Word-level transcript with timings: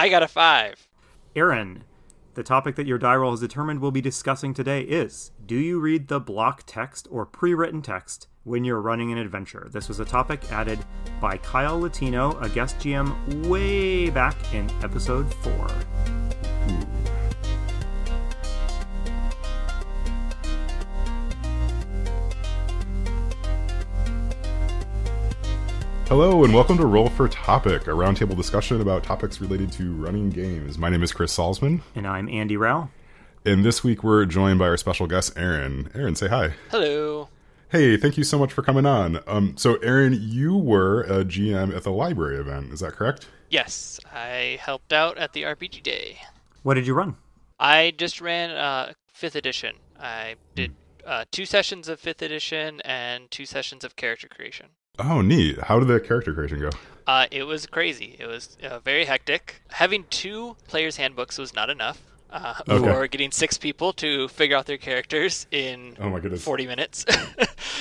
I 0.00 0.08
got 0.08 0.22
a 0.22 0.28
five. 0.28 0.88
Aaron, 1.36 1.84
the 2.32 2.42
topic 2.42 2.74
that 2.76 2.86
your 2.86 2.96
die 2.96 3.16
roll 3.16 3.32
has 3.32 3.40
determined 3.40 3.80
we'll 3.80 3.90
be 3.90 4.00
discussing 4.00 4.54
today 4.54 4.80
is 4.80 5.32
Do 5.44 5.56
you 5.56 5.78
read 5.78 6.08
the 6.08 6.18
block 6.18 6.62
text 6.64 7.06
or 7.10 7.26
pre 7.26 7.52
written 7.52 7.82
text 7.82 8.26
when 8.44 8.64
you're 8.64 8.80
running 8.80 9.12
an 9.12 9.18
adventure? 9.18 9.68
This 9.70 9.88
was 9.88 10.00
a 10.00 10.06
topic 10.06 10.40
added 10.50 10.78
by 11.20 11.36
Kyle 11.36 11.78
Latino, 11.78 12.30
a 12.40 12.48
guest 12.48 12.78
GM 12.78 13.46
way 13.46 14.08
back 14.08 14.36
in 14.54 14.70
episode 14.82 15.30
4. 15.34 15.68
Hello, 26.10 26.42
and 26.42 26.52
welcome 26.52 26.76
to 26.76 26.86
Roll 26.86 27.08
for 27.08 27.28
Topic, 27.28 27.82
a 27.86 27.90
roundtable 27.90 28.36
discussion 28.36 28.80
about 28.80 29.04
topics 29.04 29.40
related 29.40 29.70
to 29.72 29.94
running 29.94 30.28
games. 30.28 30.76
My 30.76 30.88
name 30.88 31.04
is 31.04 31.12
Chris 31.12 31.32
Salzman, 31.36 31.82
And 31.94 32.04
I'm 32.04 32.28
Andy 32.28 32.56
Rao. 32.56 32.90
and 33.44 33.64
this 33.64 33.84
week 33.84 34.02
we're 34.02 34.24
joined 34.26 34.58
by 34.58 34.66
our 34.66 34.76
special 34.76 35.06
guest, 35.06 35.32
Aaron. 35.36 35.88
Aaron, 35.94 36.16
say 36.16 36.26
hi. 36.26 36.54
Hello. 36.72 37.28
Hey, 37.68 37.96
thank 37.96 38.16
you 38.18 38.24
so 38.24 38.40
much 38.40 38.52
for 38.52 38.62
coming 38.62 38.86
on. 38.86 39.20
Um, 39.28 39.56
so, 39.56 39.76
Aaron, 39.76 40.18
you 40.20 40.56
were 40.56 41.02
a 41.02 41.24
GM 41.24 41.74
at 41.76 41.84
the 41.84 41.92
library 41.92 42.38
event, 42.40 42.72
is 42.72 42.80
that 42.80 42.94
correct? 42.94 43.28
Yes, 43.48 44.00
I 44.12 44.58
helped 44.60 44.92
out 44.92 45.16
at 45.16 45.32
the 45.32 45.42
RPG 45.44 45.80
Day. 45.84 46.18
What 46.64 46.74
did 46.74 46.88
you 46.88 46.94
run? 46.94 47.16
I 47.60 47.92
just 47.96 48.20
ran 48.20 48.50
uh, 48.50 48.94
fifth 49.12 49.36
edition. 49.36 49.76
I 49.96 50.34
did 50.56 50.74
uh, 51.06 51.26
two 51.30 51.46
sessions 51.46 51.88
of 51.88 52.00
fifth 52.00 52.20
edition 52.20 52.80
and 52.84 53.30
two 53.30 53.46
sessions 53.46 53.84
of 53.84 53.94
character 53.94 54.26
creation. 54.26 54.70
Oh, 55.02 55.20
neat. 55.20 55.58
How 55.62 55.78
did 55.78 55.88
the 55.88 56.00
character 56.00 56.32
creation 56.34 56.60
go? 56.60 56.70
Uh, 57.06 57.26
it 57.30 57.44
was 57.44 57.66
crazy. 57.66 58.16
It 58.18 58.26
was 58.26 58.56
uh, 58.62 58.78
very 58.80 59.04
hectic. 59.04 59.62
Having 59.70 60.04
two 60.10 60.56
players' 60.68 60.96
handbooks 60.96 61.38
was 61.38 61.54
not 61.54 61.68
enough 61.70 62.00
uh, 62.30 62.54
Okay. 62.68 62.84
for 62.84 63.06
getting 63.08 63.30
six 63.32 63.58
people 63.58 63.92
to 63.94 64.28
figure 64.28 64.56
out 64.56 64.66
their 64.66 64.76
characters 64.78 65.46
in 65.50 65.96
Oh 66.00 66.08
my 66.10 66.20
goodness. 66.20 66.42
40 66.44 66.66
minutes. 66.66 67.04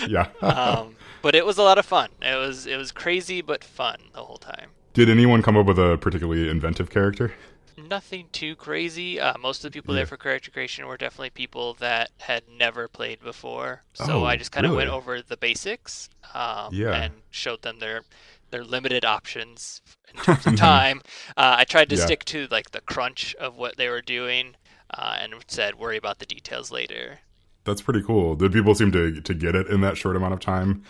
Yeah. 0.07 0.27
um, 0.41 0.95
but 1.21 1.35
it 1.35 1.45
was 1.45 1.57
a 1.57 1.61
lot 1.63 1.77
of 1.77 1.85
fun. 1.85 2.09
It 2.21 2.35
was 2.37 2.65
it 2.65 2.77
was 2.77 2.93
crazy 2.93 3.41
but 3.41 3.65
fun 3.65 3.97
the 4.13 4.21
whole 4.23 4.37
time. 4.37 4.69
did 4.93 5.09
anyone 5.09 5.41
come 5.41 5.57
up 5.57 5.65
with 5.65 5.77
a 5.77 5.97
particularly 5.97 6.49
inventive 6.49 6.89
character? 6.89 7.33
Nothing 7.87 8.29
too 8.29 8.55
crazy. 8.55 9.19
Uh, 9.19 9.37
most 9.37 9.63
of 9.65 9.71
the 9.71 9.75
people 9.79 9.93
Yeah. 9.93 9.95
there 9.95 10.05
for 10.05 10.17
character 10.17 10.51
creation 10.51 10.85
were 10.85 10.97
definitely 10.97 11.29
people 11.31 11.73
that 11.75 12.11
had 12.19 12.47
never 12.47 12.87
played 12.87 13.21
before. 13.21 13.83
So 13.93 14.23
Oh, 14.23 14.23
I 14.23 14.35
just 14.35 14.51
kind 14.51 14.65
of 14.67 14.73
went 14.73 14.89
over 14.89 15.21
the 15.21 15.37
basics 15.37 16.09
um, 16.33 16.75
Yeah. 16.75 16.91
and 16.91 17.23
showed 17.31 17.61
them 17.63 17.79
their 17.79 18.03
their 18.51 18.63
limited 18.63 19.05
options 19.05 19.81
in 20.13 20.19
terms 20.21 20.45
of 20.45 20.55
time. 20.55 21.01
Uh, 21.37 21.55
I 21.59 21.63
tried 21.65 21.89
to 21.89 21.95
Yeah. 21.95 22.03
stick 22.03 22.25
to 22.25 22.47
like 22.51 22.71
the 22.71 22.81
crunch 22.81 23.33
of 23.35 23.55
what 23.55 23.77
they 23.77 23.89
were 23.89 24.01
doing 24.01 24.55
uh, 24.91 25.17
and 25.21 25.33
said 25.47 25.75
worry 25.75 25.97
about 25.97 26.19
the 26.19 26.25
details 26.25 26.71
later. 26.71 27.21
That's 27.63 27.81
pretty 27.81 28.01
cool. 28.01 28.35
Did 28.35 28.51
people 28.53 28.75
seem 28.75 28.91
to 28.93 29.21
to 29.21 29.33
get 29.33 29.55
it 29.55 29.67
in 29.67 29.81
that 29.81 29.97
short 29.97 30.15
amount 30.15 30.33
of 30.33 30.39
time? 30.39 30.83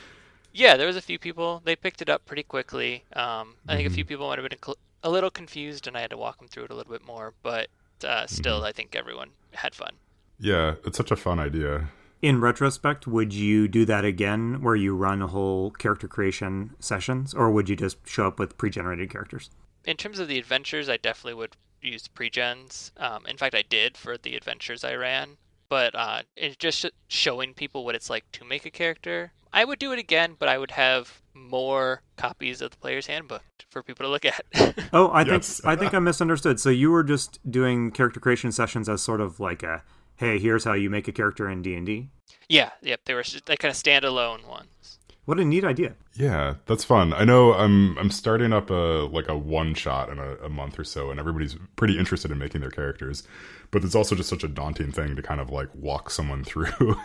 Yeah, 0.54 0.78
there 0.78 0.88
was 0.88 0.96
a 0.96 1.02
few 1.02 1.20
people. 1.20 1.62
They 1.64 1.76
picked 1.76 2.02
it 2.02 2.10
up 2.10 2.26
pretty 2.26 2.44
quickly. 2.44 3.06
Um, 3.14 3.58
I 3.68 3.76
think 3.76 3.88
a 3.88 3.90
Mm-hmm. 3.90 3.94
few 3.94 4.06
people 4.06 4.28
might 4.28 4.40
have 4.40 4.48
been 4.50 4.58
a 5.04 5.10
little 5.10 5.30
confused, 5.30 5.88
and 5.88 5.98
I 5.98 6.02
had 6.02 6.10
to 6.12 6.18
walk 6.18 6.40
them 6.40 6.48
through 6.48 6.66
it 6.66 6.72
a 6.72 6.76
little 6.76 6.92
bit 6.92 7.06
more. 7.06 7.34
But 7.44 7.70
uh, 8.04 8.28
still, 8.28 8.58
Mm-hmm. 8.58 8.66
I 8.66 8.72
think 8.72 8.96
everyone 8.96 9.30
had 9.54 9.76
fun. 9.76 9.94
Yeah, 10.40 10.76
it's 10.86 10.98
such 10.98 11.12
a 11.12 11.16
fun 11.16 11.40
idea. 11.40 11.90
In 12.22 12.42
retrospect, 12.42 13.08
would 13.08 13.34
you 13.34 13.68
do 13.68 13.86
that 13.86 14.04
again 14.04 14.62
where 14.62 14.76
you 14.76 14.96
run 14.96 15.22
a 15.22 15.28
whole 15.28 15.72
character 15.72 16.08
creation 16.08 16.76
sessions, 16.80 17.34
or 17.34 17.50
would 17.52 17.70
you 17.70 17.76
just 17.76 17.98
show 18.08 18.28
up 18.28 18.40
with 18.40 18.58
pre 18.58 18.70
generated 18.70 19.10
characters? 19.10 19.50
In 19.86 19.96
terms 19.98 20.20
of 20.20 20.28
the 20.28 20.38
adventures, 20.38 20.90
I 20.90 20.98
definitely 20.98 21.36
would 21.36 21.56
use 21.82 22.08
pre-gens. 22.10 22.92
Um, 22.98 23.26
in 23.26 23.38
fact, 23.38 23.56
I 23.56 23.62
did 23.62 23.96
for 23.96 24.18
the 24.18 24.36
adventures 24.36 24.84
I 24.84 24.96
ran. 24.96 25.38
But 25.70 25.96
uh, 25.96 26.24
it's 26.36 26.58
just 26.58 26.86
showing 27.08 27.54
people 27.54 27.86
what 27.86 27.96
it's 27.96 28.10
like 28.10 28.30
to 28.34 28.44
make 28.44 28.66
a 28.66 28.72
character. 28.72 29.32
I 29.54 29.64
would 29.66 29.80
do 29.80 29.94
it 29.94 30.00
again, 30.00 30.36
but 30.38 30.50
I 30.50 30.58
would 30.58 30.72
have 30.72 31.22
more 31.40 32.02
copies 32.18 32.62
of 32.62 32.72
the 32.72 32.78
player's 32.78 33.08
handbook 33.08 33.44
for 33.70 33.84
people 33.84 34.06
to 34.06 34.10
look 34.10 34.26
at. 34.26 34.44
Oh, 34.92 35.10
I 35.10 35.24
Yes. 35.24 35.60
think 35.62 35.66
I 35.66 35.76
think 35.76 35.94
I 35.94 36.00
misunderstood. 36.00 36.60
So 36.60 36.70
you 36.70 36.92
were 36.92 37.04
just 37.04 37.40
doing 37.50 37.92
character 37.92 38.20
creation 38.20 38.52
sessions 38.52 38.90
as 38.90 39.02
sort 39.04 39.22
of 39.22 39.40
like 39.40 39.62
a, 39.64 39.84
hey, 40.18 40.40
here's 40.40 40.64
how 40.64 40.74
you 40.74 40.90
make 40.90 41.08
a 41.08 41.12
character 41.12 41.50
in 41.50 41.62
D 41.62 41.76
and 41.76 41.86
D. 41.86 42.10
yeah, 42.50 42.72
yep, 42.82 43.02
they 43.06 43.14
were 43.14 43.24
they 43.46 43.56
kind 43.58 43.72
of 43.72 43.78
standalone 43.78 44.46
ones. 44.48 45.00
What 45.26 45.40
a 45.40 45.46
neat 45.46 45.64
idea. 45.64 45.96
Yeah, 46.16 46.56
that's 46.66 46.84
fun. 46.84 47.14
I 47.14 47.24
know 47.24 47.54
I'm 47.54 47.98
I'm 48.00 48.10
starting 48.10 48.52
up 48.52 48.70
a 48.72 49.08
like 49.12 49.28
a 49.30 49.38
one 49.38 49.76
shot 49.76 50.10
in 50.10 50.18
a, 50.18 50.36
a 50.38 50.50
month 50.50 50.80
or 50.80 50.84
so, 50.84 51.12
and 51.12 51.20
everybody's 51.20 51.56
pretty 51.76 52.00
interested 52.00 52.32
in 52.32 52.40
making 52.40 52.62
their 52.62 52.72
characters. 52.72 53.24
But 53.72 53.84
it's 53.84 53.94
also 53.96 54.16
just 54.16 54.30
such 54.30 54.44
a 54.44 54.48
daunting 54.48 54.92
thing 54.92 55.16
to 55.16 55.22
kind 55.22 55.40
of 55.40 55.52
like 55.52 55.70
walk 55.76 56.10
someone 56.10 56.44
through, 56.44 56.68
you 56.80 56.96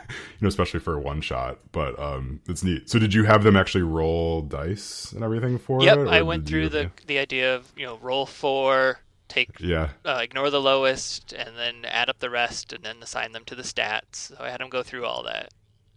know, 0.41 0.48
especially 0.48 0.80
for 0.80 0.94
a 0.94 1.00
one 1.00 1.20
shot. 1.20 1.58
But 1.72 1.98
um, 1.98 2.41
it's 2.48 2.64
neat. 2.64 2.88
So 2.88 2.98
did 2.98 3.12
you 3.12 3.25
have 3.25 3.44
them 3.44 3.56
actually 3.56 3.82
roll 3.82 4.41
dice 4.42 5.12
and 5.12 5.22
everything 5.22 5.58
for 5.58 5.82
Yep, 5.82 5.97
it? 5.98 5.98
or 5.98 6.08
I 6.08 6.22
went 6.22 6.47
through 6.47 6.62
you- 6.62 6.69
the 6.70 6.91
the 7.06 7.19
idea 7.19 7.54
of 7.54 7.70
you 7.76 7.84
know 7.84 7.98
roll 7.98 8.24
four, 8.26 9.00
take 9.28 9.50
Yeah, 9.60 9.91
uh, 10.04 10.20
ignore 10.22 10.50
the 10.50 10.60
lowest, 10.60 11.32
and 11.32 11.56
then 11.56 11.84
add 11.84 12.08
up 12.08 12.19
the 12.20 12.30
rest, 12.30 12.72
and 12.72 12.82
then 12.84 13.03
assign 13.03 13.32
them 13.32 13.44
to 13.47 13.54
the 13.54 13.62
stats. 13.62 14.16
So 14.16 14.36
I 14.41 14.50
had 14.50 14.60
them 14.60 14.70
go 14.70 14.82
through 14.82 15.04
all 15.04 15.22
that. 15.24 15.50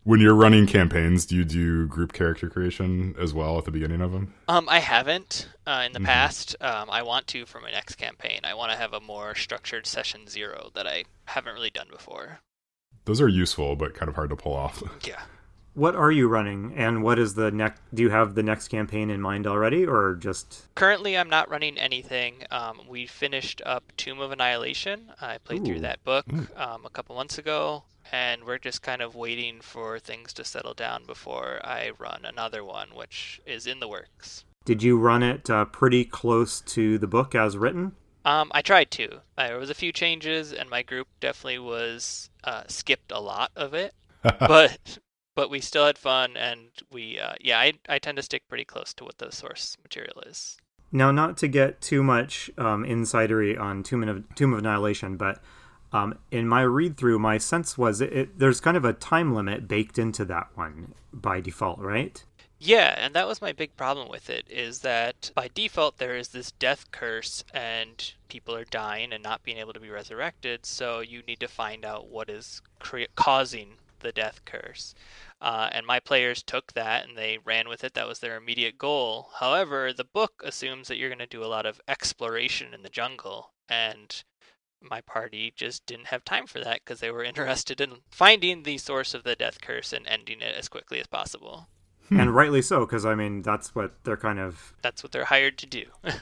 When 0.07 0.21
you're 0.21 0.33
running 0.33 0.65
campaigns, 0.65 1.25
do 1.25 1.35
you 1.35 1.43
do 1.43 1.85
group 1.87 2.13
character 2.13 2.49
creation 2.49 3.13
as 3.19 3.33
well 3.33 3.57
at 3.57 3.65
the 3.65 3.71
beginning 3.71 3.99
of 3.99 4.13
them? 4.13 4.33
Um, 4.47 4.69
I 4.69 4.79
haven't 4.79 5.49
uh, 5.67 5.83
in 5.85 5.91
the 5.91 5.99
Mhm. 5.99 6.05
past. 6.05 6.55
Um, 6.61 6.89
I 6.89 7.01
want 7.03 7.27
to 7.27 7.45
for 7.45 7.59
my 7.59 7.69
next 7.71 7.95
campaign. 7.95 8.39
I 8.45 8.53
want 8.53 8.71
to 8.71 8.77
have 8.77 8.93
a 8.93 9.01
more 9.01 9.35
structured 9.35 9.85
session 9.85 10.27
zero 10.29 10.69
that 10.75 10.87
I 10.87 11.03
haven't 11.25 11.53
really 11.53 11.69
done 11.69 11.87
before. 11.91 12.39
Those 13.03 13.19
are 13.19 13.27
useful, 13.27 13.75
but 13.75 13.93
kind 13.95 14.07
of 14.07 14.15
hard 14.15 14.29
to 14.29 14.37
pull 14.37 14.53
off. 14.53 14.81
Yeah. 15.05 15.21
What 15.77 15.95
are 15.95 16.11
you 16.11 16.27
running, 16.27 16.73
and 16.75 17.03
what 17.03 17.19
is 17.19 17.35
the 17.35 17.51
next? 17.51 17.83
Do 17.93 18.01
you 18.01 18.09
have 18.09 18.33
the 18.33 18.41
next 18.41 18.69
campaign 18.69 19.11
in 19.11 19.21
mind 19.21 19.45
already, 19.45 19.85
or 19.85 20.15
just? 20.15 20.73
Currently, 20.73 21.15
I'm 21.15 21.29
not 21.29 21.51
running 21.51 21.77
anything. 21.77 22.45
Um, 22.49 22.81
we 22.89 23.05
finished 23.05 23.61
up 23.63 23.83
Tomb 23.95 24.19
of 24.19 24.31
Annihilation. 24.31 25.11
I 25.21 25.37
played 25.37 25.61
Ooh. 25.61 25.65
through 25.65 25.81
that 25.81 26.03
book 26.03 26.25
um, 26.55 26.83
a 26.83 26.89
couple 26.89 27.15
months 27.15 27.37
ago, 27.37 27.83
and 28.11 28.43
we're 28.43 28.57
just 28.57 28.81
kind 28.81 29.03
of 29.03 29.13
waiting 29.13 29.61
for 29.61 29.99
things 29.99 30.33
to 30.33 30.43
settle 30.43 30.73
down 30.73 31.05
before 31.05 31.59
I 31.63 31.91
run 31.99 32.25
another 32.25 32.63
one, 32.65 32.87
which 32.95 33.39
is 33.45 33.67
in 33.67 33.79
the 33.79 33.87
works. 33.87 34.45
Did 34.65 34.81
you 34.81 34.97
run 34.97 35.21
it 35.21 35.47
uh, 35.47 35.65
pretty 35.65 36.05
close 36.05 36.59
to 36.61 36.97
the 36.97 37.05
book 37.05 37.35
as 37.35 37.55
written? 37.55 37.91
Um, 38.25 38.51
I 38.51 38.63
tried 38.63 38.89
to. 38.89 39.21
There 39.37 39.59
was 39.59 39.69
a 39.69 39.75
few 39.75 39.91
changes, 39.91 40.53
and 40.53 40.71
my 40.71 40.81
group 40.81 41.07
definitely 41.19 41.59
was 41.59 42.31
uh, 42.43 42.63
skipped 42.65 43.11
a 43.11 43.19
lot 43.19 43.51
of 43.55 43.75
it, 43.75 43.93
but 44.39 44.97
but 45.37 45.51
we 45.51 45.61
still 45.61 45.85
had 45.85 45.99
fun, 45.99 46.35
and 46.35 46.69
we 46.91 47.19
uh, 47.19 47.35
yeah, 47.39 47.59
I 47.59 47.73
I 47.87 47.99
tend 47.99 48.15
to 48.17 48.23
stick 48.23 48.49
pretty 48.49 48.65
close 48.65 48.91
to 48.95 49.05
what 49.05 49.19
the 49.19 49.31
source 49.31 49.77
material 49.83 50.19
is. 50.25 50.57
Now, 50.91 51.11
not 51.11 51.37
to 51.37 51.47
get 51.47 51.79
too 51.79 52.01
much 52.01 52.49
um, 52.57 52.83
insidery 52.83 53.57
on 53.59 53.83
Tomb 53.83 54.03
of, 54.09 54.35
Tomb 54.35 54.53
of 54.53 54.59
Annihilation, 54.59 55.15
but 55.15 55.39
um, 55.93 56.17
in 56.31 56.47
my 56.47 56.63
read 56.63 56.97
through, 56.97 57.19
my 57.19 57.37
sense 57.37 57.77
was 57.77 58.01
it, 58.01 58.11
it, 58.13 58.39
there's 58.39 58.59
kind 58.59 58.75
of 58.75 58.83
a 58.83 58.93
time 58.93 59.35
limit 59.35 59.67
baked 59.67 59.99
into 59.99 60.25
that 60.25 60.47
one 60.55 60.95
by 61.13 61.39
default, 61.39 61.79
right? 61.79 62.23
Yeah, 62.57 62.95
and 62.97 63.13
that 63.13 63.27
was 63.27 63.39
my 63.39 63.51
big 63.51 63.77
problem 63.77 64.09
with 64.09 64.31
it 64.31 64.47
is 64.49 64.79
that 64.79 65.29
by 65.35 65.51
default 65.53 65.99
there 65.99 66.17
is 66.17 66.29
this 66.29 66.51
death 66.53 66.89
curse 66.89 67.43
and 67.53 68.13
people 68.27 68.55
are 68.55 68.65
dying 68.65 69.13
and 69.13 69.21
not 69.21 69.43
being 69.43 69.59
able 69.59 69.73
to 69.73 69.79
be 69.79 69.91
resurrected, 69.91 70.65
so 70.65 71.01
you 71.01 71.21
need 71.27 71.39
to 71.41 71.47
find 71.47 71.85
out 71.85 72.07
what 72.07 72.27
is 72.27 72.63
cre- 72.79 73.13
causing 73.15 73.75
the 73.99 74.11
death 74.11 74.41
curse. 74.45 74.93
Uh, 75.39 75.69
and 75.71 75.85
my 75.85 75.99
players 75.99 76.41
took 76.41 76.73
that 76.73 77.07
and 77.07 77.17
they 77.17 77.37
ran 77.43 77.69
with 77.69 77.83
it. 77.83 77.93
That 77.93 78.07
was 78.07 78.19
their 78.19 78.37
immediate 78.37 78.77
goal. 78.77 79.29
However, 79.39 79.93
the 79.93 80.03
book 80.03 80.41
assumes 80.43 80.87
that 80.87 80.97
you're 80.97 81.09
going 81.09 81.19
to 81.19 81.27
do 81.27 81.43
a 81.43 81.45
lot 81.45 81.65
of 81.65 81.81
exploration 81.87 82.73
in 82.73 82.81
the 82.81 82.89
jungle, 82.89 83.51
and 83.69 84.23
my 84.81 85.01
party 85.01 85.53
just 85.55 85.85
didn't 85.85 86.07
have 86.07 86.23
time 86.23 86.47
for 86.47 86.59
that 86.59 86.81
because 86.83 86.99
they 86.99 87.11
were 87.11 87.23
interested 87.25 87.81
in 87.81 87.97
finding 88.09 88.63
the 88.63 88.77
source 88.77 89.13
of 89.13 89.23
the 89.23 89.35
death 89.35 89.61
curse 89.61 89.93
and 89.93 90.07
ending 90.07 90.41
it 90.41 90.55
as 90.55 90.69
quickly 90.69 90.99
as 90.99 91.07
possible. 91.07 91.67
And 92.09 92.33
rightly 92.33 92.61
so, 92.61 92.85
because 92.85 93.05
I 93.05 93.15
mean 93.15 93.41
that's 93.41 93.75
what 93.75 94.03
they're 94.05 94.17
kind 94.17 94.39
of. 94.39 94.73
That's 94.81 95.03
what 95.03 95.11
they're 95.11 95.25
hired 95.25 95.57
to 95.57 95.65
do. 95.65 95.83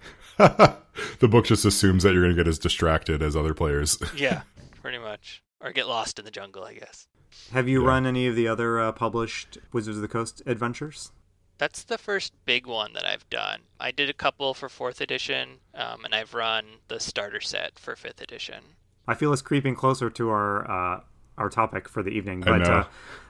the 0.38 1.28
book 1.28 1.44
just 1.44 1.64
assumes 1.64 2.02
that 2.02 2.12
you're 2.12 2.22
going 2.22 2.34
to 2.34 2.40
get 2.42 2.48
as 2.48 2.58
distracted 2.58 3.22
as 3.22 3.36
other 3.36 3.54
players. 3.54 3.98
yeah, 4.16 4.42
pretty 4.80 4.98
much. 4.98 5.42
Or 5.60 5.72
get 5.72 5.88
lost 5.88 6.18
in 6.18 6.24
the 6.24 6.30
jungle, 6.30 6.64
I 6.64 6.74
guess. 6.74 7.06
Have 7.52 7.68
you 7.68 7.82
Yeah. 7.82 7.88
run 7.88 8.06
any 8.06 8.26
of 8.26 8.36
the 8.36 8.48
other 8.48 8.80
uh, 8.80 8.92
published 8.92 9.58
Wizards 9.72 9.96
of 9.98 10.02
the 10.02 10.08
Coast 10.08 10.42
adventures? 10.46 11.12
That's 11.58 11.84
the 11.84 11.98
first 11.98 12.32
big 12.44 12.66
one 12.66 12.92
that 12.94 13.06
I've 13.06 13.28
done. 13.30 13.60
I 13.78 13.90
did 13.92 14.10
a 14.10 14.14
couple 14.14 14.54
for 14.54 14.68
fourth 14.68 15.00
edition, 15.00 15.60
um, 15.74 16.04
and 16.04 16.14
I've 16.14 16.34
run 16.34 16.64
the 16.88 16.98
starter 16.98 17.40
set 17.40 17.78
for 17.78 17.94
fifth 17.94 18.20
edition. 18.20 18.64
I 19.06 19.14
feel 19.14 19.32
it's 19.32 19.42
creeping 19.42 19.76
closer 19.76 20.10
to 20.10 20.30
our 20.30 20.70
uh, 20.96 21.00
our 21.38 21.48
topic 21.50 21.88
for 21.88 22.02
the 22.02 22.10
evening. 22.10 22.42
I 22.46 22.58
But 22.58 22.68
know. 22.68 22.84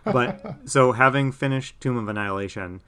uh, 0.07 0.13
but 0.13 0.57
so 0.69 0.93
having 0.93 1.33
finished 1.33 1.81
Tomb 1.81 1.97
of 1.97 2.09
Annihilation, 2.09 2.81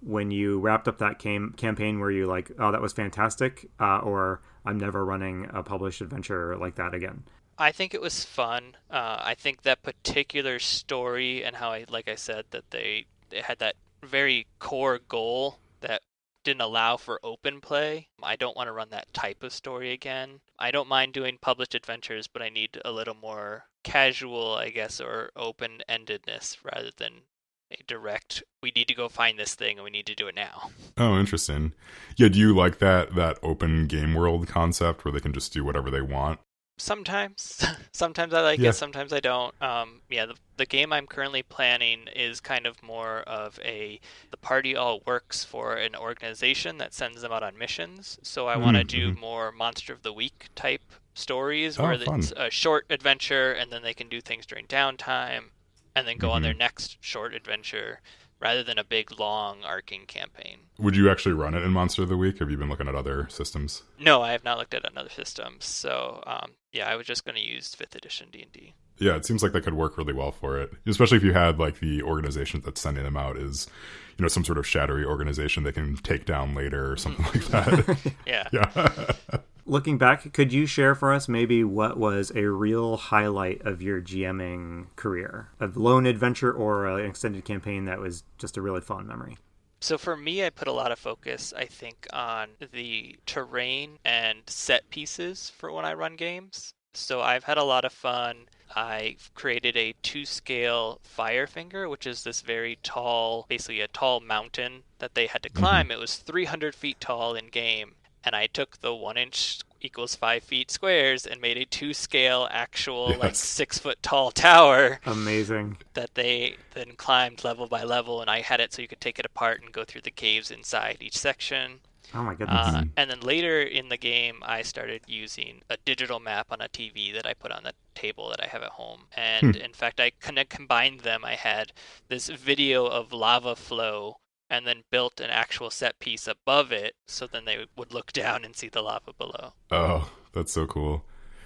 when 0.00 0.30
you 0.30 0.58
wrapped 0.60 0.86
up 0.88 0.98
that 0.98 1.18
cam- 1.18 1.52
campaign? 1.56 1.98
Were 1.98 2.10
you 2.10 2.26
like, 2.26 2.50
oh, 2.58 2.70
that 2.72 2.80
was 2.80 2.92
fantastic, 2.92 3.68
uh, 3.80 3.98
or 3.98 4.40
I'm 4.64 4.78
never 4.78 5.04
running 5.04 5.48
a 5.52 5.62
published 5.62 6.00
adventure 6.00 6.56
like 6.56 6.76
that 6.76 6.94
again? 6.94 7.24
I 7.58 7.72
think 7.72 7.92
it 7.92 8.00
was 8.00 8.24
fun. 8.24 8.76
Uh, 8.88 9.18
I 9.20 9.34
think 9.34 9.62
that 9.62 9.82
particular 9.82 10.58
story 10.58 11.44
and 11.44 11.56
how 11.56 11.70
I, 11.70 11.84
like 11.88 12.08
I 12.08 12.14
said, 12.14 12.44
that 12.50 12.70
they, 12.70 13.06
they 13.30 13.40
had 13.40 13.58
that 13.58 13.74
very 14.02 14.46
core 14.60 15.00
goal 15.08 15.58
that 15.80 16.02
didn't 16.44 16.60
allow 16.60 16.96
for 16.96 17.20
open 17.24 17.60
play. 17.60 18.08
I 18.22 18.36
don't 18.36 18.56
want 18.56 18.68
to 18.68 18.72
run 18.72 18.90
that 18.90 19.12
type 19.12 19.42
of 19.42 19.52
story 19.52 19.92
again. 19.92 20.40
I 20.58 20.70
don't 20.70 20.88
mind 20.88 21.12
doing 21.12 21.36
published 21.40 21.74
adventures, 21.74 22.28
but 22.28 22.42
I 22.42 22.48
need 22.48 22.80
a 22.84 22.92
little 22.92 23.16
more 23.16 23.64
casual, 23.82 24.54
I 24.54 24.70
guess, 24.70 25.00
or 25.00 25.30
open 25.34 25.82
endedness 25.88 26.56
rather 26.64 26.90
than 26.96 27.22
a 27.70 27.82
direct 27.86 28.42
we 28.62 28.72
need 28.74 28.88
to 28.88 28.94
go 28.94 29.08
find 29.08 29.38
this 29.38 29.54
thing 29.54 29.76
and 29.76 29.84
we 29.84 29.90
need 29.90 30.06
to 30.06 30.14
do 30.14 30.26
it 30.26 30.34
now. 30.34 30.70
Oh, 30.96 31.18
interesting. 31.18 31.72
Yeah, 32.16 32.28
do 32.28 32.38
you 32.38 32.54
like 32.54 32.78
that 32.78 33.14
that 33.14 33.38
open 33.42 33.86
game 33.86 34.14
world 34.14 34.48
concept 34.48 35.04
where 35.04 35.12
they 35.12 35.20
can 35.20 35.32
just 35.32 35.52
do 35.52 35.64
whatever 35.64 35.90
they 35.90 36.00
want? 36.00 36.40
Sometimes 36.78 37.64
sometimes 37.92 38.32
i 38.32 38.40
like 38.40 38.62
Yeah. 38.62 38.72
it 38.72 38.74
sometimes 38.74 39.12
i 39.12 39.18
don't 39.20 39.52
um 39.60 40.00
yeah 40.08 40.24
the, 40.26 40.34
the 40.56 40.66
game 40.66 40.92
i'm 40.92 41.06
currently 41.06 41.42
planning 41.42 42.06
is 42.14 42.40
kind 42.40 42.66
of 42.66 42.80
more 42.82 43.20
of 43.22 43.58
a 43.64 44.00
the 44.30 44.36
party 44.36 44.76
all 44.76 45.00
works 45.06 45.44
for 45.44 45.74
an 45.74 45.96
organization 45.96 46.78
that 46.78 46.94
sends 46.94 47.20
them 47.22 47.32
out 47.32 47.42
on 47.42 47.58
missions 47.58 48.18
so 48.22 48.46
i 48.46 48.56
want 48.56 48.76
to 48.76 48.84
Mm, 48.84 48.84
do 48.84 49.12
more 49.12 49.50
monster 49.52 49.92
of 49.92 50.02
the 50.02 50.12
week 50.12 50.48
type 50.54 50.92
stories 51.14 51.78
Oh, 51.78 51.82
where 51.82 51.94
fun. 51.96 52.22
it's 52.22 52.32
a 52.36 52.48
short 52.50 52.86
adventure 52.90 53.52
and 53.52 53.72
then 53.72 53.82
they 53.82 53.94
can 53.94 54.08
do 54.08 54.20
things 54.20 54.46
during 54.46 54.66
downtime 54.66 55.50
and 55.96 56.06
then 56.06 56.16
go 56.16 56.30
on 56.30 56.42
Mm-hmm. 56.42 56.42
their 56.42 56.54
next 56.54 56.96
short 57.00 57.34
adventure 57.34 58.00
rather 58.40 58.62
than 58.62 58.78
a 58.78 58.84
big 58.84 59.18
long 59.18 59.58
arcing 59.64 60.06
campaign 60.06 60.58
Would 60.78 60.96
you 60.96 61.10
actually 61.10 61.32
run 61.34 61.54
it 61.54 61.62
in 61.62 61.72
Monster 61.72 62.02
of 62.02 62.08
the 62.08 62.16
Week? 62.16 62.38
Have 62.38 62.50
you 62.50 62.56
been 62.56 62.68
looking 62.68 62.88
at 62.88 62.94
other 62.94 63.26
systems? 63.30 63.82
no 63.98 64.22
i 64.22 64.32
have 64.32 64.44
not 64.44 64.58
looked 64.58 64.74
at 64.74 64.90
another 64.90 65.10
system 65.10 65.56
so 65.60 66.22
um 66.26 66.52
yeah 66.72 66.88
i 66.88 66.94
was 66.96 67.06
just 67.06 67.24
going 67.24 67.36
to 67.36 67.42
use 67.42 67.74
fifth 67.74 67.94
edition 67.94 68.28
d&d 68.30 68.74
Yeah, 68.98 69.16
it 69.16 69.24
seems 69.24 69.42
like 69.42 69.52
that 69.52 69.62
could 69.64 69.74
work 69.74 69.96
really 69.96 70.12
well 70.12 70.32
for 70.32 70.58
it, 70.60 70.72
especially 70.86 71.16
if 71.18 71.22
you 71.24 71.32
had 71.32 71.58
like 71.58 71.78
the 71.80 72.02
organization 72.02 72.60
that's 72.64 72.80
sending 72.80 73.04
them 73.04 73.16
out 73.16 73.36
is, 73.36 73.68
you 74.16 74.22
know, 74.24 74.28
some 74.28 74.44
sort 74.44 74.58
of 74.58 74.66
shadowy 74.66 75.04
organization 75.04 75.62
they 75.62 75.70
can 75.72 75.96
take 75.98 76.24
down 76.26 76.54
later 76.54 76.90
or 76.92 76.96
something 76.96 77.24
like 77.26 77.44
that. 77.46 78.12
yeah 78.26 78.48
yeah. 78.52 79.38
Looking 79.68 79.98
back, 79.98 80.32
could 80.32 80.50
you 80.50 80.64
share 80.64 80.94
for 80.94 81.12
us 81.12 81.28
maybe 81.28 81.62
what 81.62 81.98
was 81.98 82.32
a 82.34 82.46
real 82.46 82.96
highlight 82.96 83.60
of 83.66 83.82
your 83.82 84.00
GMing 84.00 84.86
career? 84.96 85.50
A 85.60 85.66
lone 85.66 86.06
adventure 86.06 86.50
or 86.50 86.86
an 86.86 87.04
extended 87.04 87.44
campaign 87.44 87.84
that 87.84 87.98
was 87.98 88.24
just 88.38 88.56
a 88.56 88.62
really 88.62 88.80
fun 88.80 89.06
memory? 89.06 89.36
So 89.80 89.98
for 89.98 90.16
me, 90.16 90.42
I 90.42 90.48
put 90.48 90.68
a 90.68 90.72
lot 90.72 90.90
of 90.90 90.98
focus, 90.98 91.52
I 91.54 91.66
think, 91.66 92.06
on 92.14 92.48
the 92.72 93.18
terrain 93.26 93.98
and 94.06 94.38
set 94.46 94.88
pieces 94.88 95.50
for 95.50 95.70
when 95.70 95.84
I 95.84 95.92
run 95.92 96.16
games. 96.16 96.72
So 96.94 97.20
I've 97.20 97.44
had 97.44 97.58
a 97.58 97.62
lot 97.62 97.84
of 97.84 97.92
fun. 97.92 98.46
I've 98.74 99.30
created 99.34 99.76
a 99.76 99.94
two 100.02 100.24
scale 100.24 100.98
Firefinger, 101.04 101.90
which 101.90 102.06
is 102.06 102.24
this 102.24 102.40
very 102.40 102.78
tall, 102.82 103.44
basically 103.50 103.82
a 103.82 103.88
tall 103.88 104.20
mountain 104.20 104.84
that 104.98 105.14
they 105.14 105.26
had 105.26 105.42
to 105.42 105.50
mm-hmm. 105.50 105.58
climb. 105.58 105.90
It 105.90 105.98
was 105.98 106.16
300 106.16 106.74
feet 106.74 107.00
tall 107.00 107.34
in 107.34 107.48
game. 107.48 107.92
And 108.24 108.34
I 108.34 108.46
took 108.46 108.80
the 108.80 108.94
one 108.94 109.16
inch 109.16 109.60
equals 109.80 110.14
five 110.14 110.42
feet 110.42 110.70
squares 110.70 111.26
and 111.26 111.40
made 111.40 111.56
a 111.56 111.64
two 111.64 111.94
scale 111.94 112.48
actual, 112.50 113.14
like 113.18 113.34
six 113.34 113.78
foot 113.78 114.02
tall 114.02 114.30
tower 114.30 115.00
Amazing. 115.06 115.78
that 115.94 116.14
they 116.14 116.56
then 116.74 116.92
climbed 116.96 117.44
level 117.44 117.66
by 117.66 117.84
level, 117.84 118.20
and 118.20 118.30
I 118.30 118.40
had 118.40 118.60
it 118.60 118.72
so 118.72 118.82
you 118.82 118.88
could 118.88 119.00
take 119.00 119.18
it 119.18 119.26
apart 119.26 119.62
and 119.62 119.72
go 119.72 119.84
through 119.84 120.02
the 120.02 120.10
caves 120.10 120.50
inside 120.50 120.98
each 121.00 121.16
section. 121.16 121.80
Oh 122.14 122.22
my 122.22 122.34
goodness. 122.34 122.68
Uh, 122.68 122.84
and 122.96 123.10
then 123.10 123.20
later 123.20 123.60
in 123.60 123.90
the 123.90 123.98
game, 123.98 124.36
I 124.42 124.62
started 124.62 125.02
using 125.06 125.60
a 125.68 125.76
digital 125.84 126.20
map 126.20 126.46
on 126.50 126.60
a 126.60 126.68
TV 126.68 127.12
that 127.12 127.26
I 127.26 127.34
put 127.34 127.52
on 127.52 127.64
the 127.64 127.74
table 127.94 128.30
that 128.30 128.42
I 128.42 128.46
have 128.46 128.62
at 128.62 128.70
home. 128.70 129.00
And 129.14 129.56
in 129.56 129.74
fact, 129.74 130.00
I 130.00 130.12
kind 130.20 130.38
of 130.38 130.48
combined 130.48 131.00
them. 131.00 131.24
I 131.24 131.34
had 131.34 131.72
this 132.08 132.28
video 132.28 132.86
of 132.86 133.12
lava 133.12 133.54
flow 133.54 134.20
and 134.50 134.66
then 134.66 134.82
built 134.90 135.20
an 135.20 135.30
actual 135.30 135.70
set 135.70 135.98
piece 135.98 136.26
above 136.26 136.72
it 136.72 136.94
so 137.06 137.26
then 137.26 137.44
they 137.44 137.66
would 137.76 137.92
look 137.92 138.12
down 138.12 138.44
and 138.44 138.56
see 138.56 138.68
the 138.68 138.82
lava 138.82 139.12
below. 139.12 139.52
Oh, 139.70 140.10
that's 140.32 140.52
so 140.52 140.66
cool. 140.66 141.04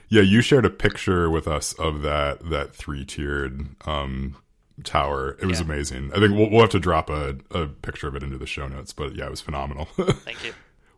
Yeah, 0.09 0.23
you 0.23 0.43
shared 0.43 0.67
a 0.67 0.71
picture 0.71 1.31
with 1.31 1.49
us 1.49 1.73
of 1.75 2.03
that 2.03 2.51
that 2.51 2.75
three 2.75 3.05
tiered 3.05 3.67
um, 3.87 4.37
tower. 4.85 5.39
It 5.41 5.47
was 5.47 5.59
Yeah. 5.61 5.65
amazing. 5.67 6.11
I 6.15 6.19
think 6.21 6.35
we'll, 6.35 6.51
we'll 6.51 6.61
have 6.61 6.71
to 6.71 6.79
drop 6.81 7.09
a, 7.09 7.37
a 7.51 7.67
picture 7.69 8.09
of 8.09 8.15
it 8.17 8.23
into 8.23 8.37
the 8.39 8.47
show 8.47 8.69
notes. 8.69 8.93
But 8.93 9.15
yeah, 9.15 9.27
it 9.27 9.31
was 9.31 9.41
phenomenal. 9.41 9.87
Thank 9.97 10.45
you. 10.45 10.53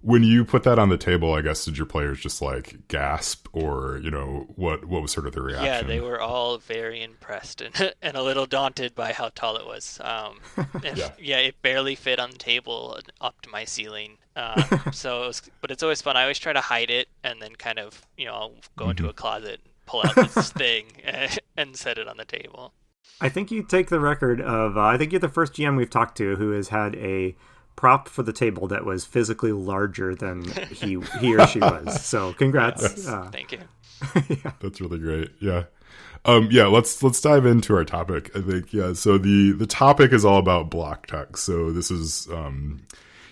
When 0.04 0.22
you 0.22 0.44
put 0.44 0.64
that 0.64 0.78
on 0.78 0.90
the 0.90 0.98
table, 0.98 1.32
I 1.32 1.40
guess 1.40 1.64
did 1.64 1.78
your 1.78 1.86
players 1.86 2.20
just 2.20 2.42
like 2.42 2.86
gasp 2.88 3.48
or 3.52 3.98
you 4.02 4.10
know 4.10 4.46
what 4.54 4.84
what 4.84 5.00
was 5.00 5.12
sort 5.12 5.26
of 5.26 5.32
the 5.32 5.40
reaction? 5.40 5.64
Yeah, 5.66 5.82
they 5.82 6.00
were 6.00 6.20
all 6.20 6.58
very 6.58 7.02
impressed 7.02 7.62
and, 7.62 7.94
and 8.02 8.16
a 8.16 8.22
little 8.22 8.44
daunted 8.44 8.94
by 8.94 9.14
how 9.14 9.30
tall 9.34 9.56
it 9.56 9.66
was. 9.66 9.98
Um, 10.04 10.40
and 10.84 10.98
Yeah. 10.98 11.10
yeah. 11.18 11.38
it 11.38 11.62
barely 11.62 11.94
fit 11.94 12.20
on 12.20 12.30
the 12.30 12.36
table 12.36 12.98
up 13.20 13.40
to 13.42 13.48
my 13.48 13.64
ceiling. 13.64 14.18
Uh, 14.36 14.90
so, 14.92 15.24
it 15.24 15.26
was, 15.28 15.42
but 15.62 15.70
it's 15.70 15.82
always 15.82 16.02
fun. 16.02 16.16
I 16.16 16.22
always 16.22 16.38
try 16.38 16.52
to 16.52 16.60
hide 16.60 16.90
it 16.90 17.08
and 17.22 17.40
then 17.40 17.54
kind 17.56 17.78
of, 17.78 18.06
you 18.18 18.26
know, 18.26 18.34
I'll 18.34 18.54
go 18.76 18.90
into 18.90 19.08
a 19.08 19.12
closet, 19.12 19.60
pull 19.86 20.02
out 20.04 20.16
this 20.16 20.52
thing, 20.52 20.86
and 21.56 21.76
set 21.76 21.98
it 21.98 22.08
on 22.08 22.16
the 22.18 22.24
table. 22.24 22.74
I 23.20 23.28
think 23.28 23.50
you 23.50 23.62
take 23.62 23.88
the 23.88 24.00
record 24.00 24.40
of. 24.40 24.76
Uh, 24.76 24.82
I 24.82 24.98
think 24.98 25.12
you're 25.12 25.20
the 25.20 25.28
first 25.28 25.54
GM 25.54 25.76
we've 25.76 25.88
talked 25.88 26.18
to 26.18 26.36
who 26.36 26.50
has 26.50 26.68
had 26.68 26.94
a 26.96 27.36
prop 27.76 28.08
for 28.08 28.22
the 28.22 28.32
table 28.32 28.68
that 28.68 28.84
was 28.84 29.04
physically 29.04 29.52
larger 29.52 30.14
than 30.14 30.44
he 30.70 31.00
he 31.20 31.36
or 31.36 31.46
she 31.46 31.60
was. 31.60 32.02
So 32.14 32.32
congrats. 32.34 33.06
Uh, 33.06 33.28
Thank 33.32 33.52
you. 33.52 33.60
yeah. 34.28 34.52
That's 34.60 34.80
really 34.80 34.98
great. 34.98 35.30
Yeah. 35.40 35.64
Um, 36.26 36.48
yeah, 36.50 36.66
let's 36.66 37.02
let's 37.02 37.20
dive 37.20 37.44
into 37.44 37.74
our 37.74 37.84
topic. 37.84 38.30
I 38.36 38.40
think 38.40 38.72
yeah. 38.72 38.92
So 38.94 39.18
the 39.18 39.52
the 39.52 39.66
topic 39.66 40.12
is 40.12 40.24
all 40.24 40.38
about 40.38 40.70
block 40.70 41.06
text. 41.06 41.44
So 41.44 41.70
this 41.72 41.90
is 41.90 42.28
um, 42.30 42.86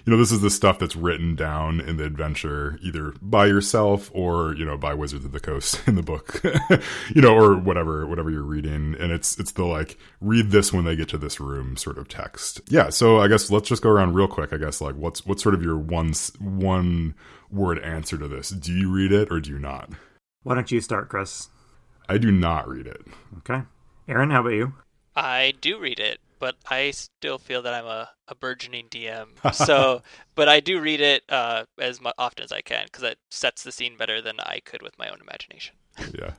you 0.05 0.13
know, 0.13 0.17
this 0.17 0.33
is 0.33 0.41
the 0.41 0.51
stuff 0.51 0.79
that's 0.79 0.97
written 0.97 1.35
down 1.35 1.81
in 1.81 1.97
the 1.97 2.05
adventure 2.05 2.79
either 2.83 3.15
by 3.23 3.47
yourself 3.47 4.11
or 4.15 4.55
you 4.55 4.65
know 4.65 4.77
by 4.77 4.95
Wizards 4.95 5.25
of 5.25 5.33
the 5.33 5.41
Coast 5.41 5.81
in 5.87 5.95
the 5.95 6.03
book, 6.03 6.43
you 7.15 7.23
know, 7.23 7.37
or 7.37 7.57
whatever 7.57 8.07
whatever 8.07 8.31
you're 8.31 8.43
reading. 8.43 8.97
And 8.99 9.13
it's 9.13 9.39
it's 9.39 9.53
the 9.53 9.65
like 9.65 9.99
read 10.21 10.51
this 10.51 10.73
when 10.73 10.85
they 10.85 10.97
get 10.97 11.09
to 11.11 11.19
this 11.19 11.41
room 11.41 11.77
sort 11.77 11.99
of 11.99 12.09
text. 12.09 12.61
Yeah. 12.69 12.91
So 12.91 13.21
I 13.21 13.29
guess 13.29 13.51
let's 13.51 13.69
just 13.69 13.83
go 13.83 13.91
around 13.91 14.15
real 14.15 14.29
quick. 14.29 14.53
I 14.53 14.57
guess 14.57 14.81
like 14.81 14.97
what's 14.97 15.25
what's 15.27 15.43
sort 15.43 15.55
of 15.55 15.63
your 15.63 15.77
one 15.79 16.13
one 16.39 17.15
word 17.51 17.79
answer 17.81 18.19
to 18.19 18.29
this? 18.29 18.51
Do 18.51 18.73
you 18.73 18.91
read 18.91 19.13
it 19.13 19.31
or 19.31 19.41
do 19.41 19.51
you 19.51 19.59
not? 19.59 19.91
why 20.43 20.55
don't 20.55 20.71
you 20.71 20.81
start, 20.81 21.09
Chris? 21.09 21.49
I 22.09 22.19
do 22.19 22.31
not 22.31 22.69
read 22.69 22.87
it. 22.87 23.03
Okay. 23.39 23.63
Aaron, 24.09 24.31
how 24.31 24.41
about 24.41 24.51
you? 24.51 24.75
I 25.15 25.55
do 25.61 25.79
read 25.79 26.01
it, 26.01 26.21
but 26.43 26.57
I 26.69 26.91
still 26.91 27.39
feel 27.39 27.63
that 27.63 27.73
I'm 27.73 27.87
a, 27.87 28.11
a 28.27 28.35
burgeoning 28.35 28.89
DM. 28.91 29.29
So, 29.55 30.03
but 30.35 30.49
I 30.49 30.59
do 30.59 30.81
read 30.81 31.01
it 31.01 31.23
uh, 31.29 31.67
as 31.79 32.01
mu- 32.01 32.11
often 32.19 32.43
as 32.43 32.51
I 32.51 32.63
can 32.63 32.87
because 32.87 33.05
it 33.05 33.19
sets 33.31 33.63
the 33.63 33.71
scene 33.71 33.97
better 33.97 34.21
than 34.21 34.41
I 34.41 34.59
could 34.65 34.83
with 34.83 34.99
my 34.99 35.09
own 35.09 35.21
imagination. 35.21 35.77
Yeah. 36.19 36.33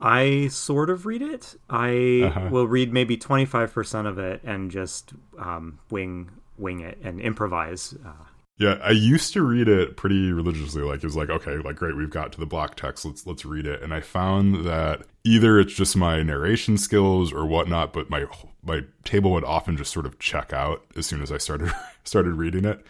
I 0.00 0.48
sort 0.48 0.88
of 0.90 1.04
read 1.04 1.20
it. 1.20 1.54
I 1.68 2.22
Uh-huh. 2.34 2.48
will 2.50 2.66
read 2.66 2.92
maybe 2.94 3.16
25% 3.18 4.06
of 4.06 4.18
it 4.18 4.40
and 4.42 4.70
just 4.70 5.12
um, 5.38 5.80
wing 5.90 6.30
wing 6.58 6.80
it 6.80 6.98
and 7.02 7.20
improvise. 7.20 7.94
Uh, 8.04 8.24
Yeah, 8.58 8.78
I 8.82 8.90
used 8.92 9.34
to 9.34 9.42
read 9.42 9.68
it 9.68 9.98
pretty 9.98 10.32
religiously. 10.32 10.82
Like 10.82 10.98
it 10.98 11.04
was 11.04 11.16
like, 11.16 11.28
okay, 11.28 11.58
like 11.58 11.76
great, 11.76 11.94
we've 11.94 12.08
got 12.08 12.32
to 12.32 12.40
the 12.40 12.46
block 12.46 12.74
text. 12.74 13.04
Let's 13.04 13.26
let's 13.26 13.44
read 13.44 13.66
it. 13.66 13.82
And 13.82 13.92
I 13.92 14.00
found 14.00 14.64
that 14.64 15.02
either 15.24 15.58
it's 15.58 15.74
just 15.74 15.94
my 15.94 16.22
narration 16.22 16.78
skills 16.78 17.34
or 17.34 17.44
whatnot, 17.44 17.92
but 17.92 18.08
my 18.08 18.24
my 18.62 18.80
table 19.04 19.32
would 19.32 19.44
often 19.44 19.76
just 19.76 19.92
sort 19.92 20.06
of 20.06 20.18
check 20.18 20.54
out 20.54 20.84
as 20.96 21.04
soon 21.04 21.20
as 21.20 21.30
I 21.30 21.36
started 21.36 21.70
started 22.04 22.34
reading 22.34 22.64
it. 22.64 22.84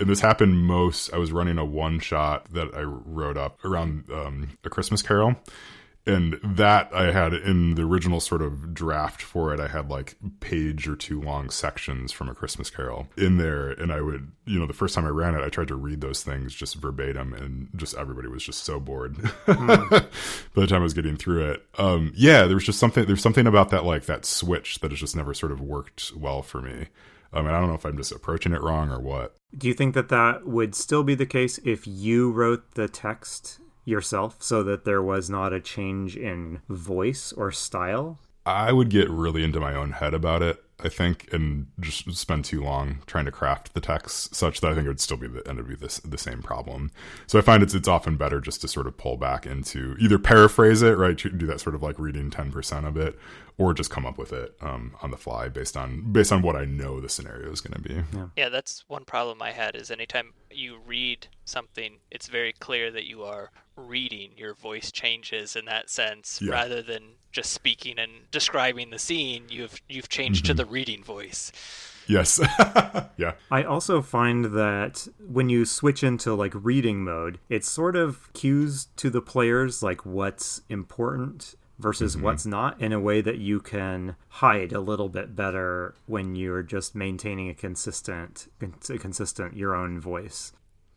And 0.00 0.10
this 0.10 0.18
happened 0.18 0.58
most. 0.58 1.12
I 1.14 1.18
was 1.18 1.30
running 1.30 1.58
a 1.58 1.64
one 1.64 2.00
shot 2.00 2.52
that 2.52 2.74
I 2.74 2.80
wrote 2.80 3.36
up 3.36 3.64
around 3.64 4.10
um, 4.10 4.58
a 4.64 4.70
Christmas 4.70 5.00
Carol, 5.02 5.36
and 6.06 6.38
that 6.42 6.90
I 6.94 7.12
had 7.12 7.32
in 7.32 7.76
the 7.76 7.82
original 7.82 8.20
sort 8.20 8.42
of 8.42 8.74
draft 8.74 9.22
for 9.22 9.54
it. 9.54 9.60
I 9.60 9.68
had 9.68 9.88
like 9.88 10.16
page 10.40 10.86
or 10.86 10.96
two 10.96 11.20
long 11.20 11.48
sections 11.48 12.12
from 12.12 12.28
a 12.28 12.34
Christmas 12.34 12.68
Carol 12.68 13.08
in 13.16 13.38
there, 13.38 13.70
and 13.70 13.92
I 13.92 14.00
would, 14.00 14.32
you 14.44 14.58
know, 14.58 14.66
the 14.66 14.74
first 14.74 14.94
time 14.94 15.06
I 15.06 15.10
ran 15.10 15.34
it, 15.34 15.42
I 15.42 15.48
tried 15.48 15.68
to 15.68 15.76
read 15.76 16.00
those 16.00 16.22
things 16.22 16.54
just 16.54 16.74
verbatim, 16.76 17.32
and 17.32 17.68
just 17.74 17.96
everybody 17.96 18.28
was 18.28 18.44
just 18.44 18.64
so 18.64 18.78
bored 18.78 19.16
by 19.46 19.54
the 20.54 20.66
time 20.66 20.80
I 20.80 20.84
was 20.84 20.94
getting 20.94 21.16
through 21.16 21.50
it. 21.50 21.66
Um, 21.78 22.12
yeah, 22.14 22.44
there 22.44 22.56
was 22.56 22.66
just 22.66 22.78
something. 22.78 23.06
There's 23.06 23.22
something 23.22 23.46
about 23.46 23.70
that 23.70 23.84
like 23.84 24.04
that 24.06 24.26
switch 24.26 24.80
that 24.80 24.90
has 24.90 25.00
just 25.00 25.16
never 25.16 25.32
sort 25.32 25.52
of 25.52 25.60
worked 25.60 26.12
well 26.16 26.42
for 26.42 26.60
me. 26.60 26.88
I 27.32 27.40
mean, 27.40 27.50
I 27.50 27.58
don't 27.58 27.68
know 27.68 27.74
if 27.74 27.84
I'm 27.84 27.96
just 27.96 28.12
approaching 28.12 28.52
it 28.52 28.62
wrong 28.62 28.90
or 28.90 29.00
what. 29.00 29.34
do 29.56 29.66
you 29.66 29.74
think 29.74 29.94
that 29.94 30.08
that 30.10 30.46
would 30.46 30.74
still 30.74 31.02
be 31.02 31.16
the 31.16 31.26
case 31.26 31.58
if 31.64 31.84
you 31.86 32.30
wrote 32.30 32.74
the 32.74 32.88
text 32.88 33.58
yourself 33.84 34.42
so 34.42 34.62
that 34.62 34.84
there 34.84 35.02
was 35.02 35.28
not 35.28 35.52
a 35.52 35.60
change 35.60 36.16
in 36.16 36.60
voice 36.68 37.32
or 37.32 37.50
style? 37.50 38.18
I 38.46 38.72
would 38.72 38.90
get 38.90 39.08
really 39.08 39.42
into 39.42 39.60
my 39.60 39.74
own 39.74 39.92
head 39.92 40.14
about 40.14 40.42
it. 40.42 40.60
I 40.80 40.88
think, 40.88 41.32
and 41.32 41.68
just 41.80 42.10
spend 42.16 42.44
too 42.44 42.62
long 42.62 42.98
trying 43.06 43.24
to 43.26 43.30
craft 43.30 43.74
the 43.74 43.80
text 43.80 44.34
such 44.34 44.60
that 44.60 44.70
I 44.70 44.74
think 44.74 44.86
it 44.86 44.88
would 44.88 45.00
still 45.00 45.16
be 45.16 45.28
the 45.28 45.48
end 45.48 45.60
of 45.60 45.68
be 45.68 45.76
this 45.76 45.98
the 46.00 46.18
same 46.18 46.42
problem. 46.42 46.90
So 47.28 47.38
I 47.38 47.42
find 47.42 47.62
it's 47.62 47.74
it's 47.74 47.88
often 47.88 48.16
better 48.16 48.40
just 48.40 48.60
to 48.62 48.68
sort 48.68 48.88
of 48.88 48.96
pull 48.96 49.16
back 49.16 49.46
into 49.46 49.96
either 50.00 50.18
paraphrase 50.18 50.82
it, 50.82 50.98
right? 50.98 51.16
Do 51.16 51.46
that 51.46 51.60
sort 51.60 51.76
of 51.76 51.82
like 51.82 51.98
reading 51.98 52.28
ten 52.28 52.50
percent 52.50 52.86
of 52.86 52.96
it, 52.96 53.16
or 53.56 53.72
just 53.72 53.90
come 53.90 54.04
up 54.04 54.18
with 54.18 54.32
it 54.32 54.56
um, 54.60 54.94
on 55.00 55.10
the 55.12 55.16
fly 55.16 55.48
based 55.48 55.76
on 55.76 56.12
based 56.12 56.32
on 56.32 56.42
what 56.42 56.56
I 56.56 56.64
know 56.64 57.00
the 57.00 57.08
scenario 57.08 57.50
is 57.52 57.60
going 57.60 57.80
to 57.80 57.88
be. 57.88 58.02
Yeah. 58.12 58.26
yeah, 58.36 58.48
that's 58.48 58.84
one 58.88 59.04
problem 59.04 59.40
I 59.40 59.52
had 59.52 59.76
is 59.76 59.92
anytime 59.92 60.32
you 60.50 60.78
read 60.84 61.28
something, 61.44 61.98
it's 62.10 62.26
very 62.26 62.52
clear 62.52 62.90
that 62.90 63.04
you 63.04 63.22
are 63.22 63.52
reading. 63.76 64.30
Your 64.36 64.54
voice 64.54 64.90
changes 64.92 65.56
in 65.56 65.64
that 65.66 65.90
sense, 65.90 66.40
yeah. 66.42 66.52
rather 66.52 66.82
than 66.82 67.02
just 67.32 67.52
speaking 67.52 67.98
and 67.98 68.12
describing 68.30 68.90
the 68.90 68.98
scene. 68.98 69.44
You've 69.48 69.80
you've 69.88 70.08
changed 70.08 70.44
mm-hmm. 70.44 70.56
to 70.56 70.64
the 70.64 70.66
reading 70.66 71.02
voice. 71.02 71.52
Yes. 72.06 72.40
yeah. 73.16 73.32
I 73.50 73.62
also 73.62 74.02
find 74.02 74.46
that 74.56 75.08
when 75.26 75.48
you 75.48 75.64
switch 75.64 76.04
into 76.04 76.34
like 76.34 76.52
reading 76.54 77.02
mode, 77.02 77.38
it 77.48 77.64
sort 77.64 77.96
of 77.96 78.32
cues 78.34 78.88
to 78.96 79.10
the 79.10 79.22
players 79.22 79.82
like 79.82 80.04
what's 80.04 80.62
important 80.68 81.54
versus 81.78 82.14
mm-hmm. 82.14 82.24
what's 82.24 82.46
not 82.46 82.80
in 82.80 82.92
a 82.92 83.00
way 83.00 83.20
that 83.20 83.38
you 83.38 83.60
can 83.60 84.16
hide 84.28 84.72
a 84.72 84.80
little 84.80 85.08
bit 85.08 85.34
better 85.34 85.94
when 86.06 86.36
you're 86.36 86.62
just 86.62 86.94
maintaining 86.94 87.48
a 87.48 87.54
consistent 87.54 88.48
a 88.88 88.98
consistent 88.98 89.56
your 89.56 89.74
own 89.74 90.00
voice 90.00 90.52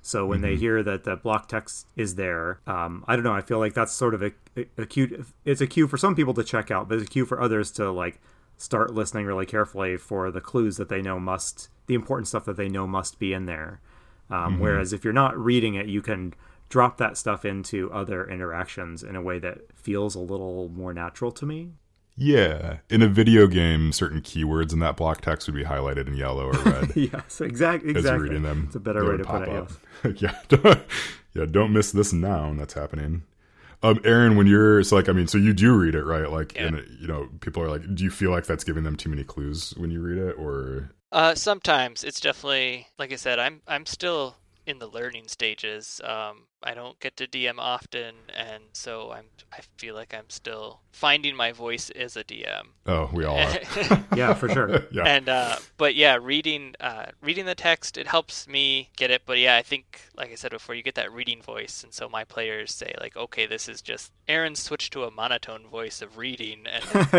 so 0.08 0.26
when 0.26 0.40
mm-hmm. 0.40 0.52
they 0.52 0.56
hear 0.56 0.84
that 0.84 1.04
the 1.04 1.16
block 1.16 1.48
text 1.48 1.88
is 1.96 2.16
there 2.16 2.60
um, 2.68 3.04
i 3.08 3.16
don't 3.16 3.24
know 3.24 3.34
i 3.34 3.42
feel 3.42 3.60
like 3.60 3.74
that's 3.74 3.94
sort 3.94 4.14
of 4.14 4.24
a, 4.24 4.32
a, 4.78 4.86
cue 4.86 5.26
it's 5.46 5.62
a 5.62 5.68
cue 5.68 5.88
for 5.88 5.98
some 5.98 6.16
people 6.16 6.34
to 6.34 6.44
check 6.44 6.72
out 6.72 6.88
but 6.88 6.98
it's 6.98 7.08
a 7.08 7.12
cue 7.12 7.26
for 7.26 7.42
others 7.42 7.72
to 7.72 7.92
like 7.92 8.20
start 8.58 8.94
listening 8.94 9.26
really 9.26 9.46
carefully 9.46 9.98
for 9.98 10.32
the 10.32 10.42
clues 10.42 10.78
that 10.78 10.90
they 10.90 11.02
know 11.02 11.20
must 11.20 11.70
the 11.88 11.94
important 11.94 12.28
stuff 12.28 12.46
that 12.46 12.58
they 12.58 12.70
know 12.70 12.88
must 12.88 13.20
be 13.20 13.34
in 13.34 13.46
there 13.46 13.82
um, 14.30 14.54
mm-hmm. 14.54 14.62
whereas 14.62 14.94
if 14.94 15.04
you're 15.04 15.14
not 15.14 15.38
reading 15.38 15.76
it 15.76 15.88
you 15.88 16.02
can 16.02 16.34
drop 16.70 16.98
that 16.98 17.18
stuff 17.18 17.46
into 17.46 17.92
other 17.92 18.28
interactions 18.30 19.04
in 19.04 19.16
a 19.16 19.22
way 19.22 19.40
that 19.40 19.60
feels 19.76 20.16
a 20.16 20.20
little 20.20 20.70
more 20.70 20.94
natural 20.94 21.32
to 21.32 21.46
me. 21.46 21.72
Yeah, 22.20 22.78
in 22.90 23.04
a 23.04 23.08
video 23.08 23.46
game, 23.46 23.92
certain 23.92 24.22
keywords 24.22 24.74
in 24.74 24.80
that 24.80 24.98
block 24.98 25.22
text 25.22 25.48
would 25.48 25.56
be 25.56 25.64
highlighted 25.64 26.08
in 26.08 26.16
yellow 26.16 26.48
or 26.48 26.52
red. 26.66 26.92
yes, 26.96 27.40
exactly. 27.42 27.92
Exactly. 27.92 28.30
reading 28.30 28.42
them, 28.42 28.64
it's 28.66 28.76
a 28.76 28.80
better 28.80 29.06
way 29.08 29.18
to 29.18 29.24
put 29.24 29.48
it. 29.48 29.70
Yes. 30.04 30.22
yeah, 30.22 30.40
don't, 30.50 30.82
yeah. 31.36 31.46
Don't 31.46 31.72
miss 31.72 31.92
this 31.92 32.12
noun 32.12 32.58
that's 32.58 32.74
happening. 32.74 33.22
Um, 33.84 34.00
Aaron, 34.04 34.36
when 34.36 34.48
you're 34.48 34.84
so 34.84 34.96
like, 34.96 35.08
I 35.08 35.12
mean, 35.12 35.28
so 35.28 35.38
you 35.38 35.54
do 35.54 35.78
read 35.78 35.94
it, 35.94 36.04
right? 36.04 36.32
Like, 36.32 36.56
yeah. 36.56 36.66
and 36.68 36.98
you 37.00 37.08
know, 37.08 37.30
people 37.42 37.62
are 37.62 37.70
like, 37.70 37.84
do 37.94 38.04
you 38.04 38.10
feel 38.10 38.32
like 38.32 38.48
that's 38.48 38.64
giving 38.64 38.84
them 38.84 38.96
too 38.96 39.10
many 39.10 39.24
clues 39.24 39.76
when 39.78 39.92
you 39.92 40.02
read 40.02 40.18
it, 40.18 40.34
or? 40.40 40.90
Uh, 41.12 41.36
sometimes 41.36 42.04
it's 42.04 42.20
definitely 42.20 42.88
like 42.98 43.14
I 43.14 43.16
said. 43.16 43.38
I'm 43.38 43.62
I'm 43.68 43.86
still 43.86 44.36
in 44.66 44.80
the 44.80 44.88
learning 44.88 45.28
stages. 45.28 46.02
Um, 46.04 46.46
I 46.64 46.74
don't 46.74 47.00
get 47.00 47.16
to 47.18 47.28
DM 47.28 47.56
often, 47.60 48.16
and 48.36 48.64
so 48.74 49.12
I'm. 49.12 49.26
I 49.54 49.62
feel 49.78 49.96
like 49.96 50.14
I'm 50.14 50.30
still 50.30 50.82
finding 50.92 51.36
my 51.36 51.52
voice 51.52 51.90
as 51.92 52.18
a 52.18 52.24
DM. 52.24 52.64
Oh, 52.88 53.10
we 53.14 53.26
all 53.26 53.38
are. 53.38 54.06
yeah, 54.16 54.34
for 54.34 54.50
sure. 54.50 54.88
yeah. 54.92 55.04
And 55.04 55.30
uh, 55.30 55.58
but 55.78 55.96
yeah, 55.96 56.18
reading 56.20 56.76
uh, 56.80 57.08
reading 57.22 57.46
the 57.46 57.56
text 57.56 57.98
it 57.98 58.08
helps 58.08 58.48
me 58.48 58.90
get 58.98 59.12
it. 59.12 59.22
But 59.26 59.38
yeah, 59.38 59.56
I 59.56 59.62
think 59.62 60.02
like 60.16 60.32
I 60.32 60.36
said 60.36 60.52
before, 60.52 60.74
you 60.74 60.82
get 60.82 60.96
that 60.96 61.12
reading 61.12 61.42
voice, 61.42 61.84
and 61.84 61.94
so 61.94 62.10
my 62.10 62.24
players 62.24 62.74
say 62.74 62.94
like, 63.00 63.16
okay, 63.16 63.46
this 63.46 63.70
is 63.70 63.82
just 63.82 64.12
Aaron 64.28 64.56
switched 64.56 64.94
to 64.94 65.04
a 65.04 65.12
monotone 65.12 65.68
voice 65.68 66.02
of 66.02 66.18
reading, 66.18 66.66
and 66.66 66.84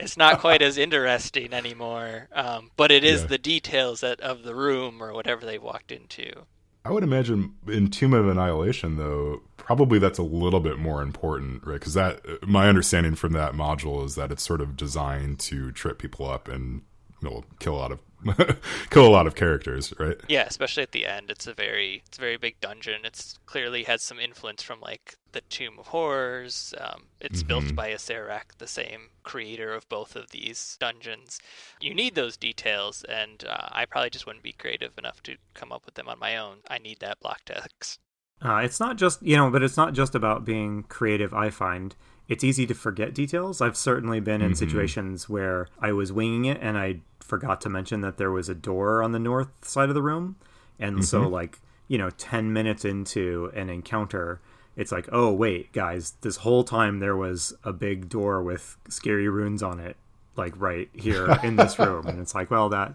it's 0.00 0.16
not 0.16 0.38
quite 0.38 0.62
as 0.62 0.78
interesting 0.78 1.52
anymore. 1.52 2.28
Um, 2.32 2.70
but 2.76 2.92
it 2.92 3.02
is 3.02 3.22
yeah. 3.22 3.26
the 3.26 3.38
details 3.38 4.00
that 4.00 4.20
of 4.20 4.44
the 4.44 4.54
room 4.54 5.02
or 5.02 5.12
whatever 5.12 5.44
they 5.44 5.58
walked 5.58 5.90
into. 5.90 6.46
I 6.84 6.90
would 6.90 7.04
imagine 7.04 7.54
in 7.68 7.90
Tomb 7.90 8.12
of 8.12 8.26
Annihilation, 8.26 8.96
though, 8.96 9.42
probably 9.56 9.98
that's 9.98 10.18
a 10.18 10.24
little 10.24 10.58
bit 10.58 10.78
more 10.78 11.00
important, 11.00 11.64
right? 11.64 11.74
Because 11.74 11.94
that, 11.94 12.20
my 12.46 12.68
understanding 12.68 13.14
from 13.14 13.32
that 13.34 13.52
module 13.52 14.04
is 14.04 14.16
that 14.16 14.32
it's 14.32 14.42
sort 14.42 14.60
of 14.60 14.76
designed 14.76 15.38
to 15.40 15.70
trip 15.70 15.98
people 15.98 16.28
up 16.28 16.48
and 16.48 16.82
you 17.22 17.30
know, 17.30 17.44
kill 17.58 17.74
a 17.74 17.76
lot 17.76 17.92
of 17.92 18.00
kill 18.90 19.06
a 19.06 19.10
lot 19.10 19.26
of 19.26 19.34
characters, 19.34 19.92
right? 19.98 20.16
Yeah, 20.28 20.44
especially 20.46 20.82
at 20.82 20.92
the 20.92 21.06
end. 21.06 21.30
It's 21.30 21.46
a 21.46 21.54
very 21.54 22.02
it's 22.06 22.18
a 22.18 22.20
very 22.20 22.36
big 22.36 22.60
dungeon. 22.60 23.00
It's 23.04 23.38
clearly 23.46 23.84
has 23.84 24.02
some 24.02 24.18
influence 24.18 24.62
from 24.62 24.80
like 24.80 25.16
the 25.32 25.40
Tomb 25.42 25.78
of 25.78 25.88
Horrors. 25.88 26.74
Um, 26.78 27.04
it's 27.20 27.40
mm-hmm. 27.40 27.48
built 27.48 27.74
by 27.74 27.90
Acererak, 27.90 28.58
the 28.58 28.66
same 28.66 29.10
creator 29.22 29.72
of 29.72 29.88
both 29.88 30.14
of 30.16 30.30
these 30.30 30.76
dungeons. 30.80 31.40
You 31.80 31.94
need 31.94 32.14
those 32.14 32.36
details, 32.36 33.04
and 33.08 33.44
uh, 33.48 33.68
I 33.72 33.86
probably 33.86 34.10
just 34.10 34.26
wouldn't 34.26 34.44
be 34.44 34.52
creative 34.52 34.92
enough 34.98 35.22
to 35.24 35.36
come 35.54 35.72
up 35.72 35.84
with 35.86 35.94
them 35.94 36.08
on 36.08 36.18
my 36.18 36.36
own. 36.36 36.58
I 36.68 36.78
need 36.78 37.00
that 37.00 37.20
block 37.20 37.40
text. 37.44 38.00
Uh, 38.40 38.56
it's 38.56 38.80
not 38.80 38.96
just 38.96 39.22
you 39.22 39.36
know, 39.36 39.50
but 39.50 39.62
it's 39.62 39.76
not 39.76 39.94
just 39.94 40.14
about 40.14 40.44
being 40.44 40.84
creative. 40.84 41.34
I 41.34 41.50
find 41.50 41.94
it's 42.28 42.44
easy 42.44 42.66
to 42.66 42.74
forget 42.74 43.14
details. 43.14 43.60
I've 43.60 43.76
certainly 43.76 44.20
been 44.20 44.40
in 44.40 44.52
mm-hmm. 44.52 44.56
situations 44.56 45.28
where 45.28 45.68
I 45.80 45.92
was 45.92 46.12
winging 46.12 46.44
it 46.44 46.58
and 46.60 46.78
I 46.78 47.00
forgot 47.20 47.60
to 47.62 47.68
mention 47.68 48.00
that 48.02 48.16
there 48.16 48.30
was 48.30 48.48
a 48.48 48.54
door 48.54 49.02
on 49.02 49.12
the 49.12 49.18
north 49.18 49.66
side 49.66 49.88
of 49.88 49.94
the 49.94 50.02
room. 50.02 50.36
And 50.78 50.96
mm-hmm. 50.96 51.04
so, 51.04 51.28
like, 51.28 51.60
you 51.88 51.98
know, 51.98 52.10
10 52.10 52.52
minutes 52.52 52.84
into 52.84 53.50
an 53.54 53.68
encounter, 53.68 54.40
it's 54.76 54.92
like, 54.92 55.08
oh, 55.12 55.32
wait, 55.32 55.72
guys, 55.72 56.14
this 56.22 56.36
whole 56.36 56.64
time 56.64 57.00
there 57.00 57.16
was 57.16 57.54
a 57.64 57.72
big 57.72 58.08
door 58.08 58.42
with 58.42 58.76
scary 58.88 59.28
runes 59.28 59.62
on 59.62 59.80
it, 59.80 59.96
like 60.36 60.58
right 60.60 60.88
here 60.94 61.38
in 61.42 61.56
this 61.56 61.78
room. 61.78 62.06
And 62.06 62.18
it's 62.20 62.34
like, 62.34 62.50
well, 62.50 62.68
that. 62.70 62.94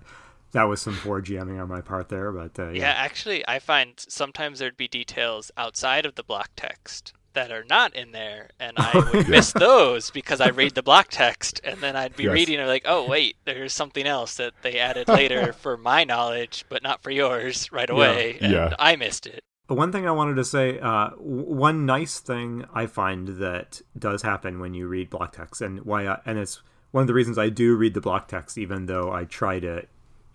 That 0.53 0.63
was 0.63 0.81
some 0.81 0.96
poor 0.96 1.22
GMing 1.22 1.62
on 1.62 1.67
my 1.67 1.81
part 1.81 2.07
there, 2.07 2.31
but 2.31 2.57
uh, 2.57 2.69
yeah. 2.69 2.84
yeah. 2.84 2.93
Actually, 2.93 3.46
I 3.50 3.60
find 3.60 3.93
sometimes 3.98 4.60
there'd 4.60 4.77
be 4.77 4.88
details 4.88 5.51
outside 5.57 6.05
of 6.05 6.15
the 6.15 6.24
block 6.24 6.51
text 6.55 7.12
that 7.38 7.51
are 7.51 7.63
not 7.70 7.96
in 7.96 8.13
there, 8.13 8.50
and 8.60 8.74
I 8.77 8.91
would 9.13 9.25
yeah. 9.25 9.29
miss 9.29 9.53
those 9.53 10.10
because 10.10 10.41
I 10.41 10.50
read 10.50 10.74
the 10.74 10.82
block 10.82 11.10
text, 11.12 11.62
and 11.63 11.79
then 11.79 11.96
I'd 11.96 12.15
be 12.15 12.24
yes. 12.24 12.34
reading 12.34 12.58
and 12.58 12.67
like, 12.67 12.82
oh 12.86 13.08
wait, 13.08 13.38
there's 13.46 13.74
something 13.74 14.08
else 14.08 14.38
that 14.38 14.53
they 14.63 14.79
added 14.79 15.08
later 15.08 15.53
for 15.62 15.77
my 15.77 16.03
knowledge, 16.03 16.65
but 16.67 16.82
not 16.82 17.03
for 17.03 17.12
yours 17.12 17.72
right 17.72 17.89
away, 17.89 18.39
yeah. 18.41 18.46
and 18.46 18.53
yeah. 18.53 18.75
I 18.79 18.96
missed 18.96 19.27
it. 19.27 19.41
But 19.67 19.75
one 19.75 19.91
thing 19.91 20.08
I 20.08 20.12
wanted 20.12 20.36
to 20.36 20.46
say, 20.46 20.79
uh, 20.79 21.10
one 21.12 21.86
nice 21.86 22.20
thing 22.20 22.65
I 22.74 22.88
find 22.88 23.27
that 23.39 23.82
does 24.00 24.24
happen 24.24 24.60
when 24.60 24.74
you 24.74 24.88
read 24.88 25.12
block 25.12 25.34
text, 25.34 25.62
and 25.62 25.86
why, 25.86 26.08
I, 26.08 26.20
and 26.25 26.39
it's 26.39 26.63
one 26.89 27.01
of 27.01 27.08
the 27.08 27.13
reasons 27.13 27.38
I 27.38 27.50
do 27.50 27.75
read 27.75 27.94
the 27.94 28.01
block 28.01 28.27
text, 28.27 28.58
even 28.58 28.88
though 28.88 29.12
I 29.12 29.25
try 29.25 29.60
to 29.60 29.86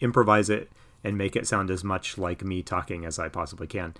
improvise 0.00 0.48
it 0.48 0.70
and 1.02 1.18
make 1.18 1.34
it 1.34 1.48
sound 1.48 1.68
as 1.68 1.82
much 1.82 2.16
like 2.16 2.44
me 2.44 2.62
talking 2.62 3.04
as 3.04 3.18
I 3.18 3.28
possibly 3.28 3.66
can, 3.66 3.94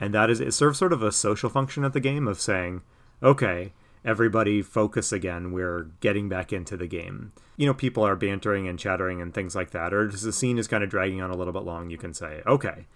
and 0.00 0.14
that 0.14 0.30
is 0.30 0.40
it 0.40 0.52
serves 0.52 0.78
sort 0.78 0.92
of 0.92 1.02
a 1.02 1.12
social 1.12 1.50
function 1.50 1.84
at 1.84 1.92
the 1.92 2.00
game 2.00 2.28
of 2.28 2.40
saying, 2.40 2.82
okay, 3.22 3.72
everybody 4.04 4.62
focus 4.62 5.12
again. 5.12 5.52
We're 5.52 5.90
getting 6.00 6.28
back 6.28 6.52
into 6.52 6.76
the 6.76 6.86
game. 6.86 7.32
You 7.56 7.66
know, 7.66 7.74
people 7.74 8.04
are 8.04 8.16
bantering 8.16 8.68
and 8.68 8.78
chattering 8.78 9.20
and 9.20 9.34
things 9.34 9.54
like 9.54 9.70
that, 9.70 9.92
or 9.92 10.08
just 10.08 10.24
the 10.24 10.32
scene 10.32 10.58
is 10.58 10.68
kind 10.68 10.84
of 10.84 10.90
dragging 10.90 11.20
on 11.20 11.30
a 11.30 11.36
little 11.36 11.52
bit 11.52 11.64
long. 11.64 11.90
You 11.90 11.98
can 11.98 12.14
say, 12.14 12.42
okay, 12.46 12.86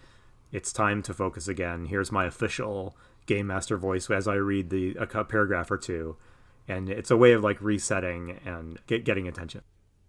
it's 0.52 0.72
time 0.72 1.02
to 1.02 1.14
focus 1.14 1.48
again. 1.48 1.86
Here's 1.86 2.12
my 2.12 2.26
official 2.26 2.96
game 3.26 3.46
master 3.46 3.76
voice 3.76 4.10
as 4.10 4.28
I 4.28 4.34
read 4.34 4.70
the 4.70 4.94
a 4.94 5.06
paragraph 5.24 5.70
or 5.70 5.78
two, 5.78 6.16
and 6.68 6.88
it's 6.88 7.10
a 7.10 7.16
way 7.16 7.32
of 7.32 7.42
like 7.42 7.60
resetting 7.60 8.38
and 8.44 8.78
get, 8.86 9.04
getting 9.04 9.26
attention. 9.26 9.62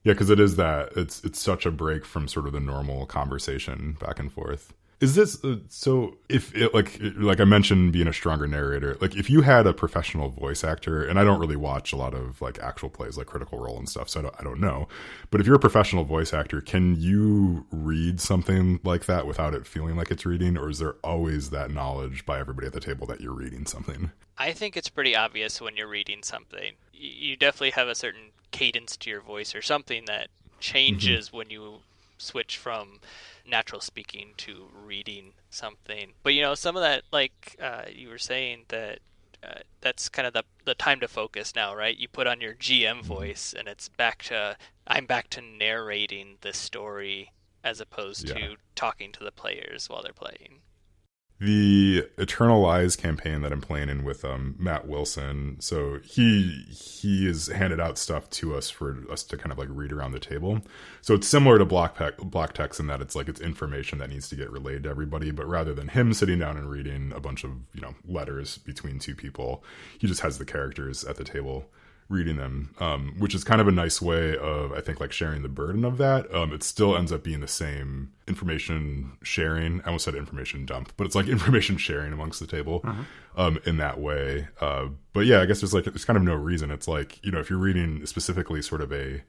Yeah, 0.03 0.13
because 0.13 0.29
it 0.29 0.39
is 0.39 0.57
that 0.57 0.91
it's 0.95 1.23
it's 1.23 1.39
such 1.39 1.65
a 1.65 1.71
break 1.71 2.05
from 2.05 2.27
sort 2.27 2.45
of 2.45 2.53
the 2.53 2.59
normal 2.59 3.05
conversation 3.05 3.97
back 3.99 4.19
and 4.19 4.31
forth. 4.31 4.73
Is 5.03 5.15
this 5.15 5.43
uh, 5.43 5.57
so? 5.67 6.15
If 6.29 6.55
it, 6.55 6.73
like 6.73 6.97
like 7.17 7.41
I 7.41 7.43
mentioned, 7.43 7.91
being 7.91 8.07
a 8.07 8.13
stronger 8.13 8.47
narrator, 8.47 8.95
like 9.01 9.17
if 9.17 9.29
you 9.29 9.41
had 9.41 9.67
a 9.67 9.73
professional 9.73 10.29
voice 10.29 10.63
actor, 10.63 11.03
and 11.03 11.19
I 11.19 11.25
don't 11.25 11.41
really 11.41 11.57
watch 11.57 11.91
a 11.91 11.97
lot 11.97 12.13
of 12.13 12.41
like 12.41 12.57
actual 12.59 12.87
plays, 12.89 13.17
like 13.17 13.27
Critical 13.27 13.59
Role 13.59 13.77
and 13.77 13.89
stuff, 13.89 14.07
so 14.07 14.21
I 14.21 14.23
don't, 14.23 14.35
I 14.39 14.43
don't 14.43 14.61
know. 14.61 14.87
But 15.29 15.41
if 15.41 15.45
you're 15.45 15.57
a 15.57 15.59
professional 15.59 16.05
voice 16.05 16.33
actor, 16.33 16.61
can 16.61 16.95
you 16.95 17.65
read 17.69 18.21
something 18.21 18.79
like 18.85 19.03
that 19.07 19.27
without 19.27 19.53
it 19.53 19.67
feeling 19.67 19.97
like 19.97 20.09
it's 20.09 20.25
reading, 20.25 20.57
or 20.57 20.69
is 20.69 20.79
there 20.79 20.95
always 21.03 21.49
that 21.49 21.69
knowledge 21.69 22.25
by 22.25 22.39
everybody 22.39 22.67
at 22.67 22.73
the 22.73 22.79
table 22.79 23.05
that 23.07 23.19
you're 23.19 23.33
reading 23.33 23.65
something? 23.65 24.09
I 24.37 24.53
think 24.53 24.77
it's 24.77 24.87
pretty 24.87 25.17
obvious 25.17 25.59
when 25.59 25.75
you're 25.75 25.89
reading 25.89 26.23
something. 26.23 26.75
You 26.93 27.35
definitely 27.35 27.71
have 27.71 27.89
a 27.89 27.95
certain 27.95 28.29
cadence 28.51 28.95
to 28.95 29.09
your 29.09 29.19
voice 29.19 29.53
or 29.53 29.61
something 29.61 30.05
that 30.05 30.29
changes 30.61 31.27
mm-hmm. 31.27 31.37
when 31.39 31.49
you 31.49 31.79
switch 32.23 32.57
from 32.57 32.99
natural 33.45 33.81
speaking 33.81 34.29
to 34.37 34.69
reading 34.73 35.33
something. 35.49 36.13
But 36.23 36.33
you 36.33 36.41
know, 36.41 36.55
some 36.55 36.75
of 36.75 36.81
that, 36.81 37.03
like 37.11 37.55
uh, 37.61 37.83
you 37.93 38.09
were 38.09 38.17
saying, 38.17 38.65
that 38.69 38.99
uh, 39.43 39.59
that's 39.81 40.09
kind 40.09 40.27
of 40.27 40.33
the 40.33 40.43
the 40.65 40.75
time 40.75 40.99
to 41.01 41.07
focus 41.07 41.55
now, 41.55 41.75
right? 41.75 41.97
You 41.97 42.07
put 42.07 42.27
on 42.27 42.41
your 42.41 42.53
GM 42.53 42.99
mm-hmm. 42.99 43.07
voice, 43.07 43.53
and 43.57 43.67
it's 43.67 43.89
back 43.89 44.23
to 44.23 44.57
I'm 44.87 45.05
back 45.05 45.29
to 45.31 45.41
narrating 45.41 46.37
the 46.41 46.53
story 46.53 47.31
as 47.63 47.79
opposed 47.79 48.27
yeah. 48.27 48.35
to 48.35 48.55
talking 48.75 49.11
to 49.13 49.23
the 49.23 49.31
players 49.31 49.89
while 49.89 50.03
they're 50.03 50.13
playing. 50.13 50.59
The 51.43 52.07
Eternal 52.17 52.61
Lies 52.61 52.95
campaign 52.95 53.41
that 53.41 53.51
I'm 53.51 53.59
playing 53.59 53.89
in 53.89 54.05
with 54.05 54.23
um, 54.23 54.55
Matt 54.57 54.87
Wilson. 54.87 55.57
So 55.59 55.99
he 56.03 56.65
he 56.69 57.27
has 57.27 57.47
handed 57.47 57.81
out 57.81 57.97
stuff 57.97 58.29
to 58.31 58.55
us 58.55 58.69
for 58.69 59.03
us 59.11 59.23
to 59.23 59.37
kind 59.37 59.51
of 59.51 59.57
like 59.57 59.67
read 59.69 59.91
around 59.91 60.13
the 60.13 60.19
table. 60.19 60.61
So 61.01 61.13
it's 61.13 61.27
similar 61.27 61.57
to 61.57 61.65
block 61.65 61.97
pe- 61.97 62.11
block 62.23 62.53
text 62.53 62.79
in 62.79 62.87
that 62.87 63.01
it's 63.01 63.15
like 63.15 63.27
it's 63.27 63.41
information 63.41 63.99
that 63.99 64.09
needs 64.09 64.29
to 64.29 64.35
get 64.35 64.51
relayed 64.51 64.83
to 64.83 64.89
everybody. 64.89 65.31
But 65.31 65.47
rather 65.47 65.73
than 65.73 65.89
him 65.89 66.13
sitting 66.13 66.39
down 66.39 66.55
and 66.55 66.69
reading 66.69 67.11
a 67.13 67.19
bunch 67.19 67.43
of 67.43 67.51
you 67.73 67.81
know 67.81 67.93
letters 68.07 68.57
between 68.59 68.99
two 68.99 69.15
people, 69.15 69.63
he 69.99 70.07
just 70.07 70.21
has 70.21 70.37
the 70.37 70.45
characters 70.45 71.03
at 71.03 71.17
the 71.17 71.25
table 71.25 71.65
reading 72.13 72.37
them, 72.37 72.73
um, 72.79 73.15
which 73.17 73.35
is 73.35 73.43
kind 73.43 73.59
of 73.59 73.67
a 73.67 73.71
nice 73.71 74.01
way 74.01 74.37
of, 74.37 74.71
I 74.71 74.79
think, 74.79 74.99
like 74.99 75.11
sharing 75.11 75.41
the 75.41 75.49
burden 75.49 75.83
of 75.83 75.97
that. 75.97 76.33
Um, 76.33 76.53
it 76.53 76.63
still 76.63 76.95
ends 76.95 77.11
up 77.11 77.23
being 77.23 77.41
the 77.41 77.47
same 77.47 78.13
information 78.27 79.17
sharing. 79.23 79.81
I 79.81 79.87
almost 79.87 80.05
said 80.05 80.15
information 80.15 80.65
dump, 80.65 80.93
but 80.95 81.05
it's 81.05 81.15
like 81.15 81.27
information 81.29 81.77
sharing 81.77 82.13
amongst 82.13 82.39
the 82.39 82.47
table 82.47 82.81
uh-huh. 82.83 83.03
um, 83.35 83.59
in 83.65 83.77
that 83.77 83.99
way. 83.99 84.47
Uh, 84.61 84.89
but 85.11 85.25
yeah, 85.25 85.41
I 85.41 85.45
guess 85.45 85.61
there's 85.61 85.73
like, 85.73 85.85
there's 85.85 86.05
kind 86.05 86.17
of 86.17 86.23
no 86.23 86.35
reason. 86.35 86.71
It's 86.71 86.87
like, 86.87 87.23
you 87.25 87.31
know, 87.31 87.39
if 87.39 87.49
you're 87.49 87.59
reading 87.59 88.05
specifically 88.05 88.61
sort 88.61 88.81
of 88.81 88.93
a, 88.93 89.23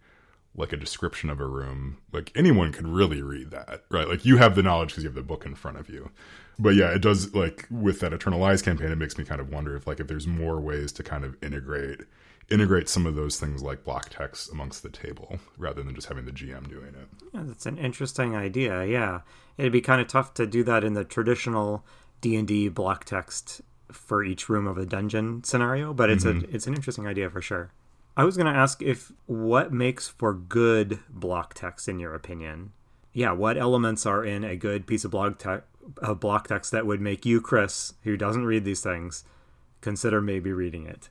like 0.56 0.72
a 0.72 0.76
description 0.76 1.30
of 1.30 1.40
a 1.40 1.46
room, 1.46 1.98
like 2.12 2.30
anyone 2.36 2.70
could 2.70 2.86
really 2.86 3.22
read 3.22 3.50
that, 3.50 3.82
right? 3.90 4.06
Like 4.06 4.24
you 4.24 4.36
have 4.36 4.54
the 4.54 4.62
knowledge 4.62 4.90
because 4.90 5.02
you 5.02 5.08
have 5.08 5.16
the 5.16 5.22
book 5.22 5.44
in 5.44 5.54
front 5.56 5.78
of 5.78 5.88
you. 5.88 6.10
But 6.58 6.76
yeah, 6.76 6.94
it 6.94 7.00
does 7.00 7.34
like 7.34 7.66
with 7.70 8.00
that 8.00 8.12
Eternal 8.12 8.38
Lies 8.38 8.62
campaign, 8.62 8.92
it 8.92 8.98
makes 8.98 9.18
me 9.18 9.24
kind 9.24 9.40
of 9.40 9.50
wonder 9.50 9.74
if 9.74 9.86
like 9.86 9.98
if 9.98 10.06
there's 10.06 10.26
more 10.26 10.60
ways 10.60 10.92
to 10.92 11.02
kind 11.02 11.24
of 11.24 11.36
integrate 11.42 12.02
integrate 12.50 12.88
some 12.88 13.06
of 13.06 13.14
those 13.14 13.38
things 13.38 13.62
like 13.62 13.84
block 13.84 14.10
text 14.10 14.52
amongst 14.52 14.82
the 14.82 14.90
table 14.90 15.38
rather 15.56 15.82
than 15.82 15.94
just 15.94 16.08
having 16.08 16.24
the 16.24 16.32
GM 16.32 16.68
doing 16.68 16.88
it. 16.88 17.08
Yeah, 17.32 17.42
that's 17.44 17.66
an 17.66 17.78
interesting 17.78 18.36
idea. 18.36 18.84
Yeah, 18.84 19.20
it'd 19.56 19.72
be 19.72 19.80
kind 19.80 20.00
of 20.00 20.08
tough 20.08 20.34
to 20.34 20.46
do 20.46 20.62
that 20.64 20.84
in 20.84 20.94
the 20.94 21.04
traditional 21.04 21.84
D 22.20 22.36
and 22.36 22.46
D 22.46 22.68
block 22.68 23.04
text 23.04 23.60
for 23.90 24.24
each 24.24 24.48
room 24.48 24.66
of 24.66 24.78
a 24.78 24.86
dungeon 24.86 25.44
scenario, 25.44 25.94
but 25.94 26.10
it's 26.10 26.24
mm-hmm. 26.24 26.50
a 26.50 26.54
it's 26.54 26.66
an 26.66 26.74
interesting 26.74 27.06
idea 27.06 27.30
for 27.30 27.40
sure. 27.40 27.72
I 28.16 28.24
was 28.24 28.36
going 28.36 28.52
to 28.52 28.58
ask 28.58 28.80
if 28.80 29.12
what 29.26 29.72
makes 29.72 30.06
for 30.08 30.34
good 30.34 31.00
block 31.08 31.54
text 31.54 31.88
in 31.88 31.98
your 31.98 32.14
opinion. 32.14 32.72
Yeah, 33.12 33.32
what 33.32 33.56
elements 33.56 34.06
are 34.06 34.24
in 34.24 34.44
a 34.44 34.56
good 34.56 34.86
piece 34.86 35.04
of 35.04 35.10
blog 35.10 35.38
te- 35.38 35.64
of 35.98 36.20
block 36.20 36.48
text 36.48 36.72
that 36.72 36.86
would 36.86 37.00
make 37.00 37.26
you, 37.26 37.40
Chris, 37.40 37.94
who 38.02 38.16
doesn't 38.16 38.46
read 38.46 38.64
these 38.64 38.80
things, 38.80 39.24
consider 39.80 40.20
maybe 40.20 40.52
reading 40.52 40.86
it? 40.86 41.08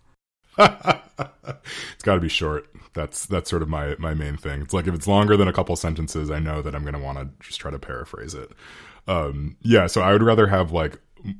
it's 1.47 2.03
got 2.03 2.15
to 2.15 2.21
be 2.21 2.29
short. 2.29 2.67
That's 2.93 3.25
that's 3.25 3.49
sort 3.49 3.61
of 3.61 3.69
my 3.69 3.95
my 3.97 4.13
main 4.13 4.37
thing. 4.37 4.61
It's 4.61 4.73
like 4.73 4.87
if 4.87 4.93
it's 4.93 5.07
longer 5.07 5.37
than 5.37 5.47
a 5.47 5.53
couple 5.53 5.75
sentences, 5.75 6.29
I 6.31 6.39
know 6.39 6.61
that 6.61 6.75
I'm 6.75 6.83
going 6.83 6.93
to 6.93 6.99
want 6.99 7.17
to 7.17 7.29
just 7.45 7.59
try 7.59 7.71
to 7.71 7.79
paraphrase 7.79 8.33
it. 8.33 8.51
Um, 9.07 9.57
yeah, 9.61 9.87
so 9.87 10.01
I 10.01 10.11
would 10.13 10.23
rather 10.23 10.47
have 10.47 10.71
like 10.71 10.99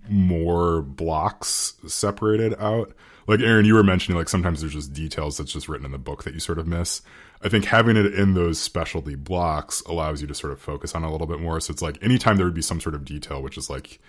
more 0.10 0.82
blocks 0.82 1.76
separated 1.88 2.56
out. 2.60 2.94
Like 3.28 3.40
Aaron, 3.40 3.66
you 3.66 3.74
were 3.76 3.84
mentioning, 3.84 4.18
like 4.18 4.30
sometimes 4.30 4.62
there's 4.62 4.74
just 4.74 4.94
details 4.94 5.38
that's 5.38 5.54
just 5.54 5.70
written 5.70 5.86
in 5.86 5.92
the 5.92 5.98
book 5.98 6.24
that 6.24 6.34
you 6.34 6.40
sort 6.40 6.60
of 6.60 6.68
miss. 6.68 7.02
I 7.42 7.50
think 7.50 7.66
having 7.66 7.98
it 7.98 8.14
in 8.14 8.34
those 8.34 8.60
specialty 8.60 9.16
blocks 9.16 9.82
allows 9.82 10.22
you 10.22 10.28
to 10.28 10.34
sort 10.34 10.54
of 10.54 10.60
focus 10.60 10.96
on 10.96 11.04
a 11.04 11.12
little 11.12 11.28
bit 11.28 11.40
more. 11.40 11.60
So 11.60 11.72
it's 11.72 11.82
like 11.82 12.02
anytime 12.02 12.38
there 12.38 12.46
would 12.46 12.54
be 12.54 12.62
some 12.62 12.80
sort 12.80 12.96
of 12.96 13.06
detail, 13.06 13.42
which 13.42 13.58
is 13.58 13.70
like 13.70 14.00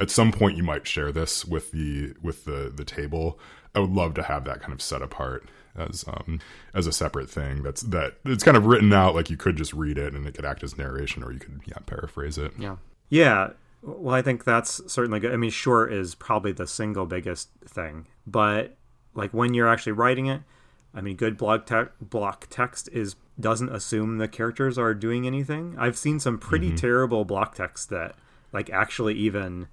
at 0.00 0.10
some 0.10 0.32
point 0.32 0.56
you 0.56 0.62
might 0.62 0.86
share 0.86 1.12
this 1.12 1.44
with 1.44 1.70
the 1.72 2.14
with 2.22 2.44
the 2.44 2.72
the 2.74 2.84
table 2.84 3.38
I 3.74 3.80
would 3.80 3.92
love 3.92 4.14
to 4.14 4.22
have 4.22 4.44
that 4.44 4.60
kind 4.60 4.72
of 4.72 4.80
set 4.80 5.02
apart 5.02 5.48
as 5.76 6.04
um 6.06 6.40
as 6.72 6.86
a 6.86 6.92
separate 6.92 7.28
thing 7.28 7.64
that's 7.64 7.82
that 7.82 8.14
it's 8.24 8.44
kind 8.44 8.56
of 8.56 8.66
written 8.66 8.92
out 8.92 9.14
like 9.14 9.28
you 9.28 9.36
could 9.36 9.56
just 9.56 9.72
read 9.72 9.98
it 9.98 10.14
and 10.14 10.24
it 10.26 10.32
could 10.34 10.44
act 10.44 10.62
as 10.62 10.78
narration 10.78 11.24
or 11.24 11.32
you 11.32 11.40
could 11.40 11.60
yeah 11.66 11.78
paraphrase 11.86 12.38
it. 12.38 12.52
Yeah. 12.58 12.76
Yeah. 13.08 13.50
Well 13.82 14.14
i 14.14 14.22
think 14.22 14.44
that's 14.44 14.80
certainly 14.90 15.20
good. 15.20 15.32
I 15.32 15.36
mean 15.36 15.50
short 15.50 15.92
is 15.92 16.14
probably 16.14 16.52
the 16.52 16.66
single 16.66 17.06
biggest 17.06 17.50
thing 17.66 18.06
but 18.26 18.76
like 19.14 19.32
when 19.32 19.52
you're 19.52 19.68
actually 19.68 19.92
writing 19.92 20.26
it 20.26 20.40
i 20.94 21.00
mean 21.00 21.16
good 21.16 21.36
blog 21.36 21.66
te- 21.66 21.90
block 22.00 22.46
text 22.48 22.88
is 22.92 23.16
doesn't 23.38 23.70
assume 23.70 24.18
the 24.18 24.28
characters 24.28 24.78
are 24.78 24.94
doing 24.94 25.26
anything. 25.26 25.74
I've 25.78 25.96
seen 25.96 26.20
some 26.20 26.38
pretty 26.38 26.68
mm-hmm. 26.68 26.76
terrible 26.76 27.24
block 27.24 27.54
text 27.54 27.90
that 27.90 28.14
like 28.52 28.70
actually 28.70 29.14
even 29.14 29.66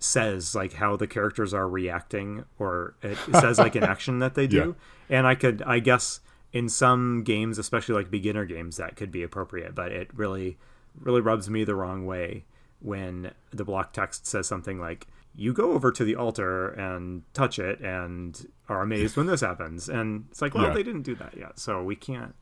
says 0.00 0.54
like 0.54 0.72
how 0.74 0.96
the 0.96 1.06
characters 1.06 1.54
are 1.54 1.68
reacting 1.68 2.44
or 2.58 2.94
it 3.02 3.18
says 3.38 3.58
like 3.58 3.74
an 3.74 3.84
action 3.94 4.18
that 4.18 4.34
they 4.34 4.46
do. 4.46 4.74
Yeah. 5.08 5.18
and 5.18 5.26
i 5.26 5.34
could 5.34 5.62
i 5.62 5.78
guess 5.78 6.20
in 6.52 6.68
some 6.68 7.22
games 7.22 7.58
especially 7.58 7.94
like 7.94 8.10
beginner 8.10 8.44
games 8.44 8.78
that 8.78 8.96
could 8.96 9.12
be 9.12 9.22
appropriate 9.22 9.74
but 9.74 9.92
it 9.92 10.08
really 10.14 10.56
really 10.98 11.20
rubs 11.20 11.48
me 11.48 11.64
the 11.64 11.74
wrong 11.74 12.06
way 12.06 12.44
when 12.80 13.30
the 13.50 13.64
block 13.64 13.92
text 13.92 14.26
says 14.26 14.46
something 14.46 14.80
like 14.80 15.06
you 15.34 15.52
go 15.52 15.72
over 15.72 15.92
to 15.92 16.04
the 16.04 16.16
altar 16.16 16.68
and 16.68 17.22
touch 17.32 17.58
it 17.58 17.80
and 17.80 18.48
are 18.68 18.82
amazed 18.82 19.16
when 19.16 19.26
this 19.26 19.40
happens. 19.40 19.88
And 19.88 20.26
it's 20.30 20.42
like 20.42 20.54
well 20.54 20.64
yeah. 20.64 20.74
they 20.74 20.82
didn't 20.82 21.02
do 21.02 21.14
that 21.16 21.36
yet 21.36 21.58
so 21.58 21.82
we 21.82 21.96
can't 21.96 22.34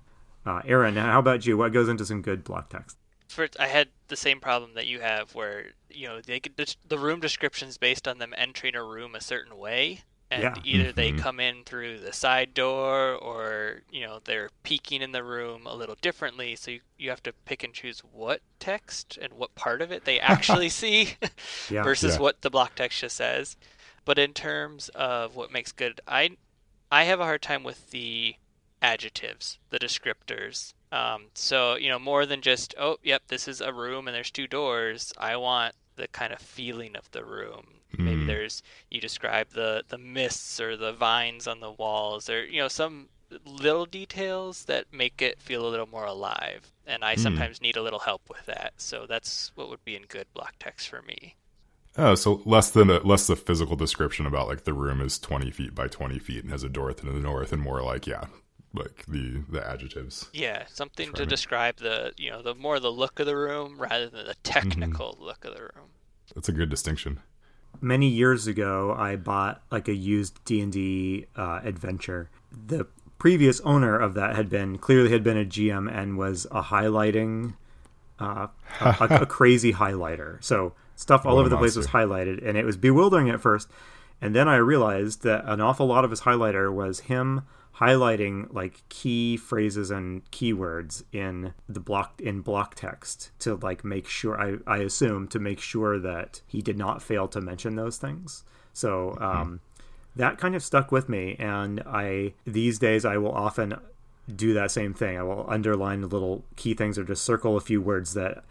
uh, 0.47 0.63
aaron 0.65 0.97
how 0.97 1.19
about 1.19 1.47
you? 1.47 1.57
What 1.57 1.73
goes 1.73 1.89
into 1.89 2.07
some 2.07 2.23
good 2.23 2.45
block 2.45 2.71
text 2.71 2.97
for 3.29 3.49
I 3.59 3.69
had 3.69 3.89
the 4.09 4.17
same 4.17 4.41
problem 4.41 4.75
that 4.75 4.87
you 4.87 5.01
have, 5.01 5.35
where 5.35 5.73
you 5.91 6.09
know 6.09 6.21
they 6.21 6.41
could 6.41 6.55
the 6.87 6.99
room 6.99 7.21
descriptions 7.21 7.79
based 7.79 8.09
on 8.09 8.19
them 8.19 8.35
entering 8.37 8.75
a 8.75 8.83
room 8.83 9.15
a 9.15 9.21
certain 9.21 9.57
way, 9.57 10.03
and 10.31 10.43
yeah. 10.43 10.55
either 10.65 10.85
mm-hmm. 10.85 10.97
they 10.97 11.13
come 11.13 11.41
in 11.41 11.65
through 11.65 11.99
the 11.99 12.13
side 12.13 12.55
door 12.55 13.15
or 13.15 13.83
you 13.91 14.07
know 14.07 14.21
they're 14.25 14.51
peeking 14.63 15.03
in 15.03 15.13
the 15.13 15.23
room 15.23 15.67
a 15.67 15.75
little 15.75 15.97
differently. 16.01 16.57
So 16.57 16.73
you 16.73 16.81
you 16.97 17.11
have 17.11 17.23
to 17.25 17.33
pick 17.45 17.63
and 17.63 17.73
choose 17.73 18.01
what 18.01 18.41
text 18.59 19.19
and 19.21 19.35
what 19.35 19.55
part 19.55 19.83
of 19.83 19.93
it 19.93 20.05
they 20.05 20.19
actually 20.19 20.69
see, 20.71 21.15
yeah. 21.71 21.83
versus 21.83 22.15
yeah. 22.15 22.21
what 22.21 22.43
the 22.43 22.51
block 22.51 22.75
text 22.75 23.01
just 23.01 23.17
says. 23.17 23.57
But 24.05 24.19
in 24.19 24.33
terms 24.33 24.89
of 24.95 25.37
what 25.37 25.53
makes 25.53 25.73
good, 25.73 26.01
I 26.09 26.37
I 26.91 27.05
have 27.05 27.21
a 27.21 27.25
hard 27.25 27.43
time 27.43 27.63
with 27.63 27.91
the 27.91 28.37
adjectives, 28.81 29.59
the 29.71 29.79
descriptors. 29.79 30.73
Um, 30.91 31.27
so 31.35 31.77
you 31.77 31.89
know, 31.89 31.99
more 31.99 32.27
than 32.27 32.41
just 32.41 32.75
oh, 32.79 32.99
yep, 33.03 33.23
this 33.29 33.49
is 33.49 33.61
a 33.61 33.73
room 33.73 34.09
and 34.09 34.15
there's 34.15 34.31
two 34.31 34.47
doors. 34.47 35.13
I 35.19 35.37
want 35.37 35.75
the 35.97 36.09
kind 36.09 36.33
of 36.33 36.39
feeling 36.39 36.97
of 36.97 37.11
the 37.11 37.25
room. 37.25 37.67
Mm. 37.97 38.05
Maybe 38.05 38.25
there's 38.25 38.63
you 38.91 39.01
describe 39.01 39.51
the 39.51 39.83
the 39.89 39.99
mists 39.99 40.61
or 40.61 40.77
the 40.77 40.93
vines 40.93 41.47
on 41.47 41.61
the 41.61 41.73
walls, 41.73 42.31
or 42.31 42.45
you 42.45 42.61
know 42.61 42.69
some 42.69 43.09
little 43.45 43.85
details 43.85 44.65
that 44.65 44.87
make 44.93 45.21
it 45.21 45.39
feel 45.39 45.67
a 45.67 45.69
little 45.69 45.89
more 45.89 46.07
alive. 46.07 46.73
And 46.87 47.05
I 47.05 47.17
mm. 47.17 47.19
sometimes 47.19 47.61
need 47.61 47.77
a 47.77 47.83
little 47.83 47.99
help 47.99 48.23
with 48.29 48.47
that. 48.47 48.73
So 48.79 49.05
that's 49.07 49.53
what 49.55 49.69
would 49.69 49.85
be 49.85 49.97
in 49.97 50.05
good 50.09 50.27
block 50.33 50.55
text 50.59 50.89
for 50.89 51.03
me. 51.03 51.35
Oh, 51.97 52.15
so 52.15 52.41
less 52.45 52.71
than 52.71 52.91
a, 52.91 53.01
less 53.01 53.27
the 53.27 53.37
physical 53.37 53.77
description 53.77 54.25
about 54.25 54.49
like 54.49 54.65
the 54.65 54.73
room 54.73 55.01
is 55.01 55.19
twenty 55.19 55.51
feet 55.51 55.75
by 55.75 55.89
twenty 55.89 56.19
feet 56.19 56.45
and 56.45 56.53
has 56.53 56.63
a 56.63 56.69
door 56.69 56.93
to 56.93 57.07
the 57.07 57.13
north, 57.19 57.53
and 57.53 57.61
more 57.61 57.83
like 57.83 58.07
yeah, 58.07 58.27
like 58.75 59.05
the 59.07 59.43
the 59.49 59.67
adjectives. 59.67 60.29
Yeah, 60.33 60.65
something 60.69 61.13
to 61.15 61.27
describe 61.27 61.77
the 61.77 62.13
you 62.17 62.31
know 62.31 62.43
the 62.43 62.55
more 62.55 62.81
the 62.81 62.93
look 62.93 63.21
of 63.21 63.27
the 63.27 63.37
room 63.37 63.81
rather 63.81 64.09
than 64.09 64.27
the 64.27 64.37
technical 64.43 65.13
mm-hmm. 65.13 65.25
look 65.25 65.45
of 65.45 65.55
the 65.55 65.63
room. 65.63 65.91
That's 66.35 66.49
a 66.49 66.53
good 66.53 66.69
distinction. 66.69 67.21
Many 67.81 68.09
years 68.09 68.47
ago, 68.47 68.95
I 68.97 69.17
bought 69.17 69.63
like 69.71 69.89
a 69.89 69.95
used 69.95 70.45
D 70.45 70.61
and 70.61 70.73
D 70.73 71.27
uh, 71.37 71.61
adventure. 71.63 72.31
The 72.51 72.87
previous 73.19 73.61
owner 73.61 73.99
of 73.99 74.15
that 74.15 74.37
had 74.37 74.49
been 74.49 74.79
clearly 74.79 75.11
had 75.11 75.23
been 75.23 75.37
a 75.37 75.45
GM 75.45 75.93
and 75.93 76.17
was 76.17 76.47
a 76.51 76.63
highlighting, 76.63 77.55
uh, 78.19 78.49
a, 78.81 78.97
a, 79.01 79.07
a, 79.23 79.27
crazy 79.27 79.73
highlighter. 79.73 80.43
So 80.43 80.75
stuff 80.97 81.27
all 81.27 81.39
over 81.39 81.49
the 81.49 81.57
place 81.57 81.77
was 81.77 81.89
highlighted, 81.89 82.47
and 82.47 82.57
it 82.57 82.65
was 82.65 82.77
bewildering 82.77 83.31
at 83.31 83.41
first. 83.41 83.69
And 84.21 84.35
then 84.35 84.49
I 84.49 84.57
realized 84.57 85.23
that 85.23 85.45
an 85.45 85.61
awful 85.61 85.87
lot 85.87 86.05
of 86.05 86.11
his 86.11 86.23
highlighter 86.23 86.73
was 86.73 87.01
him 87.01 87.43
highlighting 87.81 88.53
like 88.53 88.83
key 88.89 89.37
phrases 89.37 89.91
and 89.91 90.29
keywords 90.33 91.05
in 91.13 91.55
the 91.69 91.79
block 91.79 92.21
in 92.21 92.41
block 92.41 92.75
text 92.75 93.31
to 93.39 93.55
like 93.57 93.85
make 93.85 94.09
sure 94.09 94.41
I, 94.41 94.57
I 94.67 94.79
assume 94.79 95.29
to 95.29 95.39
make 95.39 95.61
sure 95.61 95.99
that 95.99 96.43
he 96.47 96.61
did 96.61 96.77
not 96.77 97.03
fail 97.03 97.29
to 97.29 97.41
mention 97.41 97.77
those 97.77 97.97
things. 97.97 98.43
So 98.73 99.17
mm-hmm. 99.17 99.23
um, 99.23 99.61
that 100.17 100.39
kind 100.39 100.57
of 100.57 100.63
stuck 100.63 100.91
with 100.91 101.09
me, 101.09 101.37
and 101.39 101.81
I 101.87 102.35
these 102.45 102.79
days 102.81 103.05
I 103.05 103.17
will 103.17 103.33
often 103.33 103.75
do 104.35 104.55
that 104.55 104.71
same 104.73 104.93
thing. 104.93 105.17
I 105.17 105.23
will 105.23 105.47
underline 105.49 106.09
little 106.09 106.45
key 106.57 106.75
things 106.75 106.99
or 106.99 107.05
just 107.05 107.23
circle 107.23 107.57
a 107.57 107.61
few 107.61 107.81
words 107.81 108.15
that, 108.15 108.45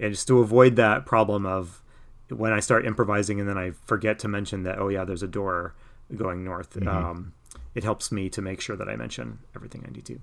and 0.00 0.12
just 0.12 0.26
to 0.26 0.40
avoid 0.40 0.74
that 0.76 1.06
problem 1.06 1.46
of 1.46 1.82
when 2.28 2.52
I 2.52 2.60
start 2.60 2.84
improvising 2.84 3.38
and 3.38 3.48
then 3.48 3.58
I 3.58 3.72
forget 3.84 4.18
to 4.20 4.28
mention 4.28 4.62
that 4.64 4.78
oh 4.78 4.88
yeah 4.88 5.04
there's 5.04 5.22
a 5.22 5.28
door 5.28 5.74
going 6.14 6.44
north. 6.44 6.74
Mm-hmm. 6.74 6.88
Um, 6.88 7.32
it 7.74 7.84
helps 7.84 8.12
me 8.12 8.28
to 8.30 8.42
make 8.42 8.60
sure 8.60 8.76
that 8.76 8.88
I 8.88 8.96
mention 8.96 9.40
everything 9.54 9.84
I 9.86 9.90
need 9.90 10.06
to. 10.06 10.20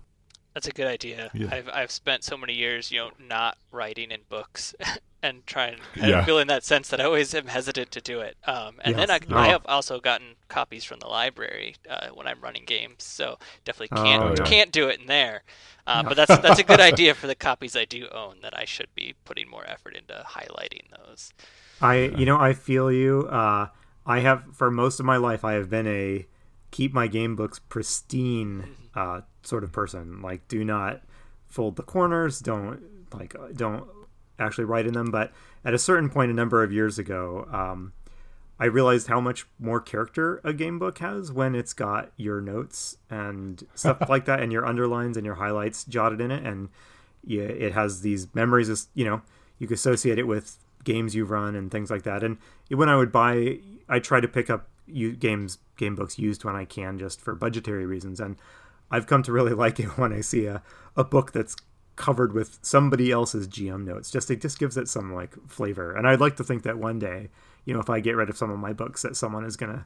That's 0.53 0.67
a 0.67 0.71
good 0.71 0.87
idea. 0.87 1.29
Yeah. 1.33 1.47
I've 1.51 1.69
I've 1.71 1.91
spent 1.91 2.23
so 2.23 2.35
many 2.35 2.53
years, 2.53 2.91
you 2.91 2.99
know, 2.99 3.11
not 3.19 3.57
writing 3.71 4.11
in 4.11 4.21
books 4.29 4.73
and 5.23 5.45
trying 5.45 5.77
and 5.95 6.09
yeah. 6.09 6.25
feel 6.25 6.39
in 6.39 6.47
that 6.47 6.63
sense 6.63 6.89
that 6.89 6.99
I 6.99 7.03
always 7.03 7.33
am 7.35 7.45
hesitant 7.45 7.91
to 7.91 8.01
do 8.01 8.19
it. 8.19 8.35
Um, 8.45 8.75
and 8.81 8.95
yes. 8.95 9.07
then 9.07 9.11
I, 9.11 9.19
oh. 9.33 9.37
I 9.37 9.47
have 9.47 9.65
also 9.67 9.99
gotten 9.99 10.35
copies 10.47 10.83
from 10.83 10.99
the 10.99 11.07
library 11.07 11.75
uh, 11.89 12.07
when 12.09 12.25
I'm 12.25 12.41
running 12.41 12.65
games, 12.65 13.03
so 13.03 13.37
definitely 13.63 13.95
can't 13.95 14.23
oh, 14.23 14.35
yeah. 14.37 14.43
can't 14.43 14.71
do 14.71 14.89
it 14.89 14.99
in 14.99 15.05
there. 15.05 15.43
Uh, 15.85 16.01
no. 16.01 16.09
But 16.09 16.17
that's 16.17 16.37
that's 16.41 16.59
a 16.59 16.63
good 16.63 16.81
idea 16.81 17.13
for 17.13 17.27
the 17.27 17.35
copies 17.35 17.75
I 17.75 17.85
do 17.85 18.07
own 18.11 18.37
that 18.41 18.57
I 18.57 18.65
should 18.65 18.93
be 18.95 19.15
putting 19.25 19.49
more 19.49 19.65
effort 19.67 19.95
into 19.95 20.25
highlighting 20.27 20.89
those. 20.97 21.31
I 21.79 22.11
you 22.17 22.25
know 22.25 22.39
I 22.39 22.53
feel 22.53 22.91
you. 22.91 23.27
Uh, 23.27 23.67
I 24.05 24.19
have 24.19 24.43
for 24.53 24.71
most 24.71 24.99
of 24.99 25.05
my 25.05 25.17
life 25.17 25.45
I 25.45 25.53
have 25.53 25.69
been 25.69 25.87
a 25.87 26.27
keep 26.71 26.93
my 26.93 27.07
game 27.07 27.35
books 27.35 27.59
pristine 27.59 28.75
uh, 28.95 29.21
sort 29.43 29.63
of 29.63 29.71
person. 29.71 30.21
Like 30.21 30.47
do 30.47 30.63
not 30.63 31.01
fold 31.47 31.75
the 31.75 31.83
corners. 31.83 32.39
Don't 32.39 32.81
like 33.13 33.35
don't 33.55 33.87
actually 34.37 34.65
write 34.65 34.87
in 34.87 34.93
them. 34.93 35.11
But 35.11 35.31
at 35.65 35.73
a 35.73 35.79
certain 35.79 36.09
point, 36.09 36.31
a 36.31 36.33
number 36.33 36.63
of 36.63 36.71
years 36.71 36.97
ago, 36.97 37.47
um, 37.51 37.93
I 38.59 38.65
realized 38.65 39.07
how 39.07 39.21
much 39.21 39.47
more 39.57 39.79
character 39.79 40.41
a 40.43 40.53
game 40.53 40.79
book 40.79 40.99
has 40.99 41.31
when 41.31 41.55
it's 41.55 41.73
got 41.73 42.11
your 42.17 42.41
notes 42.41 42.97
and 43.09 43.63
stuff 43.75 43.97
like 44.09 44.25
that, 44.25 44.41
and 44.41 44.51
your 44.51 44.65
underlines 44.65 45.17
and 45.17 45.25
your 45.25 45.35
highlights 45.35 45.83
jotted 45.83 46.21
in 46.21 46.31
it, 46.31 46.45
and 46.45 46.69
yeah, 47.25 47.43
it 47.43 47.73
has 47.73 48.01
these 48.01 48.33
memories. 48.33 48.87
You 48.93 49.05
know, 49.05 49.21
you 49.57 49.67
can 49.67 49.75
associate 49.75 50.19
it 50.19 50.27
with 50.27 50.57
games 50.83 51.13
you've 51.15 51.31
run 51.31 51.55
and 51.55 51.71
things 51.71 51.91
like 51.91 52.03
that. 52.03 52.23
And 52.23 52.37
when 52.69 52.89
I 52.89 52.95
would 52.95 53.11
buy, 53.11 53.59
I 53.87 53.99
try 53.99 54.21
to 54.21 54.27
pick 54.27 54.49
up 54.49 54.67
games 55.13 55.57
game 55.77 55.95
books 55.95 56.19
used 56.19 56.43
when 56.43 56.55
I 56.55 56.65
can, 56.65 56.99
just 56.99 57.21
for 57.21 57.35
budgetary 57.35 57.85
reasons. 57.85 58.19
And 58.19 58.35
I've 58.91 59.07
come 59.07 59.23
to 59.23 59.31
really 59.31 59.53
like 59.65 59.79
it 59.79 59.97
when 59.97 60.13
I 60.13 60.21
see 60.21 60.45
a, 60.45 60.61
a 60.95 61.03
book 61.03 61.31
that's 61.31 61.55
covered 61.95 62.33
with 62.33 62.59
somebody 62.61 63.11
else's 63.11 63.47
GM 63.47 63.85
notes. 63.85 64.09
Just 64.09 64.31
it 64.31 64.41
just 64.41 64.59
gives 64.59 64.77
it 64.77 64.87
some 64.87 65.13
like 65.13 65.35
flavor. 65.47 65.95
And 65.95 66.07
I'd 66.07 66.21
like 66.21 66.37
to 66.37 66.43
think 66.43 66.63
that 66.63 66.77
one 66.77 66.99
day, 66.99 67.29
you 67.65 67.73
know, 67.73 67.79
if 67.79 67.89
I 67.89 67.99
get 67.99 68.15
rid 68.15 68.29
of 68.29 68.37
some 68.37 68.49
of 68.49 68.57
my 68.59 68.73
books, 68.73 69.01
that 69.01 69.15
someone 69.15 69.45
is 69.45 69.57
gonna, 69.57 69.85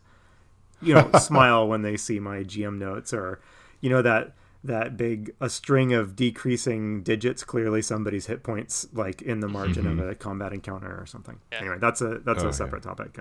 you 0.81 0.93
know, 0.93 1.09
smile 1.19 1.67
when 1.67 1.81
they 1.81 1.97
see 1.97 2.19
my 2.19 2.39
GM 2.39 2.77
notes 2.77 3.13
or, 3.13 3.41
you 3.81 3.89
know, 3.89 4.01
that 4.01 4.35
that 4.63 4.95
big 4.95 5.33
a 5.41 5.49
string 5.49 5.93
of 5.93 6.15
decreasing 6.15 7.03
digits. 7.03 7.43
Clearly, 7.43 7.81
somebody's 7.81 8.27
hit 8.27 8.43
points 8.43 8.87
like 8.93 9.21
in 9.21 9.39
the 9.41 9.49
margin 9.49 9.85
mm-hmm. 9.85 9.99
of 9.99 10.09
a 10.09 10.15
combat 10.15 10.53
encounter 10.53 10.99
or 10.99 11.05
something. 11.05 11.39
Yeah. 11.51 11.59
Anyway, 11.59 11.77
that's 11.79 12.01
a 12.01 12.19
that's 12.19 12.43
oh, 12.43 12.49
a 12.49 12.53
separate 12.53 12.85
yeah. 12.85 12.93
topic. 12.93 13.17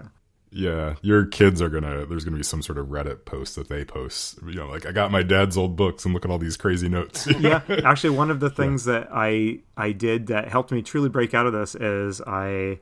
Yeah, 0.55 0.97
your 1.01 1.25
kids 1.25 1.63
are 1.63 1.71
gonna. 1.71 2.05
There's 2.05 2.25
gonna 2.25 2.37
be 2.37 2.43
some 2.43 2.61
sort 2.61 2.77
of 2.77 2.89
Reddit 2.89 3.25
post 3.25 3.57
that 3.57 3.69
they 3.69 3.85
post. 3.85 4.39
You 4.47 4.55
know, 4.55 4.69
like 4.69 4.85
I 4.85 4.93
got 4.93 5.11
my 5.11 5.23
dad's 5.23 5.57
old 5.57 5.77
books 5.77 6.05
and 6.05 6.13
look 6.13 6.27
at 6.27 6.31
all 6.31 6.39
these 6.39 6.59
crazy 6.59 6.91
notes. 6.91 7.27
yeah, 7.41 7.63
actually, 7.85 8.11
one 8.11 8.31
of 8.31 8.41
the 8.41 8.51
things 8.51 8.87
yeah. 8.87 8.93
that 8.93 9.09
I 9.13 9.61
I 9.77 9.93
did 9.93 10.27
that 10.27 10.49
helped 10.49 10.71
me 10.71 10.83
truly 10.83 11.09
break 11.09 11.33
out 11.33 11.47
of 11.47 11.55
this 11.55 11.75
is 11.75 12.21
I 12.21 12.81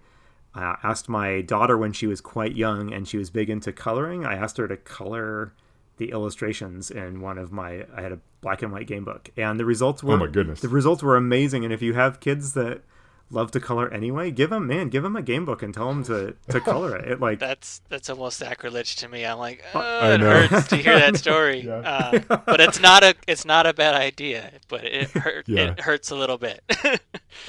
uh, 0.55 0.77
asked 0.83 1.09
my 1.09 1.43
daughter 1.43 1.79
when 1.79 1.93
she 1.93 2.09
was 2.09 2.21
quite 2.21 2.57
young 2.57 2.93
and 2.93 3.07
she 3.07 3.17
was 3.17 3.31
big 3.31 3.49
into 3.49 3.73
coloring. 3.73 4.27
I 4.27 4.35
asked 4.35 4.57
her 4.57 4.67
to 4.67 4.77
color 4.77 5.55
the 5.99 6.11
illustrations 6.11 6.91
in 6.91 7.21
one 7.21 7.39
of 7.39 7.53
my. 7.53 7.87
I 7.95 8.03
had 8.03 8.11
a 8.11 8.19
black 8.41 8.63
and 8.63 8.73
white 8.73 8.89
game 8.89 9.05
book, 9.05 9.31
and 9.37 9.61
the 9.61 9.65
results 9.65 10.03
were. 10.03 10.15
Oh 10.15 10.19
my 10.19 10.27
goodness! 10.27 10.61
The 10.61 10.69
results 10.69 11.05
were 11.05 11.17
amazing, 11.17 11.65
and 11.65 11.73
if 11.73 11.83
you 11.83 11.95
have 11.95 12.19
kids 12.19 12.55
that 12.55 12.83
love 13.31 13.53
to 13.53 13.61
color 13.61 13.93
anyway, 13.93 14.31
give 14.31 14.51
him 14.53 14.66
man, 14.66 14.88
give 14.88 15.05
him 15.05 15.16
a 15.16 15.23
game 15.23 15.45
book 15.45 15.62
and 15.62 15.73
tell 15.73 15.90
him 15.90 16.03
to 16.05 16.35
to 16.49 16.61
color 16.61 16.97
it. 16.97 17.09
it 17.09 17.21
like 17.21 17.38
that's 17.38 17.81
that's 17.88 18.11
almost 18.11 18.38
sacrilege 18.38 18.97
to 18.97 19.09
me. 19.09 19.25
I'm 19.25 19.38
like, 19.38 19.64
oh, 19.75 20.12
it 20.12 20.21
hurts 20.21 20.69
to 20.69 20.77
hear 20.77 20.99
that 20.99 21.16
story, 21.16 21.61
yeah. 21.66 22.21
uh, 22.29 22.38
but 22.47 22.61
it's 22.61 22.81
not 22.81 23.03
a 23.03 23.14
it's 23.27 23.45
not 23.45 23.66
a 23.66 23.73
bad 23.73 23.95
idea, 23.95 24.53
but 24.69 24.85
it 24.85 25.11
hurt 25.11 25.49
yeah. 25.49 25.73
it 25.73 25.81
hurts 25.81 26.11
a 26.11 26.16
little 26.16 26.38
bit. 26.38 26.62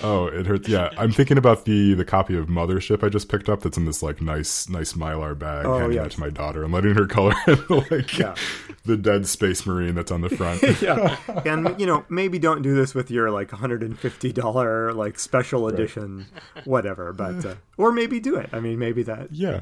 oh, 0.03 0.27
it 0.27 0.45
hurts. 0.45 0.69
Yeah, 0.69 0.89
I'm 0.97 1.11
thinking 1.11 1.37
about 1.37 1.65
the 1.65 1.93
the 1.93 2.05
copy 2.05 2.37
of 2.37 2.47
Mothership 2.47 3.03
I 3.03 3.09
just 3.09 3.29
picked 3.29 3.49
up. 3.49 3.61
That's 3.61 3.77
in 3.77 3.85
this 3.85 4.03
like 4.03 4.21
nice 4.21 4.69
nice 4.69 4.93
mylar 4.93 5.37
bag. 5.37 5.65
Oh, 5.65 5.79
handing 5.79 5.97
yes. 5.97 6.03
that 6.03 6.11
to 6.13 6.19
my 6.19 6.29
daughter 6.29 6.63
and 6.63 6.73
letting 6.73 6.93
her 6.93 7.07
color 7.07 7.35
like 7.69 8.17
yeah. 8.17 8.35
the 8.85 8.97
dead 8.97 9.27
space 9.27 9.65
marine 9.65 9.95
that's 9.95 10.11
on 10.11 10.21
the 10.21 10.29
front. 10.29 10.61
yeah, 10.81 11.17
and 11.45 11.79
you 11.79 11.87
know 11.87 12.05
maybe 12.09 12.37
don't 12.37 12.61
do 12.61 12.75
this 12.75 12.93
with 12.93 13.09
your 13.09 13.31
like 13.31 13.51
150 13.51 14.31
dollar 14.31 14.93
like 14.93 15.17
special 15.17 15.70
edition, 15.73 16.27
whatever. 16.65 17.13
But 17.13 17.45
uh, 17.45 17.55
or 17.77 17.91
maybe 17.91 18.19
do 18.19 18.35
it. 18.35 18.49
I 18.53 18.59
mean, 18.59 18.79
maybe 18.79 19.03
that. 19.03 19.31
Yeah. 19.31 19.61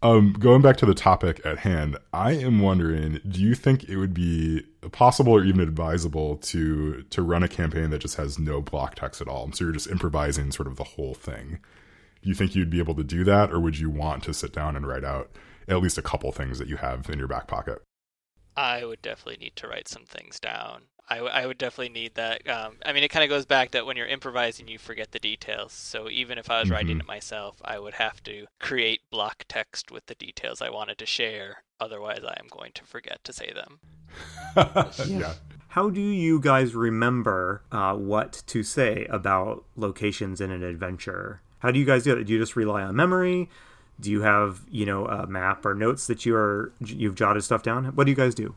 Um, 0.00 0.32
going 0.38 0.62
back 0.62 0.76
to 0.76 0.86
the 0.86 0.94
topic 0.94 1.40
at 1.44 1.58
hand, 1.58 1.96
I 2.12 2.32
am 2.32 2.60
wondering: 2.60 3.20
Do 3.28 3.40
you 3.40 3.54
think 3.54 3.88
it 3.88 3.96
would 3.96 4.14
be 4.14 4.64
possible 4.92 5.32
or 5.32 5.44
even 5.44 5.60
advisable 5.60 6.36
to 6.36 7.02
to 7.02 7.22
run 7.22 7.42
a 7.42 7.48
campaign 7.48 7.90
that 7.90 8.00
just 8.00 8.16
has 8.16 8.38
no 8.38 8.60
block 8.60 8.94
text 8.94 9.20
at 9.20 9.28
all? 9.28 9.50
So 9.52 9.64
you're 9.64 9.72
just 9.72 9.90
improvising 9.90 10.52
sort 10.52 10.68
of 10.68 10.76
the 10.76 10.84
whole 10.84 11.14
thing. 11.14 11.58
Do 12.22 12.28
you 12.28 12.34
think 12.34 12.54
you'd 12.54 12.70
be 12.70 12.78
able 12.78 12.94
to 12.94 13.04
do 13.04 13.24
that, 13.24 13.50
or 13.52 13.58
would 13.60 13.78
you 13.78 13.90
want 13.90 14.22
to 14.24 14.34
sit 14.34 14.52
down 14.52 14.76
and 14.76 14.86
write 14.86 15.04
out 15.04 15.30
at 15.66 15.82
least 15.82 15.98
a 15.98 16.02
couple 16.02 16.30
things 16.32 16.58
that 16.58 16.68
you 16.68 16.76
have 16.76 17.10
in 17.10 17.18
your 17.18 17.28
back 17.28 17.48
pocket? 17.48 17.82
I 18.56 18.84
would 18.84 19.02
definitely 19.02 19.44
need 19.44 19.56
to 19.56 19.68
write 19.68 19.88
some 19.88 20.04
things 20.04 20.40
down. 20.40 20.82
I, 21.10 21.16
w- 21.16 21.32
I 21.32 21.46
would 21.46 21.58
definitely 21.58 21.92
need 21.92 22.14
that. 22.14 22.48
Um, 22.48 22.74
I 22.84 22.92
mean, 22.92 23.02
it 23.02 23.08
kind 23.08 23.24
of 23.24 23.30
goes 23.30 23.46
back 23.46 23.70
that 23.70 23.86
when 23.86 23.96
you're 23.96 24.06
improvising, 24.06 24.68
you 24.68 24.78
forget 24.78 25.12
the 25.12 25.18
details. 25.18 25.72
So 25.72 26.08
even 26.10 26.38
if 26.38 26.50
I 26.50 26.60
was 26.60 26.66
mm-hmm. 26.66 26.74
writing 26.74 27.00
it 27.00 27.06
myself, 27.06 27.56
I 27.64 27.78
would 27.78 27.94
have 27.94 28.22
to 28.24 28.46
create 28.60 29.00
block 29.10 29.44
text 29.48 29.90
with 29.90 30.06
the 30.06 30.14
details 30.14 30.60
I 30.60 30.70
wanted 30.70 30.98
to 30.98 31.06
share. 31.06 31.62
Otherwise, 31.80 32.20
I 32.24 32.36
am 32.38 32.48
going 32.50 32.72
to 32.74 32.84
forget 32.84 33.22
to 33.24 33.32
say 33.32 33.52
them. 33.52 33.80
yeah. 35.06 35.34
How 35.68 35.90
do 35.90 36.00
you 36.00 36.40
guys 36.40 36.74
remember 36.74 37.62
uh, 37.70 37.94
what 37.94 38.42
to 38.46 38.62
say 38.62 39.06
about 39.10 39.64
locations 39.76 40.40
in 40.40 40.50
an 40.50 40.62
adventure? 40.62 41.40
How 41.60 41.70
do 41.70 41.78
you 41.78 41.84
guys 41.84 42.04
do 42.04 42.16
it? 42.16 42.24
Do 42.24 42.32
you 42.32 42.38
just 42.38 42.56
rely 42.56 42.82
on 42.82 42.96
memory? 42.96 43.48
Do 44.00 44.10
you 44.10 44.22
have 44.22 44.62
you 44.70 44.86
know 44.86 45.06
a 45.06 45.26
map 45.26 45.66
or 45.66 45.74
notes 45.74 46.06
that 46.06 46.24
you 46.24 46.34
are 46.36 46.72
you've 46.80 47.14
jotted 47.14 47.44
stuff 47.44 47.62
down? 47.62 47.86
What 47.96 48.04
do 48.04 48.10
you 48.10 48.16
guys 48.16 48.34
do? 48.34 48.54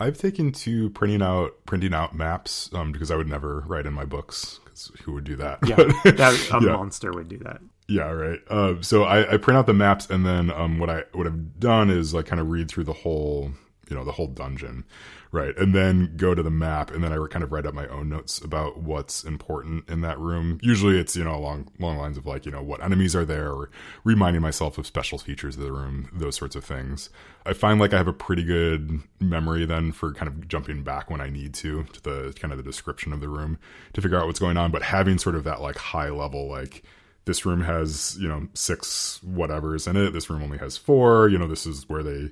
I've 0.00 0.18
taken 0.18 0.52
to 0.52 0.90
printing 0.90 1.22
out 1.22 1.54
printing 1.66 1.94
out 1.94 2.14
maps 2.14 2.70
um, 2.74 2.90
because 2.90 3.10
I 3.10 3.16
would 3.16 3.28
never 3.28 3.60
write 3.66 3.86
in 3.86 3.92
my 3.92 4.04
books 4.04 4.58
because 4.64 4.90
who 5.04 5.12
would 5.12 5.24
do 5.24 5.36
that? 5.36 5.58
Yeah, 5.66 5.76
that, 5.76 6.48
a 6.52 6.54
yeah. 6.64 6.72
monster 6.72 7.12
would 7.12 7.28
do 7.28 7.38
that. 7.38 7.60
Yeah, 7.88 8.10
right. 8.10 8.38
Uh, 8.48 8.74
so 8.82 9.02
I, 9.02 9.34
I, 9.34 9.36
print 9.36 9.58
out 9.58 9.66
the 9.66 9.74
maps, 9.74 10.08
and 10.08 10.24
then 10.24 10.50
um, 10.52 10.78
what 10.78 10.88
I 10.88 11.02
would 11.12 11.26
have 11.26 11.58
done 11.58 11.90
is 11.90 12.14
like 12.14 12.26
kind 12.26 12.40
of 12.40 12.48
read 12.48 12.70
through 12.70 12.84
the 12.84 12.92
whole, 12.92 13.50
you 13.88 13.96
know, 13.96 14.04
the 14.04 14.12
whole 14.12 14.28
dungeon, 14.28 14.84
right 15.32 15.56
and 15.56 15.74
then 15.74 16.14
go 16.16 16.34
to 16.34 16.42
the 16.42 16.50
map 16.50 16.90
and 16.90 17.04
then 17.04 17.12
i 17.12 17.26
kind 17.28 17.44
of 17.44 17.52
write 17.52 17.66
up 17.66 17.74
my 17.74 17.86
own 17.88 18.08
notes 18.08 18.38
about 18.38 18.78
what's 18.78 19.24
important 19.24 19.88
in 19.88 20.00
that 20.00 20.18
room. 20.18 20.58
Usually 20.62 20.98
it's 20.98 21.16
you 21.16 21.24
know 21.24 21.34
along 21.34 21.70
long 21.78 21.96
lines 21.96 22.18
of 22.18 22.26
like 22.26 22.44
you 22.44 22.52
know 22.52 22.62
what 22.62 22.82
enemies 22.82 23.14
are 23.14 23.24
there 23.24 23.50
or 23.50 23.70
reminding 24.04 24.42
myself 24.42 24.78
of 24.78 24.86
special 24.86 25.18
features 25.18 25.56
of 25.56 25.62
the 25.62 25.72
room 25.72 26.08
those 26.12 26.36
sorts 26.36 26.56
of 26.56 26.64
things. 26.64 27.10
I 27.46 27.52
find 27.52 27.80
like 27.80 27.94
i 27.94 27.96
have 27.96 28.08
a 28.08 28.12
pretty 28.12 28.44
good 28.44 29.00
memory 29.20 29.64
then 29.64 29.92
for 29.92 30.12
kind 30.12 30.28
of 30.28 30.48
jumping 30.48 30.82
back 30.82 31.10
when 31.10 31.20
i 31.20 31.30
need 31.30 31.54
to 31.54 31.84
to 31.84 32.02
the 32.02 32.34
kind 32.38 32.52
of 32.52 32.58
the 32.58 32.64
description 32.64 33.12
of 33.12 33.20
the 33.20 33.28
room 33.28 33.58
to 33.94 34.00
figure 34.00 34.18
out 34.18 34.26
what's 34.26 34.40
going 34.40 34.56
on. 34.56 34.70
But 34.70 34.82
having 34.82 35.18
sort 35.18 35.36
of 35.36 35.44
that 35.44 35.60
like 35.60 35.76
high 35.76 36.10
level 36.10 36.48
like 36.48 36.82
this 37.24 37.46
room 37.46 37.62
has 37.62 38.16
you 38.18 38.28
know 38.28 38.48
six 38.54 39.20
whatevers 39.24 39.86
in 39.86 39.96
it 39.96 40.10
this 40.12 40.28
room 40.30 40.42
only 40.42 40.58
has 40.58 40.76
four 40.76 41.28
you 41.28 41.38
know 41.38 41.46
this 41.46 41.66
is 41.66 41.88
where 41.88 42.02
they 42.02 42.30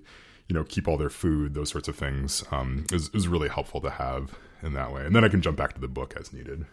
you 0.48 0.54
know 0.54 0.64
keep 0.64 0.88
all 0.88 0.96
their 0.96 1.10
food 1.10 1.54
those 1.54 1.70
sorts 1.70 1.88
of 1.88 1.96
things 1.96 2.42
um, 2.50 2.84
is, 2.92 3.10
is 3.14 3.28
really 3.28 3.48
helpful 3.48 3.80
to 3.80 3.90
have 3.90 4.34
in 4.62 4.72
that 4.74 4.92
way. 4.92 5.04
And 5.04 5.14
then 5.14 5.24
i 5.24 5.28
can 5.28 5.42
jump 5.42 5.56
back 5.56 5.74
to 5.74 5.80
the 5.80 5.88
book 5.88 6.14
as 6.18 6.32
needed. 6.32 6.64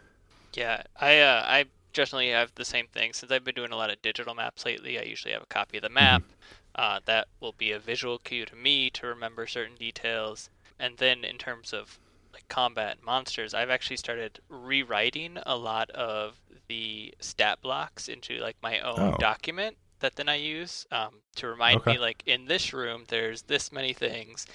Yeah 0.54 0.84
i 1.00 1.20
uh, 1.20 1.44
i 1.46 1.66
generally 1.94 2.30
have 2.30 2.52
the 2.56 2.66
same 2.66 2.88
thing. 2.88 3.14
Since 3.14 3.32
i've 3.32 3.44
been 3.44 3.56
doing 3.56 3.72
a 3.72 3.78
lot 3.78 3.92
of 3.92 4.02
digital 4.02 4.34
maps 4.34 4.66
lately 4.66 4.98
i 4.98 5.04
usually 5.04 5.34
have 5.34 5.44
a 5.44 5.48
copy 5.48 5.78
of 5.78 5.84
the 5.84 5.90
map. 5.90 6.22
Mm-hmm. 6.22 6.32
uh, 6.76 7.00
that 7.06 7.28
will 7.40 7.54
be 7.58 7.72
a 7.72 7.80
visual 7.80 8.18
cue 8.18 8.46
to 8.46 8.56
me 8.56 8.90
to 8.92 9.08
remember 9.08 9.48
certain 9.48 9.76
details. 9.76 10.50
And 10.80 10.98
then 10.98 11.24
in 11.24 11.38
terms 11.38 11.72
of 11.72 12.00
like 12.34 12.48
combat 12.50 12.98
monsters 13.04 13.54
i've 13.54 13.70
actually 13.70 13.98
started 13.98 14.40
rewriting 14.50 15.38
a 15.46 15.56
lot 15.56 15.90
of 15.92 16.36
the 16.68 17.14
stat 17.20 17.62
blocks 17.62 18.08
into 18.10 18.40
like 18.40 18.58
my 18.62 18.80
own 18.80 19.14
oh. 19.14 19.18
document 19.20 19.78
that 20.00 20.16
then 20.16 20.30
I 20.30 20.36
use 20.36 20.86
um, 20.92 21.22
to 21.36 21.48
remind 21.48 21.82
okay. 21.82 21.94
me, 21.94 22.00
like 22.00 22.24
in 22.26 22.46
this 22.46 22.74
room, 22.74 23.06
there's 23.08 23.44
this 23.44 23.72
many 23.72 23.94
things, 23.94 24.46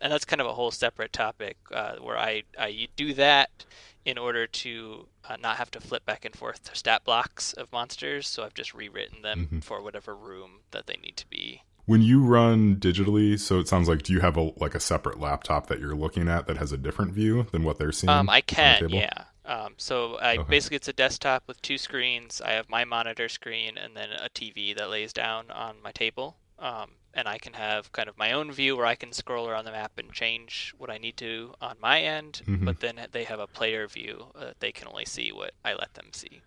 and 0.00 0.12
that's 0.12 0.24
kind 0.24 0.40
of 0.40 0.46
a 0.46 0.52
whole 0.52 0.70
separate 0.70 1.12
topic 1.12 1.56
uh, 1.72 1.96
where 1.96 2.18
I 2.18 2.42
I 2.58 2.88
do 2.96 3.14
that 3.14 3.64
in 4.04 4.18
order 4.18 4.46
to 4.46 5.06
uh, 5.28 5.36
not 5.40 5.56
have 5.56 5.70
to 5.70 5.80
flip 5.80 6.04
back 6.06 6.24
and 6.24 6.34
forth 6.34 6.64
to 6.64 6.74
stat 6.74 7.04
blocks 7.04 7.52
of 7.52 7.70
monsters. 7.72 8.26
So 8.28 8.44
I've 8.44 8.54
just 8.54 8.74
rewritten 8.74 9.22
them 9.22 9.46
mm-hmm. 9.46 9.58
for 9.60 9.82
whatever 9.82 10.14
room 10.14 10.60
that 10.70 10.86
they 10.86 10.96
need 11.02 11.16
to 11.18 11.28
be. 11.28 11.62
When 11.86 12.02
you 12.02 12.22
run 12.22 12.76
digitally, 12.76 13.38
so 13.38 13.58
it 13.58 13.68
sounds 13.68 13.88
like 13.88 14.02
do 14.02 14.12
you 14.12 14.20
have 14.20 14.36
a 14.36 14.52
like 14.56 14.74
a 14.74 14.80
separate 14.80 15.18
laptop 15.18 15.66
that 15.66 15.80
you're 15.80 15.96
looking 15.96 16.28
at 16.28 16.46
that 16.46 16.56
has 16.56 16.72
a 16.72 16.76
different 16.76 17.12
view 17.12 17.46
than 17.52 17.64
what 17.64 17.78
they're 17.78 17.92
seeing? 17.92 18.10
Um, 18.10 18.30
I 18.30 18.42
can, 18.42 18.88
yeah. 18.90 19.24
Um, 19.50 19.74
so 19.78 20.16
I 20.18 20.36
okay. 20.36 20.48
basically 20.48 20.76
it's 20.76 20.86
a 20.86 20.92
desktop 20.92 21.42
with 21.48 21.60
two 21.60 21.76
screens. 21.76 22.40
I 22.40 22.52
have 22.52 22.68
my 22.68 22.84
monitor 22.84 23.28
screen 23.28 23.76
and 23.76 23.96
then 23.96 24.10
a 24.12 24.28
TV 24.28 24.76
that 24.76 24.90
lays 24.90 25.12
down 25.12 25.50
on 25.50 25.82
my 25.82 25.90
table. 25.90 26.36
Um, 26.60 26.92
and 27.12 27.26
I 27.26 27.38
can 27.38 27.54
have 27.54 27.90
kind 27.90 28.08
of 28.08 28.16
my 28.16 28.30
own 28.30 28.52
view 28.52 28.76
where 28.76 28.86
I 28.86 28.94
can 28.94 29.12
scroll 29.12 29.48
around 29.48 29.64
the 29.64 29.72
map 29.72 29.90
and 29.98 30.12
change 30.12 30.72
what 30.78 30.88
I 30.88 30.98
need 30.98 31.16
to 31.16 31.52
on 31.60 31.76
my 31.82 32.00
end. 32.00 32.42
Mm-hmm. 32.46 32.64
But 32.64 32.78
then 32.78 33.00
they 33.10 33.24
have 33.24 33.40
a 33.40 33.48
player 33.48 33.88
view. 33.88 34.26
Uh, 34.38 34.52
they 34.60 34.70
can 34.70 34.86
only 34.86 35.04
see 35.04 35.32
what 35.32 35.52
I 35.64 35.74
let 35.74 35.94
them 35.94 36.10
see. 36.12 36.42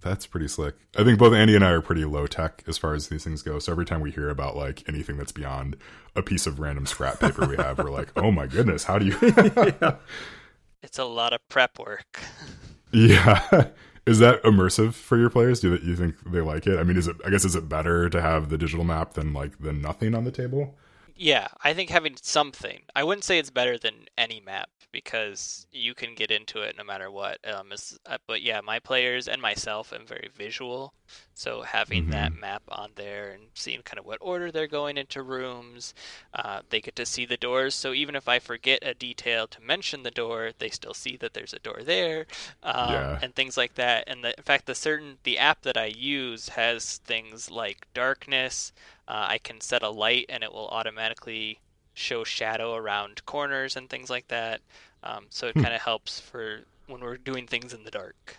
That's 0.00 0.26
pretty 0.26 0.48
slick. 0.48 0.74
I 0.96 1.04
think 1.04 1.20
both 1.20 1.34
Andy 1.34 1.54
and 1.54 1.64
I 1.64 1.70
are 1.70 1.82
pretty 1.82 2.04
low 2.04 2.26
tech 2.26 2.64
as 2.66 2.78
far 2.78 2.94
as 2.94 3.08
these 3.08 3.22
things 3.22 3.42
go. 3.42 3.60
So 3.60 3.70
every 3.70 3.84
time 3.84 4.00
we 4.00 4.10
hear 4.10 4.28
about 4.28 4.56
like 4.56 4.82
anything 4.88 5.18
that's 5.18 5.30
beyond 5.30 5.76
a 6.16 6.22
piece 6.22 6.48
of 6.48 6.58
random 6.58 6.86
scrap 6.86 7.20
paper 7.20 7.46
we 7.46 7.56
have, 7.58 7.78
we're 7.78 7.92
like, 7.92 8.10
oh 8.16 8.32
my 8.32 8.48
goodness, 8.48 8.84
how 8.84 8.98
do 8.98 9.06
you? 9.06 9.16
It's 10.82 10.98
a 10.98 11.04
lot 11.04 11.32
of 11.32 11.46
prep 11.48 11.78
work. 11.78 12.20
yeah. 12.92 13.68
Is 14.06 14.18
that 14.18 14.42
immersive 14.42 14.94
for 14.94 15.18
your 15.18 15.30
players? 15.30 15.60
Do 15.60 15.74
you 15.76 15.94
think 15.94 16.16
they 16.26 16.40
like 16.40 16.66
it? 16.66 16.78
I 16.78 16.82
mean, 16.82 16.96
is 16.96 17.06
it? 17.06 17.16
I 17.24 17.30
guess 17.30 17.44
is 17.44 17.54
it 17.54 17.68
better 17.68 18.08
to 18.08 18.20
have 18.20 18.48
the 18.48 18.56
digital 18.56 18.82
map 18.82 19.12
than 19.12 19.34
like 19.34 19.58
than 19.58 19.82
nothing 19.82 20.14
on 20.14 20.24
the 20.24 20.32
table? 20.32 20.74
Yeah, 21.14 21.48
I 21.62 21.74
think 21.74 21.90
having 21.90 22.16
something. 22.20 22.80
I 22.96 23.04
wouldn't 23.04 23.24
say 23.24 23.38
it's 23.38 23.50
better 23.50 23.78
than 23.78 24.06
any 24.16 24.40
map 24.40 24.70
because 24.92 25.66
you 25.72 25.94
can 25.94 26.14
get 26.14 26.30
into 26.30 26.60
it 26.60 26.76
no 26.76 26.84
matter 26.84 27.10
what. 27.10 27.38
Um, 27.46 27.72
uh, 28.06 28.18
but 28.26 28.42
yeah, 28.42 28.60
my 28.60 28.78
players 28.78 29.28
and 29.28 29.40
myself 29.40 29.92
am 29.92 30.06
very 30.06 30.28
visual, 30.34 30.94
so 31.34 31.62
having 31.62 32.02
mm-hmm. 32.02 32.12
that 32.12 32.34
map 32.34 32.62
on 32.68 32.90
there 32.96 33.30
and 33.30 33.44
seeing 33.54 33.82
kind 33.82 33.98
of 33.98 34.06
what 34.06 34.18
order 34.20 34.50
they're 34.50 34.66
going 34.66 34.96
into 34.96 35.22
rooms, 35.22 35.94
uh, 36.34 36.60
they 36.70 36.80
get 36.80 36.96
to 36.96 37.06
see 37.06 37.24
the 37.24 37.36
doors. 37.36 37.74
So 37.74 37.92
even 37.92 38.14
if 38.14 38.28
I 38.28 38.38
forget 38.38 38.80
a 38.82 38.94
detail 38.94 39.46
to 39.48 39.60
mention 39.60 40.02
the 40.02 40.10
door, 40.10 40.50
they 40.58 40.68
still 40.68 40.94
see 40.94 41.16
that 41.18 41.34
there's 41.34 41.54
a 41.54 41.58
door 41.58 41.80
there, 41.84 42.26
um, 42.62 42.92
yeah. 42.92 43.18
and 43.22 43.34
things 43.34 43.56
like 43.56 43.74
that. 43.74 44.04
And 44.06 44.24
the, 44.24 44.36
in 44.36 44.42
fact, 44.42 44.66
the 44.66 44.74
certain 44.74 45.18
the 45.22 45.38
app 45.38 45.62
that 45.62 45.76
I 45.76 45.86
use 45.86 46.50
has 46.50 46.98
things 46.98 47.50
like 47.50 47.86
darkness. 47.94 48.72
Uh, 49.08 49.26
I 49.28 49.38
can 49.38 49.60
set 49.60 49.82
a 49.82 49.90
light 49.90 50.26
and 50.28 50.44
it 50.44 50.52
will 50.52 50.68
automatically 50.68 51.58
show 52.00 52.24
shadow 52.24 52.74
around 52.74 53.24
corners 53.26 53.76
and 53.76 53.88
things 53.88 54.10
like 54.10 54.28
that. 54.28 54.60
Um, 55.02 55.26
so 55.30 55.48
it 55.48 55.54
hmm. 55.54 55.62
kind 55.62 55.74
of 55.74 55.80
helps 55.80 56.20
for 56.20 56.60
when 56.86 57.00
we're 57.00 57.16
doing 57.16 57.46
things 57.46 57.72
in 57.72 57.84
the 57.84 57.90
dark. 57.90 58.36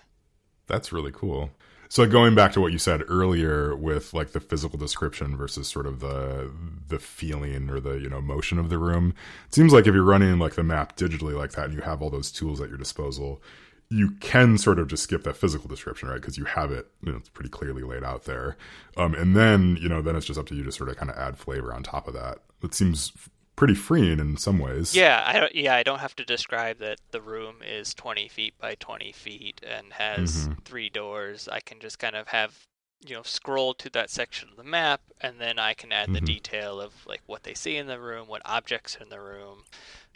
That's 0.67 0.91
really 0.91 1.11
cool. 1.11 1.51
So 1.89 2.07
going 2.07 2.35
back 2.35 2.53
to 2.53 2.61
what 2.61 2.71
you 2.71 2.77
said 2.77 3.03
earlier 3.09 3.75
with 3.75 4.13
like 4.13 4.31
the 4.31 4.39
physical 4.39 4.79
description 4.79 5.35
versus 5.35 5.67
sort 5.67 5.85
of 5.85 5.99
the 5.99 6.49
the 6.87 6.99
feeling 6.99 7.69
or 7.69 7.81
the 7.81 7.95
you 7.95 8.09
know 8.09 8.21
motion 8.21 8.57
of 8.57 8.69
the 8.69 8.77
room, 8.77 9.13
it 9.47 9.53
seems 9.53 9.73
like 9.73 9.87
if 9.87 9.93
you're 9.93 10.03
running 10.03 10.39
like 10.39 10.55
the 10.55 10.63
map 10.63 10.95
digitally 10.95 11.37
like 11.37 11.51
that 11.51 11.65
and 11.65 11.73
you 11.73 11.81
have 11.81 12.01
all 12.01 12.09
those 12.09 12.31
tools 12.31 12.61
at 12.61 12.69
your 12.69 12.77
disposal, 12.77 13.41
you 13.89 14.11
can 14.21 14.57
sort 14.57 14.79
of 14.79 14.87
just 14.87 15.03
skip 15.03 15.23
that 15.23 15.35
physical 15.35 15.67
description, 15.67 16.07
right? 16.07 16.21
Because 16.21 16.37
you 16.37 16.45
have 16.45 16.71
it, 16.71 16.87
you 17.03 17.11
know, 17.11 17.17
it's 17.17 17.27
pretty 17.27 17.49
clearly 17.49 17.83
laid 17.83 18.05
out 18.05 18.23
there. 18.23 18.55
Um, 18.95 19.13
and 19.13 19.35
then, 19.35 19.77
you 19.81 19.89
know, 19.89 20.01
then 20.01 20.15
it's 20.15 20.25
just 20.25 20.39
up 20.39 20.47
to 20.47 20.55
you 20.55 20.63
to 20.63 20.71
sort 20.71 20.89
of 20.89 20.95
kind 20.95 21.11
of 21.11 21.17
add 21.17 21.37
flavor 21.37 21.73
on 21.73 21.83
top 21.83 22.07
of 22.07 22.13
that. 22.13 22.37
It 22.63 22.73
seems 22.73 23.11
pretty 23.55 23.75
freeing 23.75 24.19
in 24.19 24.37
some 24.37 24.59
ways. 24.59 24.95
Yeah, 24.95 25.23
I 25.25 25.39
don't. 25.39 25.53
Yeah, 25.55 25.75
I 25.75 25.83
don't 25.83 25.99
have 25.99 26.15
to 26.17 26.25
describe 26.25 26.79
that 26.79 26.99
the 27.11 27.21
room 27.21 27.57
is 27.65 27.93
20 27.93 28.27
feet 28.27 28.53
by 28.59 28.75
20 28.75 29.11
feet 29.11 29.61
and 29.67 29.93
has 29.93 30.47
mm-hmm. 30.47 30.53
three 30.65 30.89
doors. 30.89 31.47
I 31.51 31.59
can 31.59 31.79
just 31.79 31.99
kind 31.99 32.15
of 32.15 32.29
have 32.29 32.67
you 33.05 33.15
know 33.15 33.23
scroll 33.23 33.73
to 33.75 33.89
that 33.91 34.09
section 34.09 34.49
of 34.49 34.57
the 34.57 34.63
map, 34.63 35.01
and 35.19 35.39
then 35.39 35.59
I 35.59 35.73
can 35.73 35.91
add 35.91 36.05
mm-hmm. 36.05 36.13
the 36.13 36.21
detail 36.21 36.81
of 36.81 36.93
like 37.05 37.21
what 37.25 37.43
they 37.43 37.53
see 37.53 37.77
in 37.77 37.87
the 37.87 37.99
room, 37.99 38.27
what 38.27 38.41
objects 38.45 38.97
are 38.97 39.03
in 39.03 39.09
the 39.09 39.19
room, 39.19 39.63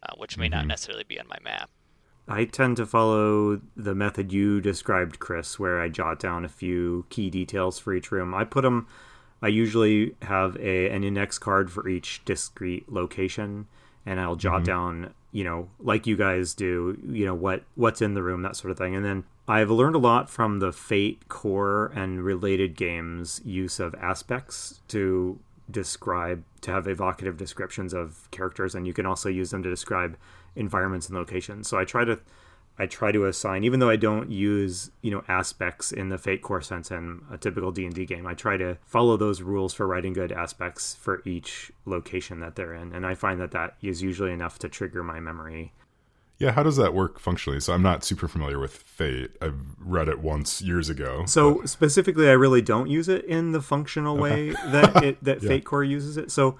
uh, 0.03 0.13
which 0.17 0.37
may 0.37 0.45
mm-hmm. 0.45 0.55
not 0.55 0.67
necessarily 0.67 1.03
be 1.03 1.19
on 1.19 1.27
my 1.27 1.39
map. 1.43 1.69
I 2.27 2.45
tend 2.45 2.77
to 2.77 2.87
follow 2.87 3.61
the 3.75 3.93
method 3.93 4.33
you 4.33 4.59
described, 4.59 5.19
Chris, 5.19 5.59
where 5.59 5.79
I 5.79 5.89
jot 5.89 6.19
down 6.19 6.43
a 6.43 6.49
few 6.49 7.05
key 7.09 7.29
details 7.29 7.77
for 7.77 7.93
each 7.93 8.11
room. 8.11 8.33
I 8.33 8.45
put 8.45 8.63
them 8.63 8.87
I 9.45 9.49
usually 9.49 10.15
have 10.23 10.57
a 10.57 10.89
an 10.89 11.03
index 11.03 11.37
card 11.37 11.71
for 11.71 11.87
each 11.87 12.25
discrete 12.25 12.91
location, 12.91 13.67
and 14.03 14.19
I'll 14.19 14.35
jot 14.35 14.63
mm-hmm. 14.63 14.63
down, 14.63 15.13
you 15.31 15.43
know, 15.43 15.69
like 15.79 16.07
you 16.07 16.15
guys 16.17 16.55
do, 16.55 16.97
you 17.07 17.27
know, 17.27 17.35
what 17.35 17.61
what's 17.75 18.01
in 18.01 18.15
the 18.15 18.23
room, 18.23 18.41
that 18.41 18.55
sort 18.55 18.71
of 18.71 18.77
thing. 18.79 18.95
And 18.95 19.05
then 19.05 19.23
I've 19.47 19.69
learned 19.69 19.95
a 19.95 19.99
lot 19.99 20.31
from 20.31 20.57
the 20.57 20.71
Fate 20.71 21.29
core 21.29 21.91
and 21.93 22.23
related 22.23 22.75
games 22.75 23.39
use 23.45 23.79
of 23.79 23.93
aspects 24.01 24.81
to 24.87 25.37
describe 25.69 26.43
to 26.61 26.71
have 26.71 26.87
evocative 26.87 27.37
descriptions 27.37 27.93
of 27.93 28.27
characters 28.31 28.73
and 28.73 28.87
you 28.87 28.93
can 28.93 29.05
also 29.05 29.29
use 29.29 29.51
them 29.51 29.61
to 29.61 29.69
describe 29.69 30.17
environments 30.55 31.07
and 31.07 31.15
locations. 31.15 31.67
So 31.67 31.77
I 31.77 31.85
try 31.85 32.03
to 32.05 32.19
I 32.77 32.85
try 32.85 33.11
to 33.11 33.25
assign, 33.25 33.63
even 33.63 33.79
though 33.79 33.89
I 33.89 33.95
don't 33.95 34.29
use 34.29 34.91
you 35.01 35.11
know 35.11 35.23
aspects 35.27 35.91
in 35.91 36.09
the 36.09 36.17
Fate 36.17 36.41
core 36.41 36.61
sense 36.61 36.91
in 36.91 37.21
a 37.31 37.37
typical 37.37 37.71
D 37.71 37.85
and 37.85 37.95
D 37.95 38.05
game. 38.05 38.27
I 38.27 38.33
try 38.33 38.57
to 38.57 38.77
follow 38.85 39.17
those 39.17 39.41
rules 39.41 39.73
for 39.73 39.87
writing 39.87 40.13
good 40.13 40.31
aspects 40.31 40.95
for 40.95 41.21
each 41.25 41.71
location 41.85 42.39
that 42.41 42.55
they're 42.55 42.73
in, 42.73 42.93
and 42.93 43.05
I 43.05 43.15
find 43.15 43.39
that 43.39 43.51
that 43.51 43.75
is 43.81 44.01
usually 44.01 44.31
enough 44.31 44.59
to 44.59 44.69
trigger 44.69 45.03
my 45.03 45.19
memory. 45.19 45.73
Yeah, 46.37 46.51
how 46.51 46.63
does 46.63 46.75
that 46.75 46.93
work 46.93 47.17
functionally? 47.17 47.61
So 47.61 47.71
I'm 47.71 47.81
not 47.81 48.03
super 48.03 48.27
familiar 48.27 48.59
with 48.59 48.73
Fate. 48.73 49.31
I've 49.41 49.55
read 49.79 50.09
it 50.09 50.19
once 50.19 50.61
years 50.61 50.89
ago. 50.89 51.23
So 51.25 51.61
but... 51.61 51.69
specifically, 51.69 52.27
I 52.27 52.33
really 52.33 52.61
don't 52.61 52.89
use 52.89 53.07
it 53.07 53.23
in 53.25 53.53
the 53.53 53.61
functional 53.61 54.17
way 54.17 54.49
that 54.49 55.03
it, 55.03 55.23
that 55.23 55.41
yeah. 55.41 55.47
Fate 55.47 55.65
core 55.65 55.83
uses 55.83 56.17
it. 56.17 56.31
So 56.31 56.59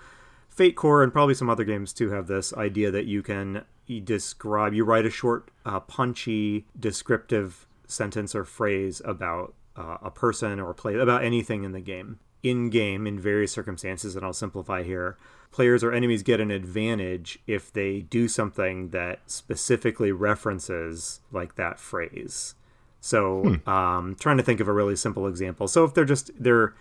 Fate 0.56 0.78
core 0.78 1.04
and 1.04 1.12
probably 1.12 1.34
some 1.34 1.50
other 1.50 1.65
games 1.65 1.91
too 1.91 2.12
have 2.12 2.28
this 2.28 2.54
idea 2.54 2.89
that 2.89 3.06
you 3.06 3.22
can 3.22 3.65
you 3.88 4.00
describe 4.00 4.74
you 4.74 4.86
write 4.86 5.06
a 5.06 5.10
short 5.10 5.52
uh, 5.65 5.82
punchy 5.82 6.65
descriptive 6.80 7.68
sentence 7.88 8.34
or 8.34 8.46
phrase 8.46 9.02
about 9.04 9.54
uh, 9.76 9.98
a 10.02 10.10
person 10.10 10.60
or 10.62 10.74
play 10.74 10.96
about 10.96 11.26
anything 11.26 11.65
in 11.65 11.74
the 11.74 11.82
game 11.82 12.20
in 12.41 12.70
game 12.70 13.06
in 13.06 13.20
various 13.20 13.52
circumstances 13.52 14.15
and 14.15 14.26
i'll 14.26 14.32
simplify 14.32 14.82
here. 14.82 15.18
Players 15.52 15.84
or 15.84 15.91
enemies 15.91 16.24
get 16.24 16.39
an 16.39 16.52
advantage 16.52 17.39
if 17.48 17.72
they 17.72 18.02
do 18.02 18.30
something 18.30 18.89
that 18.89 19.20
specifically 19.28 20.13
references 20.13 21.20
like 21.32 21.56
that 21.56 21.80
phrase. 21.80 22.56
So 23.02 23.41
hmm. 23.41 23.70
um, 23.70 24.15
trying 24.20 24.38
to 24.38 24.44
think 24.44 24.62
of 24.62 24.70
a 24.70 24.74
really 24.74 24.96
simple 24.96 25.28
example. 25.28 25.68
So 25.68 25.84
if 25.84 25.94
they're 25.94 26.06
just 26.06 26.32
they're 26.39 26.74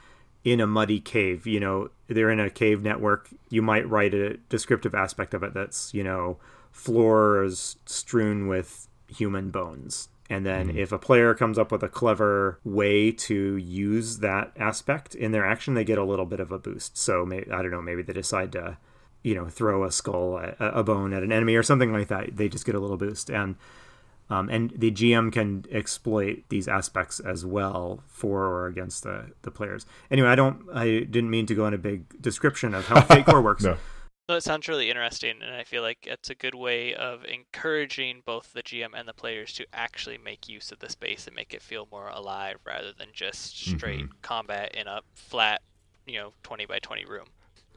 in 0.44 0.60
a 0.60 0.66
muddy 0.66 1.00
cave 1.00 1.46
you 1.46 1.58
know 1.58 1.90
they're 2.06 2.30
in 2.30 2.38
a 2.38 2.50
cave 2.50 2.82
network 2.82 3.30
you 3.48 3.62
might 3.62 3.88
write 3.88 4.14
a 4.14 4.36
descriptive 4.48 4.94
aspect 4.94 5.34
of 5.34 5.42
it 5.42 5.54
that's 5.54 5.92
you 5.94 6.04
know 6.04 6.38
floors 6.74 7.76
strewn 7.86 8.48
with 8.48 8.88
human 9.06 9.50
bones. 9.50 10.08
And 10.28 10.44
then 10.44 10.72
mm 10.72 10.74
if 10.74 10.90
a 10.90 10.98
player 10.98 11.34
comes 11.34 11.58
up 11.58 11.70
with 11.70 11.82
a 11.82 11.88
clever 11.88 12.58
way 12.64 13.12
to 13.12 13.56
use 13.56 14.18
that 14.18 14.52
aspect 14.56 15.14
in 15.14 15.30
their 15.30 15.46
action, 15.46 15.74
they 15.74 15.84
get 15.84 15.98
a 15.98 16.04
little 16.04 16.26
bit 16.26 16.40
of 16.40 16.50
a 16.50 16.58
boost. 16.58 16.98
So 16.98 17.24
maybe, 17.24 17.50
I 17.50 17.62
don't 17.62 17.70
know, 17.70 17.80
maybe 17.80 18.02
they 18.02 18.12
decide 18.12 18.50
to, 18.52 18.76
you 19.22 19.34
know, 19.34 19.48
throw 19.48 19.84
a 19.84 19.92
skull, 19.92 20.36
a, 20.36 20.56
a 20.58 20.82
bone 20.82 21.12
at 21.12 21.22
an 21.22 21.30
enemy 21.30 21.54
or 21.54 21.62
something 21.62 21.92
like 21.92 22.08
that. 22.08 22.36
They 22.36 22.48
just 22.48 22.66
get 22.66 22.74
a 22.74 22.80
little 22.80 22.96
boost. 22.96 23.30
And 23.30 23.54
um, 24.30 24.48
and 24.48 24.72
the 24.76 24.90
GM 24.90 25.32
can 25.32 25.64
exploit 25.70 26.44
these 26.48 26.66
aspects 26.66 27.20
as 27.20 27.44
well 27.44 28.02
for 28.06 28.44
or 28.44 28.66
against 28.66 29.02
the, 29.02 29.32
the 29.42 29.50
players. 29.50 29.86
Anyway, 30.10 30.28
I 30.28 30.34
don't, 30.34 30.64
I 30.72 30.84
didn't 30.84 31.30
mean 31.30 31.46
to 31.46 31.54
go 31.54 31.66
in 31.66 31.74
a 31.74 31.78
big 31.78 32.20
description 32.22 32.74
of 32.74 32.86
how 32.86 33.00
Fate 33.02 33.26
Core 33.26 33.42
works. 33.42 33.64
no. 33.64 33.76
No, 34.26 34.36
it 34.36 34.42
sounds 34.42 34.68
really 34.68 34.88
interesting, 34.88 35.42
and 35.42 35.54
I 35.54 35.64
feel 35.64 35.82
like 35.82 36.06
it's 36.06 36.30
a 36.30 36.34
good 36.34 36.54
way 36.54 36.94
of 36.94 37.26
encouraging 37.26 38.22
both 38.24 38.54
the 38.54 38.62
GM 38.62 38.92
and 38.96 39.06
the 39.06 39.12
players 39.12 39.52
to 39.54 39.66
actually 39.74 40.16
make 40.16 40.48
use 40.48 40.72
of 40.72 40.78
the 40.78 40.88
space 40.88 41.26
and 41.26 41.36
make 41.36 41.52
it 41.52 41.60
feel 41.60 41.86
more 41.90 42.08
alive 42.08 42.56
rather 42.64 42.90
than 42.96 43.08
just 43.12 43.58
straight 43.58 44.04
mm-hmm. 44.04 44.18
combat 44.22 44.74
in 44.74 44.86
a 44.86 45.02
flat, 45.12 45.60
you 46.06 46.18
know, 46.18 46.32
20 46.42 46.64
by 46.64 46.78
20 46.78 47.04
room. 47.04 47.26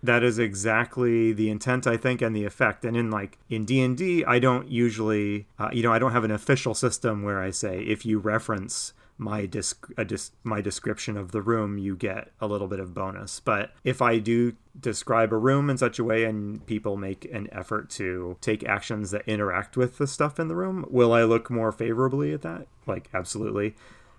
That 0.08 0.24
is 0.24 0.40
exactly 0.40 1.34
the 1.34 1.50
intent, 1.50 1.86
I 1.86 1.98
think, 1.98 2.22
and 2.22 2.34
the 2.34 2.46
effect. 2.46 2.86
And 2.86 2.96
in 2.96 3.12
like 3.12 3.38
in 3.50 3.66
D 3.66 3.82
and 3.82 3.98
D, 3.98 4.24
I 4.26 4.40
don't 4.40 4.70
usually, 4.70 5.48
uh, 5.60 5.70
you 5.74 5.84
know, 5.84 5.92
I 5.92 6.00
don't 6.00 6.14
have 6.14 6.24
an 6.24 6.32
official 6.32 6.74
system 6.74 7.24
where 7.24 7.42
I 7.42 7.52
say 7.52 7.82
if 7.82 8.06
you 8.06 8.18
reference 8.18 8.94
my 9.18 9.46
disc, 9.46 9.88
dis- 10.06 10.32
my 10.44 10.62
description 10.62 11.18
of 11.18 11.32
the 11.32 11.42
room, 11.42 11.78
you 11.78 11.96
get 11.96 12.32
a 12.40 12.48
little 12.48 12.68
bit 12.68 12.80
of 12.80 12.94
bonus. 12.94 13.40
But 13.40 13.72
if 13.84 14.02
I 14.02 14.20
do 14.20 14.54
describe 14.80 15.34
a 15.34 15.38
room 15.38 15.70
in 15.70 15.78
such 15.78 16.00
a 16.00 16.04
way 16.04 16.24
and 16.24 16.66
people 16.66 16.98
make 16.98 17.26
an 17.34 17.50
effort 17.52 17.90
to 17.92 18.38
take 18.42 18.64
actions 18.64 19.12
that 19.12 19.28
interact 19.28 19.76
with 19.76 19.98
the 19.98 20.08
stuff 20.08 20.40
in 20.40 20.48
the 20.48 20.56
room, 20.56 20.86
will 20.90 21.14
I 21.14 21.24
look 21.24 21.50
more 21.50 21.72
favorably 21.72 22.34
at 22.34 22.44
that? 22.44 22.68
Like 22.86 23.10
absolutely. 23.14 23.76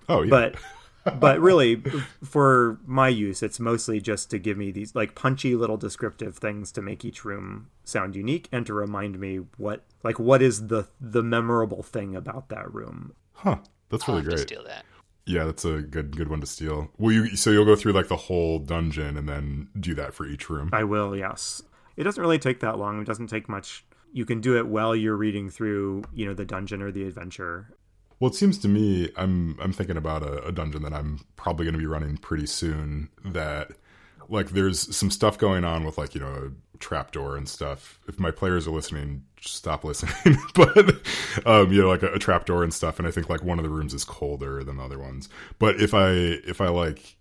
Oh 0.09 0.23
yeah. 0.23 0.31
But 0.31 0.55
but 1.11 1.41
really 1.41 1.83
for 2.25 2.79
my 2.85 3.09
use 3.09 3.43
it's 3.43 3.61
mostly 3.61 4.01
just 4.01 4.31
to 4.31 4.39
give 4.39 4.57
me 4.57 4.71
these 4.71 4.95
like 4.95 5.15
punchy 5.15 5.55
little 5.55 5.77
descriptive 5.77 6.37
things 6.37 6.73
to 6.73 6.83
make 6.83 7.05
each 7.05 7.25
room 7.25 7.69
sound 7.85 8.15
unique 8.17 8.49
and 8.53 8.67
to 8.67 8.75
remind 8.75 9.19
me 9.19 9.37
what 9.57 9.85
like 10.03 10.19
what 10.19 10.43
is 10.43 10.69
the 10.69 10.87
the 11.01 11.23
memorable 11.23 11.83
thing 11.83 12.15
about 12.15 12.49
that 12.49 12.73
room 12.73 13.13
huh 13.33 13.59
that's 13.91 14.07
really 14.09 14.23
great. 14.23 14.41
steal 14.41 14.65
that. 14.65 14.85
Yeah, 15.27 15.45
that's 15.45 15.65
a 15.65 15.83
good 15.83 16.17
good 16.17 16.29
one 16.29 16.41
to 16.41 16.47
steal. 16.47 16.91
Will 16.99 17.13
you? 17.13 17.37
So 17.37 17.51
you'll 17.51 17.65
go 17.65 17.77
through 17.77 17.93
like 17.93 18.09
the 18.09 18.17
whole 18.17 18.59
dungeon 18.59 19.17
and 19.17 19.29
then 19.29 19.69
do 19.79 19.95
that 19.95 20.15
for 20.15 20.27
each 20.27 20.49
room. 20.49 20.71
I 20.73 20.85
will. 20.85 21.17
Yes. 21.17 21.63
It 21.97 22.05
doesn't 22.05 22.21
really 22.21 22.39
take 22.39 22.61
that 22.61 22.79
long. 22.79 23.01
It 23.01 23.07
doesn't 23.07 23.27
take 23.27 23.49
much. 23.49 23.85
You 24.13 24.25
can 24.25 24.41
do 24.41 24.57
it 24.57 24.67
while 24.67 24.97
you're 24.97 25.17
reading 25.17 25.51
through, 25.51 26.05
you 26.15 26.27
know, 26.27 26.33
the 26.33 26.45
dungeon 26.45 26.81
or 26.81 26.91
the 26.91 27.05
adventure. 27.05 27.75
Well, 28.21 28.31
it 28.31 28.35
seems 28.35 28.59
to 28.59 28.69
me 28.69 29.11
I'm 29.17 29.59
I'm 29.61 29.73
thinking 29.73 29.97
about 29.97 30.23
a, 30.23 30.45
a 30.47 30.53
dungeon 30.53 30.83
that 30.83 30.93
I'm 30.93 31.21
probably 31.37 31.65
going 31.65 31.75
to 31.75 31.79
be 31.79 31.87
running 31.87 32.17
pretty 32.17 32.47
soon. 32.47 33.11
That 33.25 33.73
like 34.29 34.51
there's 34.51 34.95
some 34.95 35.11
stuff 35.11 35.39
going 35.39 35.65
on 35.65 35.85
with 35.85 35.99
like 35.99 36.15
you 36.15 36.21
know 36.21 36.51
a 36.75 36.79
trapdoor 36.79 37.37
and 37.37 37.49
stuff. 37.49 38.01
If 38.09 38.19
my 38.19 38.31
players 38.31 38.67
are 38.67 38.73
listening, 38.73 39.25
stop 39.41 39.85
listening. 39.85 40.37
but 40.55 41.01
um, 41.47 41.73
you 41.73 41.83
know, 41.83 41.89
like 41.89 42.03
a, 42.03 42.13
a 42.15 42.19
trapdoor 42.19 42.65
and 42.65 42.75
stuff. 42.75 42.99
And 42.99 43.07
I 43.07 43.11
think 43.11 43.29
like 43.29 43.43
one 43.43 43.59
of 43.59 43.63
the 43.63 43.71
rooms 43.71 43.95
is 43.95 44.05
colder 44.05 44.65
than 44.65 44.79
the 44.79 44.83
other 44.85 44.99
ones. 44.99 45.29
But 45.59 45.81
if 45.81 45.95
I 45.95 46.11
if 46.11 46.61
I 46.61 46.69
like 46.69 47.18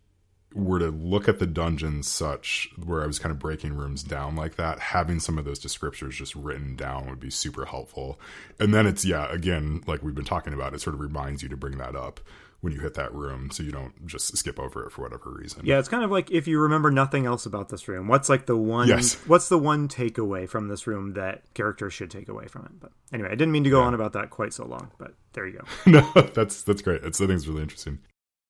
were 0.58 0.80
to 0.80 0.89
look 0.89 1.28
at 1.28 1.39
the 1.39 1.46
dungeons 1.48 2.08
such 2.08 2.70
where 2.84 3.04
I 3.04 3.08
was 3.08 3.20
kind 3.20 3.32
of 3.32 3.39
breaking 3.39 3.74
rooms 3.74 4.04
down 4.04 4.36
like 4.36 4.56
that, 4.56 4.80
having 4.80 5.20
some 5.20 5.38
of 5.38 5.46
those 5.46 5.60
descriptors 5.60 6.12
just 6.12 6.36
written 6.36 6.76
down 6.76 7.08
would 7.10 7.20
be 7.20 7.30
super 7.30 7.65
helpful. 7.65 8.20
And 8.60 8.74
then 8.74 8.88
it's 8.88 9.06
yeah, 9.06 9.32
again, 9.32 9.84
like 9.88 10.02
we've 10.04 10.15
been 10.15 10.26
talking 10.26 10.54
about, 10.54 10.74
it 10.74 10.82
sort 10.82 10.96
of 10.96 11.00
reminds 11.00 11.43
you 11.43 11.50
to 11.50 11.58
bring 11.58 11.78
that 11.78 11.96
up 11.96 12.20
when 12.62 12.74
you 12.74 12.80
hit 12.80 12.96
that 12.96 13.13
room 13.13 13.52
so 13.52 13.62
you 13.62 13.72
don't 13.72 14.08
just 14.08 14.36
skip 14.36 14.60
over 14.60 14.84
it 14.84 14.91
for 14.91 15.04
whatever 15.04 15.30
reason. 15.30 15.62
Yeah, 15.63 15.78
it's 15.78 15.88
kind 15.88 16.04
of 16.04 16.10
like 16.10 16.32
if 16.32 16.48
you 16.48 16.60
remember 16.60 16.89
nothing 16.89 17.28
else 17.28 17.46
about 17.46 17.70
this 17.70 17.88
room, 17.88 18.08
what's 18.08 18.30
like 18.30 18.48
the 18.48 18.58
one 18.58 18.88
Yes. 18.88 19.13
what's 19.28 19.48
the 19.48 19.60
one 19.60 19.88
takeaway 19.88 20.50
from 20.50 20.67
this 20.67 20.88
room 20.88 21.13
that 21.13 21.43
characters 21.54 21.93
should 21.93 22.10
take 22.10 22.30
away 22.30 22.48
from 22.48 22.65
it? 22.65 22.80
But 22.80 22.91
anyway, 23.13 23.30
I 23.30 23.36
didn't 23.36 23.52
mean 23.52 23.63
to 23.65 23.70
go 23.70 23.82
on 23.82 23.93
about 23.93 24.13
that 24.13 24.32
quite 24.32 24.54
so 24.54 24.65
long, 24.65 24.89
but 24.98 25.13
there 25.34 25.46
you 25.46 25.60
go. 25.60 25.65
no, 25.91 26.12
that's 26.34 26.63
that's 26.63 26.82
great. 26.82 27.04
It's 27.04 27.22
I 27.22 27.28
think 27.28 27.38
it's 27.38 27.48
really 27.48 27.62
interesting. 27.62 28.00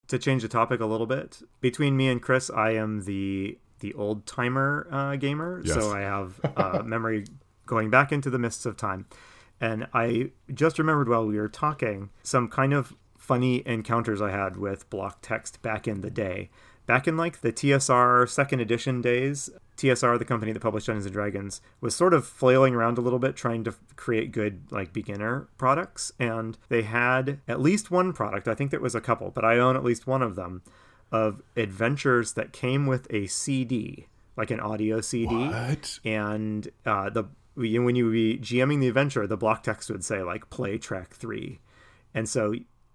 To 0.08 0.17
change 0.20 0.41
the 0.41 0.48
topic 0.48 0.80
a 0.80 0.86
little 0.86 1.06
bit, 1.08 1.41
between 1.62 1.98
me 1.98 2.08
and 2.10 2.22
Chris, 2.22 2.50
I 2.50 2.72
am 2.72 3.04
the 3.06 3.58
the 3.80 3.93
old 3.93 4.26
timer 4.26 4.88
uh, 4.91 5.15
gamer, 5.17 5.62
Yes. 5.63 5.76
so 5.76 5.91
I 5.91 6.00
have 6.02 6.39
uh, 6.56 6.82
memory 6.86 7.26
going 7.67 7.89
back 7.91 8.12
into 8.12 8.30
the 8.32 8.39
mists 8.39 8.65
of 8.65 8.76
time, 8.78 9.06
and 9.62 9.88
I 9.93 10.32
just 10.54 10.80
remembered 10.80 11.10
while 11.10 11.26
we 11.28 11.38
were 11.38 11.50
talking 11.50 12.10
some 12.24 12.48
kind 12.48 12.74
of 12.74 12.96
funny 13.17 13.62
encounters 13.67 14.22
I 14.22 14.32
had 14.32 14.58
with 14.58 14.89
block 14.89 15.20
text 15.22 15.62
back 15.62 15.88
in 15.88 16.02
the 16.02 16.10
day. 16.10 16.50
Back 16.86 17.08
in 17.08 17.17
like 17.17 17.41
the 17.41 17.52
TSR 17.52 18.28
second 18.30 18.62
edition 18.62 19.02
days, 19.02 19.50
TSR, 19.78 20.18
the 20.20 20.26
company 20.26 20.52
that 20.52 20.60
published 20.60 20.88
Dungeons 20.88 21.06
and 21.06 21.13
Dragons, 21.13 21.62
was 21.82 21.96
sort 21.96 22.13
of 22.13 22.26
flailing 22.26 22.74
around 22.76 22.98
a 22.98 23.02
little 23.02 23.20
bit 23.20 23.36
trying 23.36 23.63
to 23.63 23.74
create 23.96 24.32
good 24.32 24.63
like 24.72 24.92
beginner 24.92 25.48
products, 25.58 26.12
and 26.20 26.58
they 26.70 26.82
had 26.82 27.40
at 27.48 27.62
least 27.62 27.92
one 27.92 28.12
product. 28.13 28.48
I 28.48 28.56
think 28.56 28.72
there 28.72 28.80
was 28.80 28.96
a 28.96 29.02
couple, 29.02 29.30
but 29.32 29.46
I 29.46 29.58
own 29.58 29.76
at 29.76 29.84
least 29.84 30.08
one 30.08 30.22
of 30.22 30.36
them 30.36 30.63
of 31.12 31.42
adventures 31.56 32.34
that 32.34 32.52
came 32.52 32.86
with 32.86 33.08
a 33.13 33.28
CD, 33.28 34.08
like 34.36 34.52
an 34.52 34.60
audio 34.60 35.00
CD 35.00 35.34
What? 35.34 36.00
and 36.04 36.68
uh, 36.86 37.10
the 37.10 37.26
when 37.56 37.96
you 37.96 38.06
would 38.06 38.13
be 38.13 38.38
GMing 38.38 38.82
the 38.82 38.88
adventure, 38.88 39.26
the 39.26 39.38
block 39.38 39.63
text 39.63 39.90
would 39.90 40.04
say 40.04 40.22
like 40.22 40.50
play 40.50 40.78
track 40.78 41.13
three, 41.13 41.60
and 42.13 42.28
so 42.28 42.54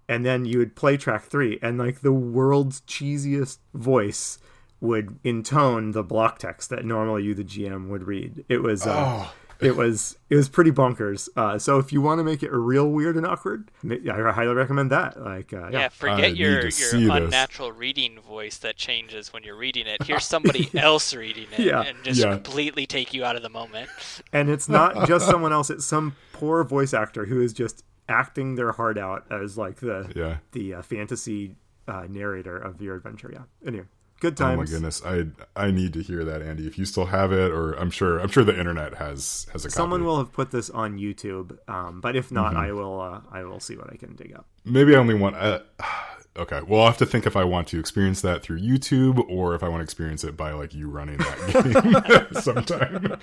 and 0.09 0.25
then 0.25 0.45
you 0.45 0.57
would 0.59 0.75
play 0.75 0.95
track 0.97 1.23
three, 1.23 1.57
and 1.61 1.77
like 1.77 2.01
the 2.01 2.11
world's 2.13 2.81
cheesiest 2.81 3.57
voice 3.73 4.37
would 4.83 5.17
intone 5.23 5.91
the 5.91 6.03
block 6.03 6.39
text 6.39 6.69
that 6.69 6.83
normally 6.83 7.23
you 7.23 7.33
the 7.33 7.43
GM 7.43 7.87
would 7.87 8.03
read. 8.03 8.43
It 8.49 8.57
was 8.57 8.85
uh, 8.85 8.93
Oh. 9.23 9.33
it 9.61 9.77
was 9.77 10.17
it 10.29 10.35
was 10.35 10.49
pretty 10.49 10.71
bonkers. 10.71 11.29
Uh, 11.37 11.57
so 11.57 11.77
if 11.79 11.93
you 11.93 12.01
want 12.01 12.19
to 12.19 12.23
make 12.25 12.43
it 12.43 12.51
real 12.51 12.89
weird 12.91 13.15
and 13.15 13.25
awkward, 13.25 13.71
I 13.89 14.31
highly 14.33 14.53
recommend 14.53 14.91
that. 14.91 15.23
Like 15.23 15.53
uh, 15.53 15.69
Yeah, 15.69 15.79
yeah. 15.79 15.85
I 15.85 15.89
forget 15.89 16.31
need 16.33 16.37
your 16.37 16.61
to 16.63 16.71
see 16.71 17.05
this. 17.05 17.09
unnatural 17.15 17.71
reading 17.71 18.19
voice 18.19 18.57
that 18.57 18.75
changes 18.75 19.31
when 19.31 19.43
you're 19.43 19.55
reading 19.55 19.87
it. 19.87 20.03
Here's 20.03 20.25
somebody 20.25 20.69
else 20.77 21.13
reading 21.15 21.47
it 21.53 21.59
Yeah. 21.59 21.83
and 21.83 22.03
just 22.03 22.19
Yeah. 22.19 22.33
completely 22.33 22.85
take 22.85 23.13
you 23.13 23.23
out 23.23 23.37
of 23.37 23.41
the 23.41 23.49
moment. 23.49 23.89
and 24.33 24.49
it's 24.49 24.67
not 24.67 25.07
just 25.07 25.25
someone 25.27 25.53
else; 25.53 25.69
it's 25.69 25.85
some 25.85 26.17
poor 26.33 26.65
voice 26.65 26.93
actor 26.93 27.23
who 27.25 27.39
is 27.41 27.53
just 27.53 27.85
acting 28.09 28.55
their 28.55 28.73
heart 28.73 28.97
out 28.97 29.23
as 29.31 29.57
like 29.57 29.77
the 29.79 30.11
Yeah. 30.13 30.37
the 30.51 30.73
uh, 30.73 30.81
fantasy 30.81 31.55
uh, 31.87 32.05
narrator 32.09 32.57
of 32.57 32.81
your 32.81 32.95
adventure. 32.95 33.29
Yeah. 33.31 33.43
Anyway, 33.65 33.85
good 34.31 34.41
Oh 34.41 34.55
my 34.55 34.65
goodness, 34.65 35.01
I 35.05 35.25
I 35.55 35.71
need 35.71 35.93
to 35.93 36.01
hear 36.01 36.23
that, 36.25 36.41
Andy. 36.41 36.65
If 36.65 36.77
you 36.79 36.85
still 36.85 37.05
have 37.07 37.31
it, 37.31 37.51
or 37.51 37.73
I'm 37.73 37.91
sure 37.91 38.17
I'm 38.19 38.29
sure 38.29 38.43
the 38.43 38.57
internet 38.57 38.95
has 38.95 39.45
has 39.51 39.65
a 39.65 39.67
copy. 39.67 39.75
Someone 39.75 40.03
will 40.03 40.17
have 40.17 40.31
put 40.31 40.51
this 40.51 40.69
on 40.69 40.97
YouTube, 40.97 41.57
um, 41.69 42.01
but 42.01 42.15
if 42.15 42.31
not, 42.31 42.53
Mm-hmm. 42.53 42.57
I 42.63 42.71
will. 42.71 42.99
Uh, 43.01 43.21
I 43.31 43.43
will 43.43 43.59
see 43.59 43.75
what 43.77 43.91
I 43.91 43.97
can 43.97 44.15
dig 44.15 44.33
up. 44.33 44.45
Maybe 44.65 44.95
I 44.95 44.99
only 44.99 45.13
want. 45.15 45.35
Uh, 45.35 45.59
okay, 46.37 46.61
well 46.67 46.81
I'll 46.81 46.87
have 46.87 46.97
to 46.97 47.05
think 47.05 47.25
if 47.27 47.35
I 47.35 47.43
want 47.43 47.67
to 47.69 47.79
experience 47.79 48.21
that 48.21 48.41
through 48.41 48.59
YouTube 48.59 49.23
or 49.29 49.53
if 49.55 49.61
I 49.63 49.67
want 49.69 49.81
to 49.81 49.83
experience 49.83 50.23
it 50.23 50.35
by 50.37 50.51
like 50.53 50.73
you 50.73 50.89
running 50.89 51.17
that 51.17 52.31
game 52.33 52.41
sometime. 52.41 53.17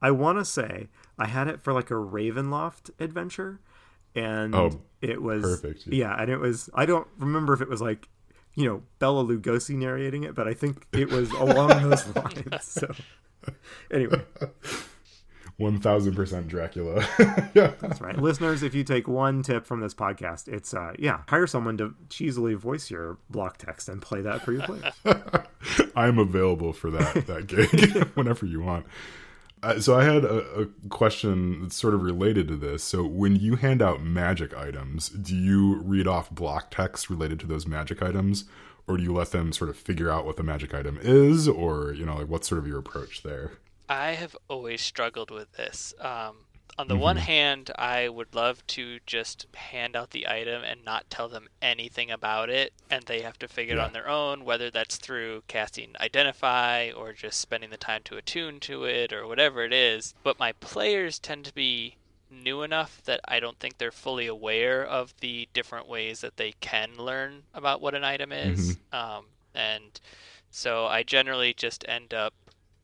I 0.00 0.10
want 0.12 0.38
to 0.38 0.44
say 0.44 0.88
I 1.18 1.26
had 1.26 1.48
it 1.48 1.60
for 1.60 1.72
like 1.72 1.90
a 1.90 1.94
Ravenloft 1.94 2.90
adventure, 3.00 3.60
and 4.14 4.54
Oh, 4.54 4.80
it 5.00 5.20
was 5.20 5.42
perfect. 5.42 5.86
Yeah, 5.88 6.14
and 6.20 6.30
it 6.30 6.38
was. 6.38 6.70
I 6.74 6.86
don't 6.86 7.06
remember 7.18 7.52
if 7.52 7.60
it 7.60 7.68
was 7.68 7.80
like, 7.82 8.08
you 8.56 8.66
know, 8.66 8.82
Bela 8.98 9.22
Lugosi 9.24 9.76
narrating 9.76 10.24
it, 10.24 10.34
but 10.34 10.48
I 10.48 10.54
think 10.54 10.86
it 10.92 11.08
was 11.10 11.30
along 11.30 11.68
those 11.90 12.06
lines. 12.16 12.64
So, 12.64 12.92
anyway, 13.92 14.22
One 15.58 15.78
thousand 15.78 16.14
percent 16.14 16.48
Dracula. 16.48 17.06
yeah. 17.54 17.72
that's 17.80 18.00
right, 18.00 18.18
listeners. 18.18 18.62
If 18.62 18.74
you 18.74 18.84
take 18.84 19.08
one 19.08 19.42
tip 19.42 19.64
from 19.66 19.80
this 19.80 19.94
podcast, 19.94 20.48
it's 20.48 20.74
uh, 20.74 20.92
yeah, 20.98 21.22
hire 21.28 21.46
someone 21.46 21.78
to 21.78 21.94
cheesily 22.10 22.54
voice 22.56 22.90
your 22.90 23.16
block 23.30 23.56
text 23.56 23.88
and 23.88 24.02
play 24.02 24.20
that 24.20 24.42
for 24.42 24.52
your 24.52 24.62
players. 24.62 24.92
I'm 25.96 26.18
available 26.18 26.72
for 26.74 26.90
that 26.90 27.26
that 27.26 27.46
gig 27.46 28.04
whenever 28.14 28.44
you 28.44 28.60
want. 28.60 28.84
Uh, 29.66 29.80
so 29.80 29.98
I 29.98 30.04
had 30.04 30.24
a, 30.24 30.60
a 30.60 30.66
question 30.90 31.62
that's 31.62 31.74
sort 31.74 31.92
of 31.92 32.02
related 32.02 32.46
to 32.46 32.56
this. 32.56 32.84
So 32.84 33.04
when 33.04 33.34
you 33.34 33.56
hand 33.56 33.82
out 33.82 34.00
magic 34.00 34.56
items, 34.56 35.08
do 35.08 35.34
you 35.34 35.80
read 35.82 36.06
off 36.06 36.30
block 36.30 36.70
text 36.70 37.10
related 37.10 37.40
to 37.40 37.48
those 37.48 37.66
magic 37.66 38.00
items, 38.00 38.44
or 38.86 38.96
do 38.96 39.02
you 39.02 39.12
let 39.12 39.32
them 39.32 39.52
sort 39.52 39.68
of 39.68 39.76
figure 39.76 40.08
out 40.08 40.24
what 40.24 40.36
the 40.36 40.44
magic 40.44 40.72
item 40.72 41.00
is, 41.02 41.48
or 41.48 41.92
you 41.92 42.06
know, 42.06 42.18
like 42.18 42.28
what's 42.28 42.48
sort 42.48 42.60
of 42.60 42.68
your 42.68 42.78
approach 42.78 43.24
there? 43.24 43.54
I 43.88 44.12
have 44.12 44.36
always 44.46 44.82
struggled 44.82 45.32
with 45.32 45.50
this. 45.54 45.94
Um, 46.00 46.45
on 46.78 46.88
the 46.88 46.96
one 46.96 47.16
hand, 47.16 47.70
I 47.78 48.08
would 48.08 48.34
love 48.34 48.66
to 48.68 48.98
just 49.06 49.46
hand 49.54 49.96
out 49.96 50.10
the 50.10 50.28
item 50.28 50.62
and 50.62 50.84
not 50.84 51.08
tell 51.08 51.28
them 51.28 51.48
anything 51.62 52.10
about 52.10 52.50
it, 52.50 52.72
and 52.90 53.04
they 53.04 53.22
have 53.22 53.38
to 53.38 53.48
figure 53.48 53.76
it 53.76 53.80
on 53.80 53.92
their 53.92 54.08
own, 54.08 54.44
whether 54.44 54.70
that's 54.70 54.96
through 54.96 55.42
casting 55.48 55.94
Identify 55.98 56.90
or 56.90 57.12
just 57.12 57.40
spending 57.40 57.70
the 57.70 57.76
time 57.76 58.02
to 58.04 58.16
attune 58.16 58.60
to 58.60 58.84
it 58.84 59.12
or 59.12 59.26
whatever 59.26 59.64
it 59.64 59.72
is. 59.72 60.14
But 60.22 60.38
my 60.38 60.52
players 60.52 61.18
tend 61.18 61.46
to 61.46 61.54
be 61.54 61.96
new 62.30 62.62
enough 62.62 63.00
that 63.04 63.20
I 63.26 63.40
don't 63.40 63.58
think 63.58 63.78
they're 63.78 63.90
fully 63.90 64.26
aware 64.26 64.84
of 64.84 65.14
the 65.20 65.48
different 65.54 65.88
ways 65.88 66.20
that 66.20 66.36
they 66.36 66.52
can 66.60 66.96
learn 66.98 67.44
about 67.54 67.80
what 67.80 67.94
an 67.94 68.04
item 68.04 68.32
is. 68.32 68.78
Um, 68.92 69.26
and 69.54 70.00
so 70.50 70.86
I 70.86 71.02
generally 71.02 71.54
just 71.54 71.84
end 71.88 72.12
up 72.12 72.34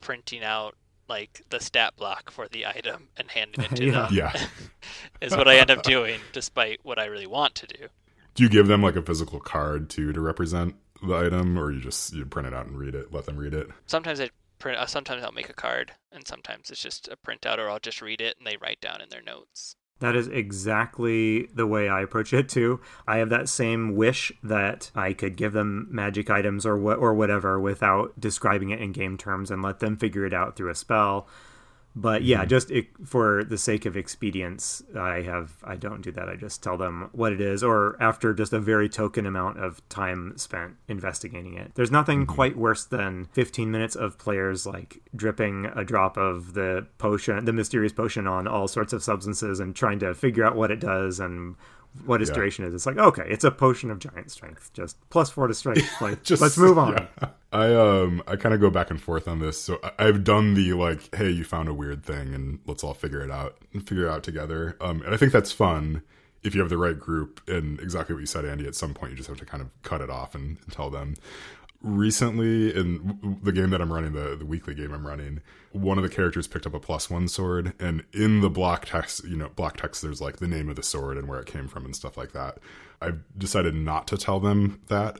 printing 0.00 0.42
out 0.42 0.76
like 1.08 1.42
the 1.50 1.60
stat 1.60 1.94
block 1.96 2.30
for 2.30 2.48
the 2.48 2.66
item 2.66 3.08
and 3.16 3.30
handing 3.30 3.64
it 3.64 3.70
to 3.76 3.84
Yeah. 3.84 3.92
them. 3.92 4.14
Yeah. 4.14 4.46
is 5.20 5.36
what 5.36 5.48
I 5.48 5.56
end 5.56 5.70
up 5.70 5.82
doing, 5.84 6.20
despite 6.32 6.80
what 6.82 6.98
I 6.98 7.06
really 7.06 7.26
want 7.26 7.54
to 7.56 7.66
do. 7.66 7.86
Do 8.34 8.42
you 8.42 8.48
give 8.48 8.66
them 8.66 8.82
like 8.82 8.96
a 8.96 9.02
physical 9.02 9.40
card 9.40 9.90
too 9.90 10.12
to 10.12 10.20
represent 10.20 10.74
the 11.06 11.14
item, 11.14 11.58
or 11.58 11.70
you 11.72 11.80
just 11.80 12.12
you 12.14 12.24
print 12.24 12.48
it 12.48 12.54
out 12.54 12.66
and 12.66 12.78
read 12.78 12.94
it, 12.94 13.12
let 13.12 13.26
them 13.26 13.36
read 13.36 13.52
it? 13.54 13.68
Sometimes 13.86 14.20
I 14.20 14.30
print. 14.58 14.78
Uh, 14.78 14.86
sometimes 14.86 15.22
I'll 15.22 15.32
make 15.32 15.50
a 15.50 15.54
card, 15.54 15.92
and 16.12 16.26
sometimes 16.26 16.70
it's 16.70 16.80
just 16.82 17.08
a 17.08 17.16
printout, 17.16 17.58
or 17.58 17.68
I'll 17.68 17.78
just 17.80 18.00
read 18.00 18.20
it 18.20 18.36
and 18.38 18.46
they 18.46 18.56
write 18.56 18.80
down 18.80 19.00
in 19.02 19.08
their 19.10 19.22
notes. 19.22 19.76
That 20.02 20.16
is 20.16 20.26
exactly 20.26 21.46
the 21.54 21.64
way 21.64 21.88
I 21.88 22.02
approach 22.02 22.32
it 22.32 22.48
too. 22.48 22.80
I 23.06 23.18
have 23.18 23.28
that 23.28 23.48
same 23.48 23.94
wish 23.94 24.32
that 24.42 24.90
I 24.96 25.12
could 25.12 25.36
give 25.36 25.52
them 25.52 25.86
magic 25.92 26.28
items 26.28 26.66
or 26.66 26.76
what 26.76 26.98
or 26.98 27.14
whatever 27.14 27.60
without 27.60 28.18
describing 28.18 28.70
it 28.70 28.80
in 28.80 28.90
game 28.90 29.16
terms 29.16 29.48
and 29.48 29.62
let 29.62 29.78
them 29.78 29.96
figure 29.96 30.26
it 30.26 30.34
out 30.34 30.56
through 30.56 30.70
a 30.70 30.74
spell. 30.74 31.28
But 31.94 32.22
yeah, 32.22 32.40
mm-hmm. 32.40 32.48
just 32.48 32.70
it, 32.70 32.86
for 33.04 33.44
the 33.44 33.58
sake 33.58 33.84
of 33.84 33.96
expedience, 33.96 34.82
I 34.96 35.22
have 35.22 35.52
I 35.62 35.76
don't 35.76 36.00
do 36.00 36.10
that. 36.12 36.28
I 36.28 36.36
just 36.36 36.62
tell 36.62 36.76
them 36.76 37.10
what 37.12 37.32
it 37.32 37.40
is, 37.40 37.62
or 37.62 37.96
after 38.00 38.32
just 38.32 38.52
a 38.52 38.60
very 38.60 38.88
token 38.88 39.26
amount 39.26 39.58
of 39.58 39.86
time 39.88 40.32
spent 40.36 40.76
investigating 40.88 41.54
it. 41.54 41.72
There's 41.74 41.90
nothing 41.90 42.22
mm-hmm. 42.22 42.34
quite 42.34 42.56
worse 42.56 42.84
than 42.84 43.26
15 43.32 43.70
minutes 43.70 43.94
of 43.94 44.18
players 44.18 44.64
like 44.64 45.02
dripping 45.14 45.66
a 45.76 45.84
drop 45.84 46.16
of 46.16 46.54
the 46.54 46.86
potion, 46.98 47.44
the 47.44 47.52
mysterious 47.52 47.92
potion, 47.92 48.26
on 48.26 48.46
all 48.46 48.68
sorts 48.68 48.92
of 48.92 49.02
substances 49.02 49.60
and 49.60 49.76
trying 49.76 49.98
to 49.98 50.14
figure 50.14 50.44
out 50.44 50.56
what 50.56 50.70
it 50.70 50.80
does 50.80 51.20
and 51.20 51.56
what 52.06 52.20
its 52.22 52.30
Yeah. 52.30 52.34
duration 52.36 52.64
is. 52.64 52.74
It's 52.74 52.86
like 52.86 52.98
okay, 52.98 53.24
it's 53.28 53.44
a 53.44 53.50
potion 53.50 53.90
of 53.90 53.98
giant 53.98 54.30
strength, 54.30 54.72
just 54.72 54.96
plus 55.10 55.30
four 55.30 55.46
to 55.46 55.54
strength. 55.54 55.88
Like 56.00 56.22
Just 56.22 56.40
let's 56.42 56.56
move 56.58 56.78
on. 56.78 56.94
yeah. 57.20 57.28
I 57.52 57.74
um 57.74 58.22
I 58.26 58.36
kind 58.36 58.54
of 58.54 58.60
go 58.60 58.70
back 58.70 58.90
and 58.90 59.00
forth 59.00 59.28
on 59.28 59.38
this. 59.40 59.60
So 59.60 59.78
I- 59.82 60.06
I've 60.06 60.24
done 60.24 60.54
the 60.54 60.72
like, 60.72 61.14
hey, 61.14 61.30
you 61.30 61.44
found 61.44 61.68
a 61.68 61.74
weird 61.74 62.04
thing, 62.04 62.34
and 62.34 62.58
let's 62.66 62.82
all 62.82 62.94
figure 62.94 63.22
it 63.22 63.30
out 63.30 63.56
and 63.72 63.86
figure 63.86 64.06
it 64.06 64.10
out 64.10 64.22
together. 64.22 64.76
Um, 64.80 65.02
and 65.02 65.14
I 65.14 65.16
think 65.16 65.32
that's 65.32 65.52
fun 65.52 66.02
if 66.42 66.54
you 66.54 66.60
have 66.60 66.70
the 66.70 66.78
right 66.78 66.98
group. 66.98 67.40
And 67.48 67.78
exactly 67.80 68.14
what 68.14 68.20
you 68.20 68.26
said, 68.26 68.44
Andy. 68.44 68.66
At 68.66 68.74
some 68.74 68.94
point, 68.94 69.10
you 69.12 69.16
just 69.16 69.28
have 69.28 69.38
to 69.38 69.44
kind 69.44 69.60
of 69.62 69.68
cut 69.82 70.00
it 70.00 70.10
off 70.10 70.34
and, 70.34 70.56
and 70.64 70.72
tell 70.72 70.90
them. 70.90 71.14
Recently, 71.82 72.74
in 72.74 73.38
the 73.42 73.52
game 73.52 73.70
that 73.70 73.80
I'm 73.80 73.92
running, 73.92 74.12
the 74.12 74.36
the 74.36 74.46
weekly 74.46 74.74
game 74.74 74.92
I'm 74.92 75.06
running, 75.06 75.40
one 75.72 75.98
of 75.98 76.04
the 76.04 76.10
characters 76.10 76.46
picked 76.46 76.66
up 76.66 76.74
a 76.74 76.80
plus 76.80 77.10
one 77.10 77.26
sword, 77.28 77.72
and 77.80 78.04
in 78.12 78.40
the 78.40 78.50
block 78.50 78.86
text, 78.86 79.24
you 79.24 79.36
know, 79.36 79.48
block 79.48 79.78
text, 79.78 80.00
there's 80.02 80.20
like 80.20 80.36
the 80.36 80.46
name 80.46 80.68
of 80.68 80.76
the 80.76 80.82
sword 80.82 81.16
and 81.16 81.28
where 81.28 81.40
it 81.40 81.46
came 81.46 81.66
from 81.66 81.84
and 81.84 81.96
stuff 81.96 82.16
like 82.16 82.32
that. 82.32 82.58
I've 83.00 83.20
decided 83.36 83.74
not 83.74 84.06
to 84.08 84.16
tell 84.16 84.38
them 84.38 84.80
that 84.88 85.18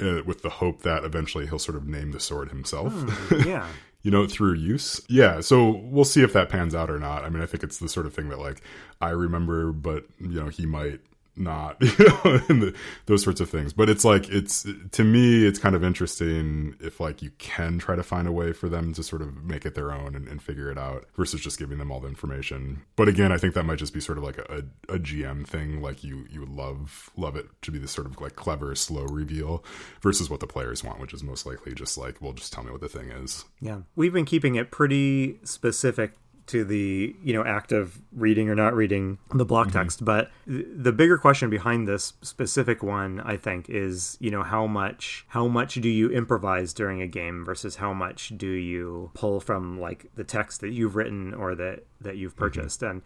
uh, 0.00 0.22
with 0.26 0.42
the 0.42 0.50
hope 0.50 0.82
that 0.82 1.04
eventually 1.04 1.46
he'll 1.46 1.58
sort 1.58 1.76
of 1.76 1.86
name 1.86 2.12
the 2.12 2.20
sword 2.20 2.50
himself. 2.50 2.92
yeah. 3.46 3.68
you 4.02 4.10
know, 4.10 4.26
through 4.26 4.54
use. 4.54 5.00
Yeah, 5.08 5.40
so 5.40 5.70
we'll 5.70 6.04
see 6.04 6.22
if 6.22 6.32
that 6.32 6.48
pans 6.48 6.74
out 6.74 6.90
or 6.90 6.98
not. 6.98 7.24
I 7.24 7.28
mean, 7.28 7.42
I 7.42 7.46
think 7.46 7.62
it's 7.62 7.78
the 7.78 7.88
sort 7.88 8.06
of 8.06 8.14
thing 8.14 8.28
that 8.28 8.38
like 8.38 8.60
I 9.00 9.10
remember, 9.10 9.72
but 9.72 10.04
you 10.20 10.40
know, 10.40 10.48
he 10.48 10.66
might 10.66 11.00
not 11.36 11.80
the, 11.80 12.74
those 13.06 13.22
sorts 13.22 13.40
of 13.40 13.48
things. 13.48 13.72
But 13.72 13.88
it's 13.88 14.04
like 14.04 14.28
it's 14.28 14.66
to 14.92 15.04
me 15.04 15.46
it's 15.46 15.58
kind 15.58 15.74
of 15.74 15.82
interesting 15.82 16.76
if 16.80 17.00
like 17.00 17.22
you 17.22 17.30
can 17.38 17.78
try 17.78 17.96
to 17.96 18.02
find 18.02 18.28
a 18.28 18.32
way 18.32 18.52
for 18.52 18.68
them 18.68 18.92
to 18.94 19.02
sort 19.02 19.22
of 19.22 19.42
make 19.42 19.64
it 19.64 19.74
their 19.74 19.92
own 19.92 20.14
and, 20.14 20.28
and 20.28 20.42
figure 20.42 20.70
it 20.70 20.78
out 20.78 21.06
versus 21.16 21.40
just 21.40 21.58
giving 21.58 21.78
them 21.78 21.90
all 21.90 22.00
the 22.00 22.08
information. 22.08 22.82
But 22.96 23.08
again 23.08 23.32
i 23.32 23.38
think 23.38 23.54
that 23.54 23.64
might 23.64 23.78
just 23.78 23.94
be 23.94 24.00
sort 24.00 24.18
of 24.18 24.24
like 24.24 24.38
a, 24.38 24.64
a 24.88 24.98
gm 24.98 25.46
thing. 25.46 25.80
Like 25.80 26.04
you 26.04 26.26
you 26.30 26.40
would 26.40 26.50
love 26.50 27.10
love 27.16 27.36
it 27.36 27.46
to 27.62 27.70
be 27.70 27.78
this 27.78 27.92
sort 27.92 28.06
of 28.06 28.20
like 28.20 28.36
clever 28.36 28.74
slow 28.74 29.04
reveal 29.04 29.64
versus 30.00 30.28
what 30.28 30.40
the 30.40 30.46
players 30.46 30.84
want 30.84 31.00
which 31.00 31.14
is 31.14 31.22
most 31.22 31.46
likely 31.46 31.74
just 31.74 31.96
like 31.96 32.20
well 32.20 32.32
just 32.32 32.52
tell 32.52 32.64
me 32.64 32.70
what 32.70 32.80
the 32.80 32.88
thing 32.88 33.10
is. 33.10 33.44
Yeah. 33.60 33.78
We've 33.96 34.12
been 34.12 34.24
keeping 34.24 34.56
it 34.56 34.70
pretty 34.70 35.38
specific 35.44 36.14
to 36.46 36.64
the 36.64 37.14
you 37.22 37.32
know 37.32 37.44
act 37.44 37.72
of 37.72 38.00
reading 38.12 38.48
or 38.48 38.54
not 38.54 38.74
reading 38.74 39.18
the 39.34 39.44
block 39.44 39.68
mm-hmm. 39.68 39.78
text 39.78 40.04
but 40.04 40.30
the 40.46 40.92
bigger 40.92 41.16
question 41.16 41.50
behind 41.50 41.86
this 41.86 42.14
specific 42.22 42.82
one 42.82 43.20
i 43.20 43.36
think 43.36 43.68
is 43.68 44.16
you 44.20 44.30
know 44.30 44.42
how 44.42 44.66
much 44.66 45.24
how 45.28 45.46
much 45.46 45.74
do 45.74 45.88
you 45.88 46.10
improvise 46.10 46.72
during 46.72 47.00
a 47.00 47.06
game 47.06 47.44
versus 47.44 47.76
how 47.76 47.92
much 47.92 48.32
do 48.36 48.48
you 48.48 49.10
pull 49.14 49.40
from 49.40 49.80
like 49.80 50.06
the 50.16 50.24
text 50.24 50.60
that 50.60 50.70
you've 50.70 50.96
written 50.96 51.32
or 51.34 51.54
that 51.54 51.84
that 52.00 52.16
you've 52.16 52.32
mm-hmm. 52.32 52.40
purchased 52.40 52.80
mm-hmm. 52.80 52.90
and 52.90 53.02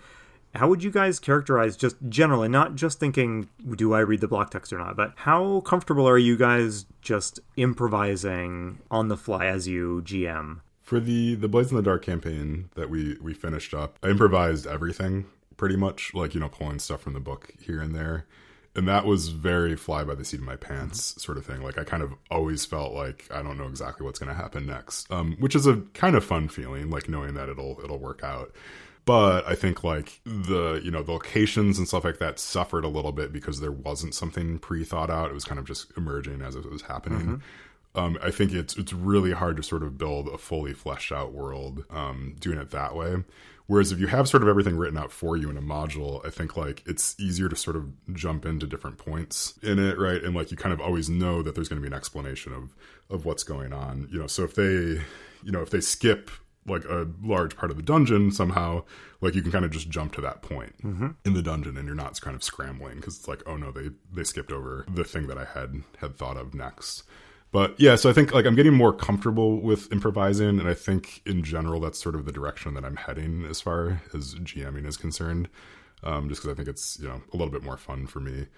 how 0.54 0.68
would 0.68 0.82
you 0.82 0.90
guys 0.90 1.18
characterize 1.18 1.76
just 1.76 1.96
generally 2.08 2.48
not 2.48 2.74
just 2.74 2.98
thinking 2.98 3.48
do 3.76 3.92
i 3.92 4.00
read 4.00 4.20
the 4.20 4.28
block 4.28 4.50
text 4.50 4.72
or 4.72 4.78
not 4.78 4.96
but 4.96 5.12
how 5.16 5.60
comfortable 5.60 6.08
are 6.08 6.18
you 6.18 6.36
guys 6.36 6.86
just 7.02 7.40
improvising 7.56 8.78
on 8.90 9.08
the 9.08 9.16
fly 9.16 9.46
as 9.46 9.68
you 9.68 10.02
gm 10.04 10.60
for 10.86 11.00
the 11.00 11.34
the 11.34 11.48
Blades 11.48 11.70
in 11.70 11.76
the 11.76 11.82
Dark 11.82 12.04
campaign 12.04 12.70
that 12.76 12.88
we 12.88 13.18
we 13.20 13.34
finished 13.34 13.74
up, 13.74 13.98
I 14.02 14.08
improvised 14.08 14.68
everything 14.68 15.26
pretty 15.56 15.76
much, 15.76 16.14
like 16.14 16.32
you 16.32 16.40
know, 16.40 16.48
pulling 16.48 16.78
stuff 16.78 17.02
from 17.02 17.12
the 17.12 17.20
book 17.20 17.52
here 17.60 17.80
and 17.80 17.92
there, 17.92 18.24
and 18.76 18.86
that 18.86 19.04
was 19.04 19.28
very 19.28 19.74
fly 19.74 20.04
by 20.04 20.14
the 20.14 20.24
seat 20.24 20.38
of 20.38 20.46
my 20.46 20.54
pants 20.54 21.10
mm-hmm. 21.10 21.20
sort 21.20 21.38
of 21.38 21.44
thing. 21.44 21.60
Like 21.60 21.76
I 21.76 21.82
kind 21.82 22.04
of 22.04 22.14
always 22.30 22.64
felt 22.64 22.94
like 22.94 23.28
I 23.34 23.42
don't 23.42 23.58
know 23.58 23.66
exactly 23.66 24.06
what's 24.06 24.20
going 24.20 24.28
to 24.28 24.40
happen 24.40 24.64
next, 24.64 25.10
um, 25.10 25.36
which 25.40 25.56
is 25.56 25.66
a 25.66 25.78
kind 25.92 26.14
of 26.14 26.24
fun 26.24 26.48
feeling, 26.48 26.88
like 26.88 27.08
knowing 27.08 27.34
that 27.34 27.48
it'll 27.48 27.80
it'll 27.82 27.98
work 27.98 28.22
out. 28.22 28.54
But 29.06 29.44
I 29.46 29.56
think 29.56 29.82
like 29.82 30.20
the 30.24 30.80
you 30.84 30.92
know 30.92 31.02
the 31.02 31.12
locations 31.12 31.78
and 31.78 31.88
stuff 31.88 32.04
like 32.04 32.18
that 32.18 32.38
suffered 32.38 32.84
a 32.84 32.88
little 32.88 33.12
bit 33.12 33.32
because 33.32 33.58
there 33.58 33.72
wasn't 33.72 34.14
something 34.14 34.60
pre 34.60 34.84
thought 34.84 35.10
out. 35.10 35.30
It 35.30 35.34
was 35.34 35.44
kind 35.44 35.58
of 35.58 35.64
just 35.64 35.92
emerging 35.96 36.42
as 36.42 36.54
it 36.54 36.70
was 36.70 36.82
happening. 36.82 37.22
Mm-hmm 37.22 37.36
um, 37.96 38.18
I 38.22 38.30
think 38.30 38.52
it's 38.52 38.76
it's 38.76 38.92
really 38.92 39.32
hard 39.32 39.56
to 39.56 39.62
sort 39.62 39.82
of 39.82 39.98
build 39.98 40.28
a 40.28 40.38
fully 40.38 40.72
fleshed 40.74 41.10
out 41.12 41.32
world 41.32 41.84
um, 41.90 42.36
doing 42.38 42.58
it 42.58 42.70
that 42.70 42.94
way. 42.94 43.24
Whereas 43.68 43.90
if 43.90 43.98
you 43.98 44.06
have 44.06 44.28
sort 44.28 44.44
of 44.44 44.48
everything 44.48 44.76
written 44.76 44.96
out 44.96 45.10
for 45.10 45.36
you 45.36 45.50
in 45.50 45.56
a 45.56 45.62
module, 45.62 46.24
I 46.24 46.30
think 46.30 46.56
like 46.56 46.84
it's 46.86 47.18
easier 47.18 47.48
to 47.48 47.56
sort 47.56 47.74
of 47.74 47.90
jump 48.14 48.46
into 48.46 48.66
different 48.66 48.98
points 48.98 49.58
in 49.60 49.80
it, 49.80 49.98
right? 49.98 50.22
And 50.22 50.36
like 50.36 50.52
you 50.52 50.56
kind 50.56 50.72
of 50.72 50.80
always 50.80 51.08
know 51.08 51.42
that 51.42 51.56
there's 51.56 51.68
going 51.68 51.82
to 51.82 51.88
be 51.88 51.92
an 51.92 51.96
explanation 51.96 52.52
of 52.52 52.76
of 53.10 53.24
what's 53.24 53.42
going 53.42 53.72
on, 53.72 54.08
you 54.12 54.18
know. 54.18 54.28
So 54.28 54.44
if 54.44 54.54
they, 54.54 54.62
you 55.42 55.52
know, 55.52 55.62
if 55.62 55.70
they 55.70 55.80
skip 55.80 56.30
like 56.68 56.84
a 56.84 57.08
large 57.22 57.56
part 57.56 57.70
of 57.70 57.76
the 57.76 57.82
dungeon 57.82 58.30
somehow, 58.30 58.82
like 59.20 59.34
you 59.34 59.42
can 59.42 59.52
kind 59.52 59.64
of 59.64 59.70
just 59.70 59.88
jump 59.88 60.12
to 60.14 60.20
that 60.20 60.42
point 60.42 60.74
mm-hmm. 60.82 61.08
in 61.24 61.34
the 61.34 61.42
dungeon, 61.42 61.76
and 61.76 61.86
you're 61.86 61.96
not 61.96 62.20
kind 62.20 62.36
of 62.36 62.44
scrambling 62.44 62.96
because 62.96 63.16
it's 63.18 63.28
like, 63.28 63.42
oh 63.46 63.56
no, 63.56 63.72
they 63.72 63.90
they 64.12 64.24
skipped 64.24 64.52
over 64.52 64.84
the 64.88 65.04
thing 65.04 65.26
that 65.26 65.38
I 65.38 65.44
had 65.44 65.82
had 65.98 66.16
thought 66.16 66.36
of 66.36 66.54
next. 66.54 67.02
But 67.56 67.80
yeah, 67.80 67.96
so 67.96 68.10
I 68.10 68.12
think 68.12 68.34
like 68.34 68.44
I'm 68.44 68.54
getting 68.54 68.74
more 68.74 68.92
comfortable 68.92 69.62
with 69.62 69.90
improvising, 69.90 70.60
and 70.60 70.68
I 70.68 70.74
think 70.74 71.22
in 71.24 71.42
general 71.42 71.80
that's 71.80 71.98
sort 71.98 72.14
of 72.14 72.26
the 72.26 72.30
direction 72.30 72.74
that 72.74 72.84
I'm 72.84 72.96
heading 72.96 73.46
as 73.48 73.62
far 73.62 74.02
as 74.12 74.34
GMing 74.34 74.86
is 74.86 74.98
concerned. 74.98 75.48
Um, 76.02 76.28
just 76.28 76.42
because 76.42 76.52
I 76.52 76.54
think 76.54 76.68
it's 76.68 76.98
you 77.00 77.08
know 77.08 77.22
a 77.32 77.36
little 77.38 77.50
bit 77.50 77.62
more 77.62 77.78
fun 77.78 78.08
for 78.08 78.20
me. 78.20 78.48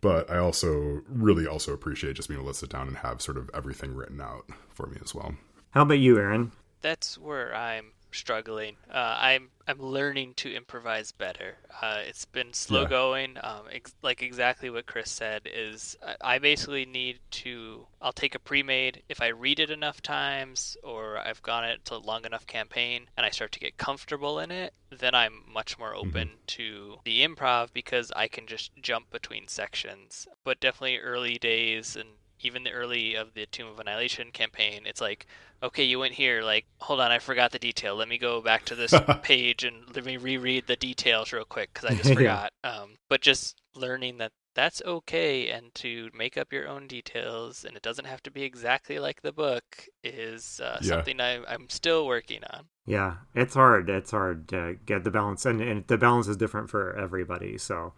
But 0.00 0.28
I 0.28 0.38
also 0.38 1.02
really 1.08 1.46
also 1.46 1.72
appreciate 1.72 2.16
just 2.16 2.28
being 2.28 2.40
able 2.40 2.50
to 2.50 2.58
sit 2.58 2.68
down 2.68 2.88
and 2.88 2.96
have 2.96 3.22
sort 3.22 3.36
of 3.36 3.48
everything 3.54 3.94
written 3.94 4.20
out 4.20 4.50
for 4.74 4.88
me 4.88 4.98
as 5.04 5.14
well. 5.14 5.36
How 5.70 5.82
about 5.82 6.00
you, 6.00 6.18
Aaron? 6.18 6.50
That's 6.80 7.16
where 7.16 7.54
I'm 7.54 7.92
struggling. 8.12 8.76
Uh, 8.90 9.16
I'm 9.20 9.50
I'm 9.66 9.80
learning 9.80 10.34
to 10.36 10.54
improvise 10.54 11.12
better. 11.12 11.56
Uh, 11.82 12.00
it's 12.06 12.24
been 12.24 12.52
slow 12.54 12.82
yeah. 12.82 12.88
going. 12.88 13.38
Um, 13.42 13.62
ex- 13.70 13.94
like 14.02 14.22
exactly 14.22 14.70
what 14.70 14.86
Chris 14.86 15.10
said 15.10 15.42
is 15.44 15.96
I, 16.04 16.36
I 16.36 16.38
basically 16.38 16.86
need 16.86 17.20
to. 17.32 17.86
I'll 18.00 18.12
take 18.12 18.34
a 18.34 18.38
pre-made 18.38 19.02
if 19.08 19.20
I 19.20 19.28
read 19.28 19.60
it 19.60 19.70
enough 19.70 20.00
times 20.00 20.76
or 20.82 21.18
I've 21.18 21.42
gone 21.42 21.64
it 21.64 21.84
to 21.86 21.96
a 21.96 21.98
long 21.98 22.24
enough 22.24 22.46
campaign 22.46 23.08
and 23.16 23.26
I 23.26 23.30
start 23.30 23.52
to 23.52 23.60
get 23.60 23.76
comfortable 23.76 24.38
in 24.38 24.50
it. 24.50 24.72
Then 24.90 25.14
I'm 25.14 25.42
much 25.52 25.78
more 25.78 25.92
mm-hmm. 25.92 26.08
open 26.08 26.28
mm-hmm. 26.28 26.46
to 26.46 26.96
the 27.04 27.26
improv 27.26 27.72
because 27.72 28.10
I 28.16 28.28
can 28.28 28.46
just 28.46 28.70
jump 28.80 29.10
between 29.10 29.48
sections. 29.48 30.26
But 30.44 30.60
definitely 30.60 30.98
early 30.98 31.34
days 31.34 31.96
and 31.96 32.08
even 32.40 32.64
the 32.64 32.72
early 32.72 33.14
of 33.14 33.34
the 33.34 33.46
Tomb 33.46 33.68
of 33.68 33.78
Annihilation 33.78 34.30
campaign, 34.32 34.82
it's 34.86 35.00
like, 35.00 35.26
okay, 35.62 35.84
you 35.84 35.98
went 35.98 36.14
here. 36.14 36.42
Like, 36.42 36.66
hold 36.78 37.00
on, 37.00 37.10
I 37.10 37.18
forgot 37.18 37.52
the 37.52 37.58
detail. 37.58 37.96
Let 37.96 38.08
me 38.08 38.18
go 38.18 38.40
back 38.40 38.64
to 38.66 38.74
this 38.74 38.94
page 39.22 39.64
and 39.64 39.76
let 39.94 40.04
me 40.04 40.16
reread 40.16 40.66
the 40.66 40.76
details 40.76 41.32
real 41.32 41.44
quick 41.44 41.70
because 41.72 41.90
I 41.90 41.94
just 41.94 42.14
forgot. 42.14 42.52
Um, 42.64 42.98
but 43.08 43.20
just 43.20 43.60
learning 43.74 44.18
that 44.18 44.32
that's 44.54 44.82
okay 44.84 45.50
and 45.50 45.72
to 45.72 46.10
make 46.12 46.36
up 46.36 46.52
your 46.52 46.66
own 46.66 46.88
details 46.88 47.64
and 47.64 47.76
it 47.76 47.82
doesn't 47.82 48.06
have 48.06 48.20
to 48.20 48.30
be 48.30 48.42
exactly 48.42 48.98
like 48.98 49.22
the 49.22 49.30
book 49.30 49.86
is 50.02 50.60
uh, 50.60 50.78
yeah. 50.80 50.88
something 50.88 51.20
I, 51.20 51.44
I'm 51.46 51.68
still 51.68 52.08
working 52.08 52.40
on. 52.52 52.64
Yeah, 52.84 53.16
it's 53.36 53.54
hard. 53.54 53.88
It's 53.88 54.10
hard 54.10 54.48
to 54.48 54.76
get 54.86 55.04
the 55.04 55.10
balance, 55.10 55.44
and, 55.44 55.60
and 55.60 55.86
the 55.86 55.98
balance 55.98 56.26
is 56.26 56.38
different 56.38 56.70
for 56.70 56.96
everybody. 56.96 57.58
So 57.58 57.92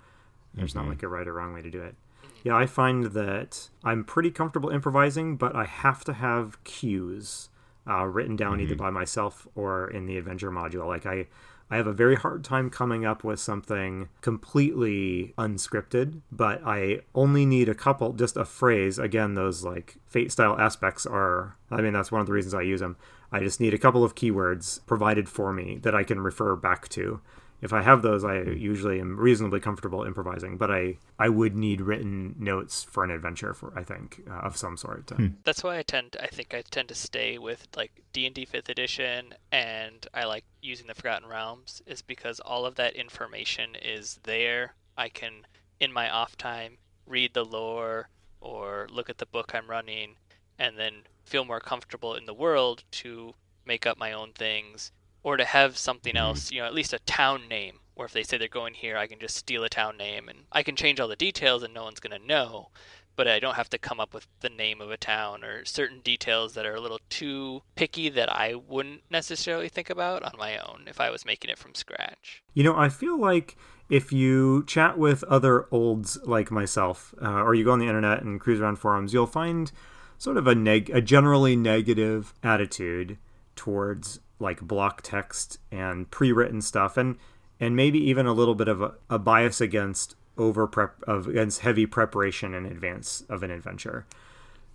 there's 0.53 0.75
mm-hmm. 0.75 0.81
not 0.81 0.89
like 0.89 1.03
a 1.05 1.09
right 1.09 1.27
or 1.29 1.33
wrong 1.33 1.55
way 1.55 1.63
to 1.63 1.71
do 1.71 1.81
it. 1.81 1.95
Yeah, 2.43 2.57
I 2.57 2.67
find 2.67 3.05
that 3.07 3.69
I'm 3.85 4.05
pretty 4.05 4.31
comfortable 4.31 4.71
improvising, 4.71 5.37
but 5.37 5.55
I 5.55 5.65
have 5.65 6.05
to 6.05 6.15
have 6.15 6.63
cues 6.65 7.51
uh, 7.89 8.05
written 8.05 8.37
down 8.37 8.53
mm-hmm. 8.53 8.63
either 8.63 8.77
by 8.77 8.91
myself 8.91 9.47
or 9.55 9.91
in 9.91 10.07
the 10.07 10.17
adventure 10.17 10.51
module. 10.51 10.87
Like 10.87 11.07
I, 11.07 11.27
I 11.71 11.77
have 11.77 11.87
a 11.87 11.93
very 11.93 12.17
hard 12.17 12.43
time 12.45 12.71
coming 12.71 13.05
up 13.05 13.23
with 13.25 13.41
something 13.41 14.09
completely 14.23 15.35
unscripted, 15.39 16.21
but 16.33 16.63
I 16.65 17.01
only 17.15 17.45
need 17.47 17.69
a 17.69 17.75
couple, 17.75 18.13
just 18.13 18.37
a 18.37 18.45
phrase. 18.45 18.99
Again, 18.99 19.35
those 19.35 19.63
like 19.63 19.97
fate 20.09 20.33
style 20.33 20.59
aspects 20.59 21.07
are, 21.07 21.57
I 21.71 21.81
mean, 21.81 21.93
that's 21.93 22.13
one 22.13 22.21
of 22.21 22.27
the 22.27 22.33
reasons 22.33 22.55
I 22.55 22.63
use 22.63 22.81
them. 22.81 22.97
I 23.33 23.41
just 23.41 23.61
need 23.61 23.75
a 23.75 23.79
couple 23.79 24.03
of 24.03 24.15
keywords 24.15 24.85
provided 24.87 25.29
for 25.29 25.53
me 25.53 25.79
that 25.83 25.95
I 25.95 26.03
can 26.03 26.21
refer 26.21 26.57
back 26.57 26.89
to 26.91 27.21
if 27.63 27.73
I 27.73 27.83
have 27.83 28.03
those, 28.03 28.25
I 28.25 28.41
usually 28.41 29.01
am 29.01 29.19
reasonably 29.19 29.61
comfortable 29.61 30.05
improvising. 30.05 30.57
But 30.57 30.71
I 30.71 30.97
I 31.19 31.29
would 31.29 31.57
need 31.57 31.81
written 31.81 32.35
notes 32.39 32.85
for 32.85 33.05
an 33.05 33.11
adventure 33.11 33.55
for 33.55 33.73
I 33.77 33.83
think 33.83 34.23
uh, 34.29 34.35
of 34.41 34.57
some 34.57 34.77
sort. 34.77 35.11
Hmm. 35.11 35.29
That's 35.45 35.63
why 35.63 35.79
I 35.79 35.83
tend 35.83 36.17
I 36.21 36.27
think 36.27 36.55
I 36.55 36.63
tend 36.63 36.89
to 36.89 36.95
stay 36.95 37.39
with 37.39 37.69
like 37.77 37.93
D 38.13 38.27
and 38.27 38.35
D 38.35 38.45
Fifth 38.45 38.69
Edition, 38.69 39.35
and 39.53 40.07
I 40.15 40.25
like 40.25 40.45
using 40.63 40.87
the 40.87 40.95
Forgotten 40.95 41.29
Realms 41.29 41.83
is 41.87 42.03
because 42.03 42.41
all 42.41 42.65
of 42.65 42.77
that 42.77 42.97
information 42.97 43.77
is 43.81 44.19
there. 44.23 44.75
I 44.97 45.09
can 45.09 45.47
in 45.79 45.93
my 45.93 46.11
off 46.11 46.37
time 46.37 46.79
read 47.07 47.35
the 47.35 47.45
lore 47.45 48.09
or 48.41 48.87
look 48.91 49.11
at 49.11 49.19
the 49.19 49.27
book 49.27 49.55
I'm 49.55 49.69
running, 49.69 50.17
and 50.59 50.79
then 50.79 51.03
feel 51.25 51.45
more 51.45 51.61
comfortable 51.61 52.15
in 52.15 52.25
the 52.25 52.35
world 52.35 52.85
to 52.91 53.35
make 53.67 53.87
up 53.87 53.99
my 53.99 54.13
own 54.13 54.33
things 54.33 54.93
or 55.23 55.37
to 55.37 55.45
have 55.45 55.77
something 55.77 56.15
mm-hmm. 56.15 56.25
else, 56.25 56.51
you 56.51 56.61
know, 56.61 56.67
at 56.67 56.75
least 56.75 56.93
a 56.93 56.99
town 57.01 57.49
name, 57.49 57.81
or 57.97 58.07
if 58.07 58.13
they 58.13 58.23
say 58.23 58.39
they're 58.39 58.49
going 58.49 58.75
here, 58.75 58.97
I 58.97 59.07
can 59.07 59.19
just 59.19 59.37
steal 59.37 59.65
a 59.65 59.69
town 59.69 59.97
name 59.97 60.29
and 60.29 60.41
I 60.53 60.63
can 60.63 60.77
change 60.77 61.01
all 61.01 61.09
the 61.09 61.17
details 61.17 61.63
and 61.63 61.75
no 61.75 61.85
one's 61.85 62.01
going 62.01 62.19
to 62.19 62.27
know, 62.27 62.69
but 63.17 63.29
I 63.29 63.39
don't 63.39 63.57
have 63.57 63.69
to 63.71 63.79
come 63.79 64.01
up 64.01 64.15
with 64.15 64.27
the 64.41 64.49
name 64.49 64.81
of 64.81 64.91
a 64.91 64.97
town 64.97 65.45
or 65.45 65.65
certain 65.65 66.01
details 66.01 66.55
that 66.55 66.65
are 66.65 66.75
a 66.75 66.81
little 66.81 67.01
too 67.11 67.63
picky 67.75 68.09
that 68.09 68.35
I 68.35 68.55
wouldn't 68.55 69.03
necessarily 69.11 69.69
think 69.69 69.91
about 69.91 70.23
on 70.23 70.33
my 70.39 70.57
own 70.57 70.85
if 70.87 71.01
I 71.01 71.11
was 71.11 71.27
making 71.27 71.51
it 71.51 71.59
from 71.59 71.75
scratch. 71.75 72.43
You 72.55 72.65
know, 72.65 72.77
I 72.77 72.89
feel 72.89 73.21
like 73.21 73.57
if 73.91 74.13
you 74.13 74.65
chat 74.67 74.97
with 74.97 75.25
other 75.25 75.67
olds 75.71 76.19
like 76.25 76.51
myself, 76.51 77.13
uh, 77.21 77.43
or 77.43 77.55
you 77.55 77.65
go 77.65 77.73
on 77.73 77.81
the 77.81 77.89
internet 77.89 78.23
and 78.23 78.41
cruise 78.41 78.61
around 78.61 78.77
forums, 78.77 79.13
you'll 79.13 79.27
find 79.27 79.71
sort 80.17 80.37
of 80.37 80.47
a 80.47 80.55
neg- 80.55 80.91
a 80.91 81.01
generally 81.01 81.57
negative 81.57 82.33
attitude 82.43 83.19
towards 83.57 84.21
like 84.41 84.61
block 84.61 85.03
text 85.03 85.59
and 85.71 86.11
pre-written 86.11 86.61
stuff 86.61 86.97
and 86.97 87.17
and 87.59 87.77
maybe 87.77 87.99
even 87.99 88.27
a 88.27 88.33
little 88.33 88.55
bit 88.55 88.69
of 88.69 88.81
a, 88.81 88.95
a 89.11 89.19
bias 89.19 89.61
against 89.61 90.17
over 90.39 90.67
prep 90.67 91.03
of 91.03 91.27
against 91.29 91.61
heavy 91.61 91.87
preparation 91.87 92.55
in 92.55 92.65
advance 92.65 93.23
of 93.29 93.43
an 93.43 93.51
adventure. 93.51 94.07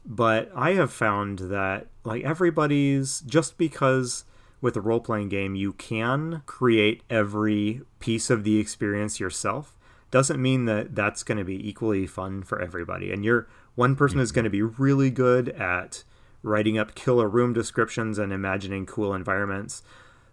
But 0.05 0.51
i 0.55 0.73
have 0.73 0.93
found 0.93 1.39
that 1.39 1.87
like 2.03 2.23
everybody's 2.23 3.21
just 3.21 3.57
because 3.57 4.23
with 4.61 4.77
a 4.77 4.81
role-playing 4.81 5.29
game 5.29 5.55
you 5.55 5.73
can 5.73 6.43
create 6.45 7.01
every 7.09 7.81
piece 7.99 8.29
of 8.29 8.43
the 8.43 8.59
experience 8.59 9.19
yourself 9.19 9.75
doesn't 10.11 10.41
mean 10.41 10.65
that 10.65 10.95
that's 10.95 11.23
going 11.23 11.37
to 11.37 11.43
be 11.43 11.67
equally 11.67 12.07
fun 12.07 12.41
for 12.41 12.61
everybody. 12.61 13.11
And 13.11 13.25
you're 13.25 13.47
one 13.75 13.95
person 13.95 14.19
is 14.19 14.31
going 14.31 14.45
to 14.45 14.49
be 14.49 14.61
really 14.61 15.09
good 15.09 15.49
at 15.49 16.03
writing 16.45 16.77
up 16.77 16.93
killer 16.93 17.27
room 17.27 17.53
descriptions 17.53 18.19
and 18.19 18.31
imagining 18.31 18.85
cool 18.85 19.13
environments. 19.13 19.81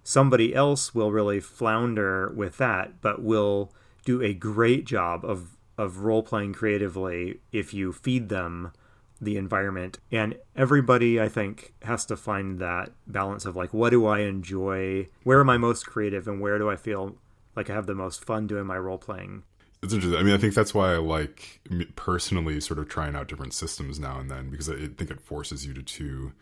Somebody 0.05 0.55
else 0.55 0.95
will 0.95 1.11
really 1.11 1.41
flounder 1.41 2.31
with 2.31 2.59
that, 2.59 3.01
but 3.01 3.23
will 3.23 3.73
do 4.05 4.21
a 4.23 4.35
great 4.35 4.85
job 4.85 5.25
of 5.25 5.57
of 5.79 6.01
role 6.01 6.23
playing 6.23 6.53
creatively 6.53 7.41
if 7.51 7.73
you 7.73 7.93
feed 7.93 8.29
them 8.29 8.73
the 9.21 9.37
environment. 9.37 9.99
And 10.11 10.37
everybody 10.55 11.21
i 11.21 11.29
think 11.29 11.73
has 11.83 12.05
to 12.07 12.17
find 12.17 12.59
that 12.59 12.91
balance 13.07 13.47
of 13.47 13.57
like 13.57 13.73
what 13.73 13.91
do 13.91 14.05
i 14.07 14.21
enjoy? 14.21 15.09
Where 15.25 15.41
am 15.41 15.51
i 15.51 15.57
most 15.57 15.87
creative? 15.87 16.29
And 16.29 16.41
where 16.41 16.59
do 16.59 16.69
i 16.69 16.77
feel 16.77 17.17
like 17.57 17.71
i 17.71 17.75
have 17.75 17.87
the 17.87 17.95
most 17.95 18.25
fun 18.25 18.47
doing 18.47 18.67
my 18.67 18.77
role 18.77 18.99
playing 18.99 19.45
it's 19.83 19.93
interesting. 19.93 20.19
I 20.19 20.23
mean, 20.23 20.35
I 20.35 20.39
think 20.39 20.55
that's 20.55 20.75
why 20.75 20.95
I 20.95 20.99
like 20.99 21.61
personally 21.97 22.61
sort 22.61 22.79
of 22.79 22.89
trying 22.89 23.17
out 23.17 23.29
different 23.29 23.53
systems 23.55 23.99
now 23.99 24.19
and 24.19 24.31
then 24.31 24.49
because 24.51 24.69
I 24.71 24.75
think 24.75 25.11
it 25.11 25.21
forces 25.21 25.67
you 25.67 25.75
to 25.75 25.83
to 25.83 26.33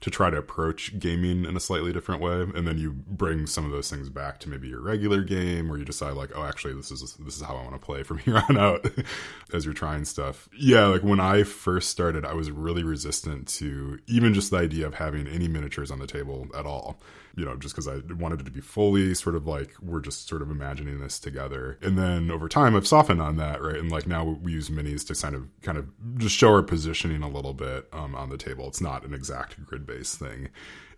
to 0.00 0.10
try 0.10 0.30
to 0.30 0.36
approach 0.38 0.98
gaming 0.98 1.44
in 1.44 1.56
a 1.56 1.60
slightly 1.60 1.92
different 1.92 2.22
way. 2.22 2.40
And 2.40 2.66
then 2.66 2.78
you 2.78 2.92
bring 2.92 3.46
some 3.46 3.66
of 3.66 3.70
those 3.70 3.90
things 3.90 4.08
back 4.08 4.40
to 4.40 4.48
maybe 4.48 4.68
your 4.68 4.80
regular 4.80 5.22
game 5.22 5.68
where 5.68 5.78
you 5.78 5.84
decide 5.84 6.14
like 6.14 6.30
oh 6.34 6.44
actually 6.44 6.74
this 6.74 6.90
is 6.90 7.14
this 7.14 7.36
is 7.36 7.42
how 7.42 7.56
i 7.56 7.62
want 7.62 7.72
to 7.72 7.78
play 7.78 8.02
from 8.02 8.18
here 8.26 8.42
on 8.48 8.58
out 8.58 8.86
as 9.52 9.64
you're 9.64 9.74
trying 9.74 10.04
stuff. 10.04 10.48
Yeah 10.56 10.86
like 10.86 11.02
when 11.02 11.20
i 11.20 11.42
first 11.42 11.90
started 11.90 12.24
i 12.24 12.32
was 12.32 12.50
really 12.50 12.82
resistant 12.82 13.48
to 13.48 13.98
even 14.06 14.34
just 14.34 14.50
the 14.50 14.58
idea 14.58 14.86
of 14.86 14.94
having 14.94 15.26
any 15.26 15.48
miniatures 15.48 15.90
on 15.90 15.98
the 15.98 16.06
table 16.06 16.48
at 16.56 16.66
all 16.66 16.98
you 17.36 17.44
know, 17.44 17.56
just 17.56 17.74
because 17.74 17.88
I 17.88 18.00
wanted 18.14 18.40
it 18.40 18.44
to 18.44 18.50
be 18.50 18.60
fully 18.60 19.14
sort 19.14 19.36
of 19.36 19.46
like 19.46 19.72
we're 19.80 20.00
just 20.00 20.28
sort 20.28 20.42
of 20.42 20.50
imagining 20.50 21.00
this 21.00 21.18
together. 21.18 21.78
And 21.82 21.98
then 21.98 22.30
over 22.30 22.48
time, 22.48 22.76
I've 22.76 22.86
softened 22.86 23.22
on 23.22 23.36
that, 23.36 23.62
right? 23.62 23.76
And 23.76 23.90
like 23.90 24.06
now 24.06 24.24
we 24.24 24.52
use 24.52 24.70
minis 24.70 25.06
to 25.06 25.14
kind 25.20 25.34
of 25.34 25.48
kind 25.62 25.78
of 25.78 25.88
just 26.18 26.36
show 26.36 26.48
our 26.52 26.62
positioning 26.62 27.22
a 27.22 27.28
little 27.28 27.54
bit 27.54 27.88
um, 27.92 28.14
on 28.14 28.30
the 28.30 28.38
table. 28.38 28.66
It's 28.68 28.80
not 28.80 29.04
an 29.04 29.14
exact 29.14 29.64
grid 29.64 29.86
based 29.86 30.18
thing. 30.18 30.48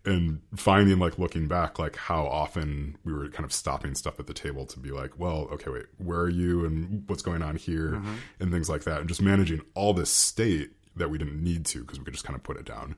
And 0.05 0.41
finding 0.57 0.99
like 0.99 1.19
looking 1.19 1.47
back, 1.47 1.79
like 1.79 1.95
how 1.95 2.27
often 2.27 2.97
we 3.05 3.13
were 3.13 3.29
kind 3.29 3.45
of 3.45 3.53
stopping 3.53 3.95
stuff 3.95 4.19
at 4.19 4.27
the 4.27 4.35
table 4.35 4.67
to 4.67 4.81
be 4.81 4.91
like, 4.91 5.17
well, 5.17 5.49
okay, 5.53 5.71
wait, 5.71 5.87
where 5.99 6.19
are 6.21 6.29
you 6.29 6.65
and 6.65 7.05
what's 7.07 7.23
going 7.23 7.41
on 7.41 7.55
here 7.55 7.93
mm-hmm. 7.93 8.15
and 8.41 8.51
things 8.51 8.69
like 8.69 8.83
that, 8.83 8.99
and 9.01 9.09
just 9.09 9.23
managing 9.23 9.61
all 9.75 9.95
this 9.95 10.11
state 10.11 10.71
that 10.97 11.09
we 11.09 11.19
didn't 11.19 11.43
need 11.43 11.65
to 11.67 11.81
because 11.83 12.01
we 12.01 12.05
could 12.05 12.15
just 12.15 12.25
kind 12.25 12.37
of 12.37 12.43
put 12.43 12.57
it 12.57 12.65
down 12.65 12.97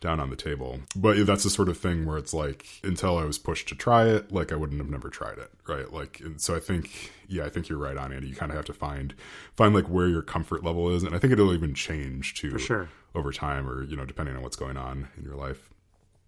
down 0.00 0.20
on 0.20 0.30
the 0.30 0.36
table. 0.36 0.80
But 0.94 1.26
that's 1.26 1.44
the 1.44 1.50
sort 1.50 1.68
of 1.68 1.78
thing 1.78 2.04
where 2.04 2.18
it's 2.18 2.34
like 2.34 2.66
until 2.82 3.16
I 3.16 3.24
was 3.24 3.38
pushed 3.38 3.68
to 3.68 3.74
try 3.74 4.06
it, 4.06 4.32
like 4.32 4.52
I 4.52 4.56
wouldn't 4.56 4.80
have 4.80 4.90
never 4.90 5.08
tried 5.08 5.38
it, 5.38 5.50
right? 5.66 5.90
Like 5.92 6.22
so 6.36 6.54
I 6.54 6.60
think 6.60 7.12
yeah, 7.28 7.44
I 7.44 7.48
think 7.48 7.68
you're 7.68 7.78
right 7.78 7.96
on 7.96 8.12
Andy. 8.12 8.28
You 8.28 8.34
kind 8.34 8.52
of 8.52 8.56
have 8.56 8.66
to 8.66 8.72
find 8.74 9.14
find 9.54 9.74
like 9.74 9.88
where 9.88 10.08
your 10.08 10.22
comfort 10.22 10.62
level 10.62 10.90
is 10.94 11.02
and 11.02 11.14
I 11.14 11.18
think 11.18 11.32
it'll 11.32 11.54
even 11.54 11.74
change 11.74 12.34
too 12.34 12.50
For 12.50 12.58
sure. 12.58 12.88
over 13.14 13.32
time 13.32 13.68
or 13.68 13.82
you 13.82 13.96
know 13.96 14.04
depending 14.04 14.36
on 14.36 14.42
what's 14.42 14.56
going 14.56 14.76
on 14.76 15.08
in 15.16 15.24
your 15.24 15.36
life. 15.36 15.70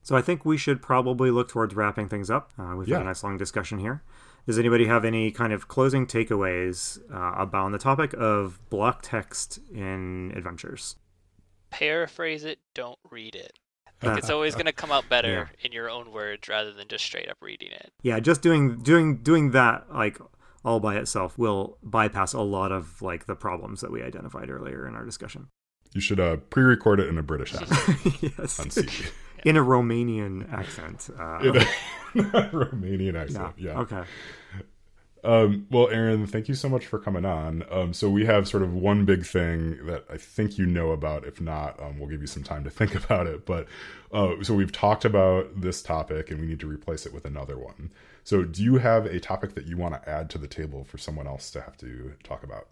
So 0.02 0.16
I 0.16 0.22
think 0.22 0.44
we 0.44 0.56
should 0.56 0.80
probably 0.80 1.32
look 1.32 1.48
towards 1.48 1.74
wrapping 1.74 2.08
things 2.08 2.30
up. 2.30 2.52
Uh, 2.56 2.76
we've 2.76 2.86
yeah. 2.86 2.98
had 2.98 3.02
a 3.02 3.06
nice 3.06 3.24
long 3.24 3.36
discussion 3.36 3.80
here. 3.80 4.02
Does 4.46 4.56
anybody 4.56 4.86
have 4.86 5.04
any 5.04 5.32
kind 5.32 5.52
of 5.52 5.66
closing 5.66 6.06
takeaways 6.06 7.00
uh, 7.12 7.34
about 7.36 7.72
the 7.72 7.78
topic 7.78 8.14
of 8.16 8.60
block 8.70 9.00
text 9.02 9.58
in 9.74 10.32
adventures? 10.36 10.94
Paraphrase 11.70 12.44
it, 12.44 12.58
don't 12.74 12.98
read 13.10 13.34
it. 13.34 13.52
Like 14.02 14.18
it's 14.18 14.30
always 14.30 14.54
going 14.54 14.66
to 14.66 14.72
come 14.72 14.92
out 14.92 15.08
better 15.08 15.48
yeah. 15.50 15.64
in 15.64 15.72
your 15.72 15.88
own 15.88 16.12
words 16.12 16.48
rather 16.48 16.72
than 16.72 16.86
just 16.88 17.04
straight 17.04 17.30
up 17.30 17.38
reading 17.40 17.70
it. 17.72 17.92
Yeah, 18.02 18.20
just 18.20 18.42
doing 18.42 18.78
doing 18.80 19.18
doing 19.22 19.52
that 19.52 19.86
like 19.92 20.18
all 20.64 20.80
by 20.80 20.96
itself 20.96 21.38
will 21.38 21.78
bypass 21.82 22.32
a 22.34 22.40
lot 22.40 22.72
of 22.72 23.00
like 23.00 23.26
the 23.26 23.34
problems 23.34 23.80
that 23.80 23.90
we 23.90 24.02
identified 24.02 24.50
earlier 24.50 24.86
in 24.86 24.94
our 24.94 25.04
discussion. 25.04 25.48
You 25.94 26.00
should 26.00 26.20
uh, 26.20 26.36
pre-record 26.36 27.00
it 27.00 27.08
in 27.08 27.16
a 27.16 27.22
British 27.22 27.54
accent. 27.60 28.22
yes. 28.22 28.60
On 28.60 28.70
CD. 28.70 28.92
In 29.44 29.56
a 29.56 29.64
Romanian 29.64 30.52
accent. 30.52 31.08
Uh, 31.18 31.38
in 31.38 31.56
a 31.56 31.60
Romanian 32.50 33.14
accent. 33.14 33.54
Yeah. 33.56 33.72
yeah. 33.72 33.78
Okay. 33.80 34.02
Um, 35.26 35.66
well, 35.72 35.88
Aaron, 35.90 36.24
thank 36.28 36.48
you 36.48 36.54
so 36.54 36.68
much 36.68 36.86
for 36.86 37.00
coming 37.00 37.24
on. 37.24 37.64
Um, 37.68 37.92
so 37.92 38.08
we 38.08 38.24
have 38.26 38.46
sort 38.46 38.62
of 38.62 38.72
one 38.72 39.04
big 39.04 39.26
thing 39.26 39.84
that 39.86 40.04
I 40.08 40.18
think 40.18 40.56
you 40.56 40.66
know 40.66 40.92
about. 40.92 41.26
If 41.26 41.40
not, 41.40 41.82
um, 41.82 41.98
we'll 41.98 42.08
give 42.08 42.20
you 42.20 42.28
some 42.28 42.44
time 42.44 42.62
to 42.62 42.70
think 42.70 42.94
about 43.04 43.26
it. 43.26 43.44
But 43.44 43.66
uh, 44.12 44.42
so 44.42 44.54
we've 44.54 44.70
talked 44.70 45.04
about 45.04 45.60
this 45.60 45.82
topic, 45.82 46.30
and 46.30 46.40
we 46.40 46.46
need 46.46 46.60
to 46.60 46.68
replace 46.68 47.06
it 47.06 47.12
with 47.12 47.24
another 47.24 47.58
one. 47.58 47.90
So, 48.22 48.44
do 48.44 48.62
you 48.62 48.76
have 48.78 49.06
a 49.06 49.18
topic 49.18 49.54
that 49.54 49.66
you 49.66 49.76
want 49.76 50.00
to 50.00 50.08
add 50.08 50.30
to 50.30 50.38
the 50.38 50.48
table 50.48 50.84
for 50.84 50.96
someone 50.96 51.26
else 51.26 51.50
to 51.50 51.60
have 51.60 51.76
to 51.78 52.14
talk 52.22 52.44
about? 52.44 52.68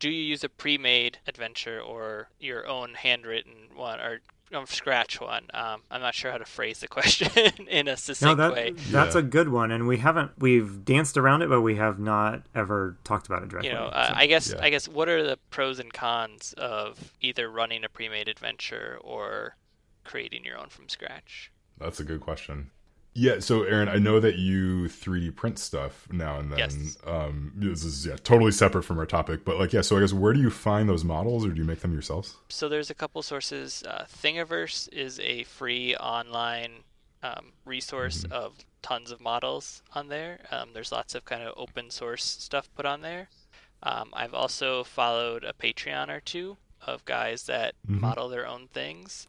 Do 0.00 0.10
you 0.10 0.22
use 0.24 0.42
a 0.42 0.48
pre-made 0.48 1.18
adventure 1.28 1.80
or 1.80 2.30
your 2.40 2.66
own 2.66 2.94
handwritten 2.94 3.68
one, 3.76 4.00
or 4.00 4.20
um, 4.52 4.66
scratch 4.66 5.20
one. 5.20 5.44
Um, 5.54 5.82
I'm 5.90 6.00
not 6.00 6.14
sure 6.14 6.30
how 6.30 6.38
to 6.38 6.44
phrase 6.44 6.80
the 6.80 6.88
question 6.88 7.66
in 7.68 7.88
a 7.88 7.96
succinct 7.96 8.38
no, 8.38 8.48
that, 8.48 8.52
way. 8.52 8.72
That's 8.90 9.14
yeah. 9.14 9.20
a 9.20 9.24
good 9.24 9.48
one, 9.48 9.70
and 9.70 9.86
we 9.86 9.98
haven't 9.98 10.32
we've 10.38 10.84
danced 10.84 11.16
around 11.16 11.42
it, 11.42 11.48
but 11.48 11.60
we 11.60 11.76
have 11.76 11.98
not 11.98 12.42
ever 12.54 12.96
talked 13.04 13.26
about 13.26 13.42
it 13.42 13.48
directly. 13.48 13.70
You 13.70 13.76
know, 13.76 13.86
uh, 13.86 14.08
so, 14.08 14.14
I 14.16 14.26
guess 14.26 14.52
yeah. 14.52 14.64
I 14.64 14.70
guess 14.70 14.88
what 14.88 15.08
are 15.08 15.22
the 15.22 15.38
pros 15.50 15.78
and 15.78 15.92
cons 15.92 16.54
of 16.58 17.12
either 17.20 17.50
running 17.50 17.84
a 17.84 17.88
pre-made 17.88 18.28
adventure 18.28 18.98
or 19.02 19.56
creating 20.04 20.44
your 20.44 20.58
own 20.58 20.68
from 20.68 20.88
scratch? 20.88 21.52
That's 21.78 22.00
a 22.00 22.04
good 22.04 22.20
question. 22.20 22.70
Yeah, 23.12 23.40
so 23.40 23.64
Aaron, 23.64 23.88
I 23.88 23.96
know 23.96 24.20
that 24.20 24.36
you 24.36 24.84
3D 24.84 25.34
print 25.34 25.58
stuff 25.58 26.06
now 26.12 26.38
and 26.38 26.52
then. 26.52 26.58
Yes. 26.58 26.96
Um, 27.04 27.52
this 27.56 27.82
is 27.82 28.06
yeah 28.06 28.16
totally 28.22 28.52
separate 28.52 28.84
from 28.84 28.98
our 28.98 29.06
topic, 29.06 29.44
but 29.44 29.58
like 29.58 29.72
yeah. 29.72 29.80
So 29.80 29.96
I 29.96 30.00
guess 30.00 30.12
where 30.12 30.32
do 30.32 30.40
you 30.40 30.50
find 30.50 30.88
those 30.88 31.04
models, 31.04 31.44
or 31.44 31.50
do 31.50 31.56
you 31.56 31.64
make 31.64 31.80
them 31.80 31.92
yourselves? 31.92 32.36
So 32.48 32.68
there's 32.68 32.90
a 32.90 32.94
couple 32.94 33.22
sources. 33.22 33.82
Uh, 33.86 34.04
Thingiverse 34.08 34.88
is 34.92 35.18
a 35.20 35.42
free 35.44 35.96
online 35.96 36.84
um, 37.22 37.52
resource 37.64 38.22
mm-hmm. 38.22 38.32
of 38.32 38.64
tons 38.82 39.10
of 39.10 39.20
models 39.20 39.82
on 39.94 40.08
there. 40.08 40.40
Um, 40.50 40.70
there's 40.72 40.92
lots 40.92 41.14
of 41.14 41.24
kind 41.24 41.42
of 41.42 41.54
open 41.56 41.90
source 41.90 42.24
stuff 42.24 42.68
put 42.76 42.86
on 42.86 43.02
there. 43.02 43.28
Um, 43.82 44.10
I've 44.12 44.34
also 44.34 44.84
followed 44.84 45.42
a 45.42 45.52
Patreon 45.52 46.08
or 46.08 46.20
two 46.20 46.56
of 46.86 47.04
guys 47.04 47.44
that 47.44 47.74
mm-hmm. 47.86 48.00
model 48.00 48.28
their 48.28 48.46
own 48.46 48.68
things. 48.72 49.26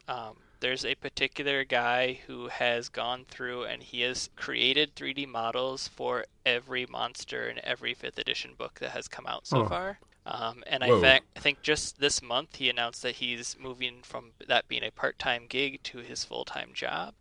There's 0.62 0.84
a 0.84 0.94
particular 0.94 1.64
guy 1.64 2.20
who 2.28 2.46
has 2.46 2.88
gone 2.88 3.24
through 3.28 3.64
and 3.64 3.82
he 3.82 4.02
has 4.02 4.30
created 4.36 4.94
3D 4.94 5.26
models 5.26 5.88
for 5.88 6.24
every 6.46 6.86
monster 6.86 7.48
in 7.48 7.58
every 7.64 7.96
5th 7.96 8.16
edition 8.16 8.52
book 8.56 8.78
that 8.78 8.92
has 8.92 9.08
come 9.08 9.26
out 9.26 9.44
so 9.44 9.62
oh. 9.62 9.68
far. 9.68 9.98
Um, 10.24 10.62
and 10.68 10.84
I, 10.84 11.00
fa- 11.00 11.20
I 11.36 11.40
think 11.40 11.62
just 11.62 11.98
this 11.98 12.22
month 12.22 12.54
he 12.54 12.70
announced 12.70 13.02
that 13.02 13.16
he's 13.16 13.56
moving 13.58 14.02
from 14.04 14.30
that 14.46 14.68
being 14.68 14.84
a 14.84 14.92
part 14.92 15.18
time 15.18 15.46
gig 15.48 15.82
to 15.82 15.98
his 15.98 16.24
full 16.24 16.44
time 16.44 16.70
job. 16.72 17.14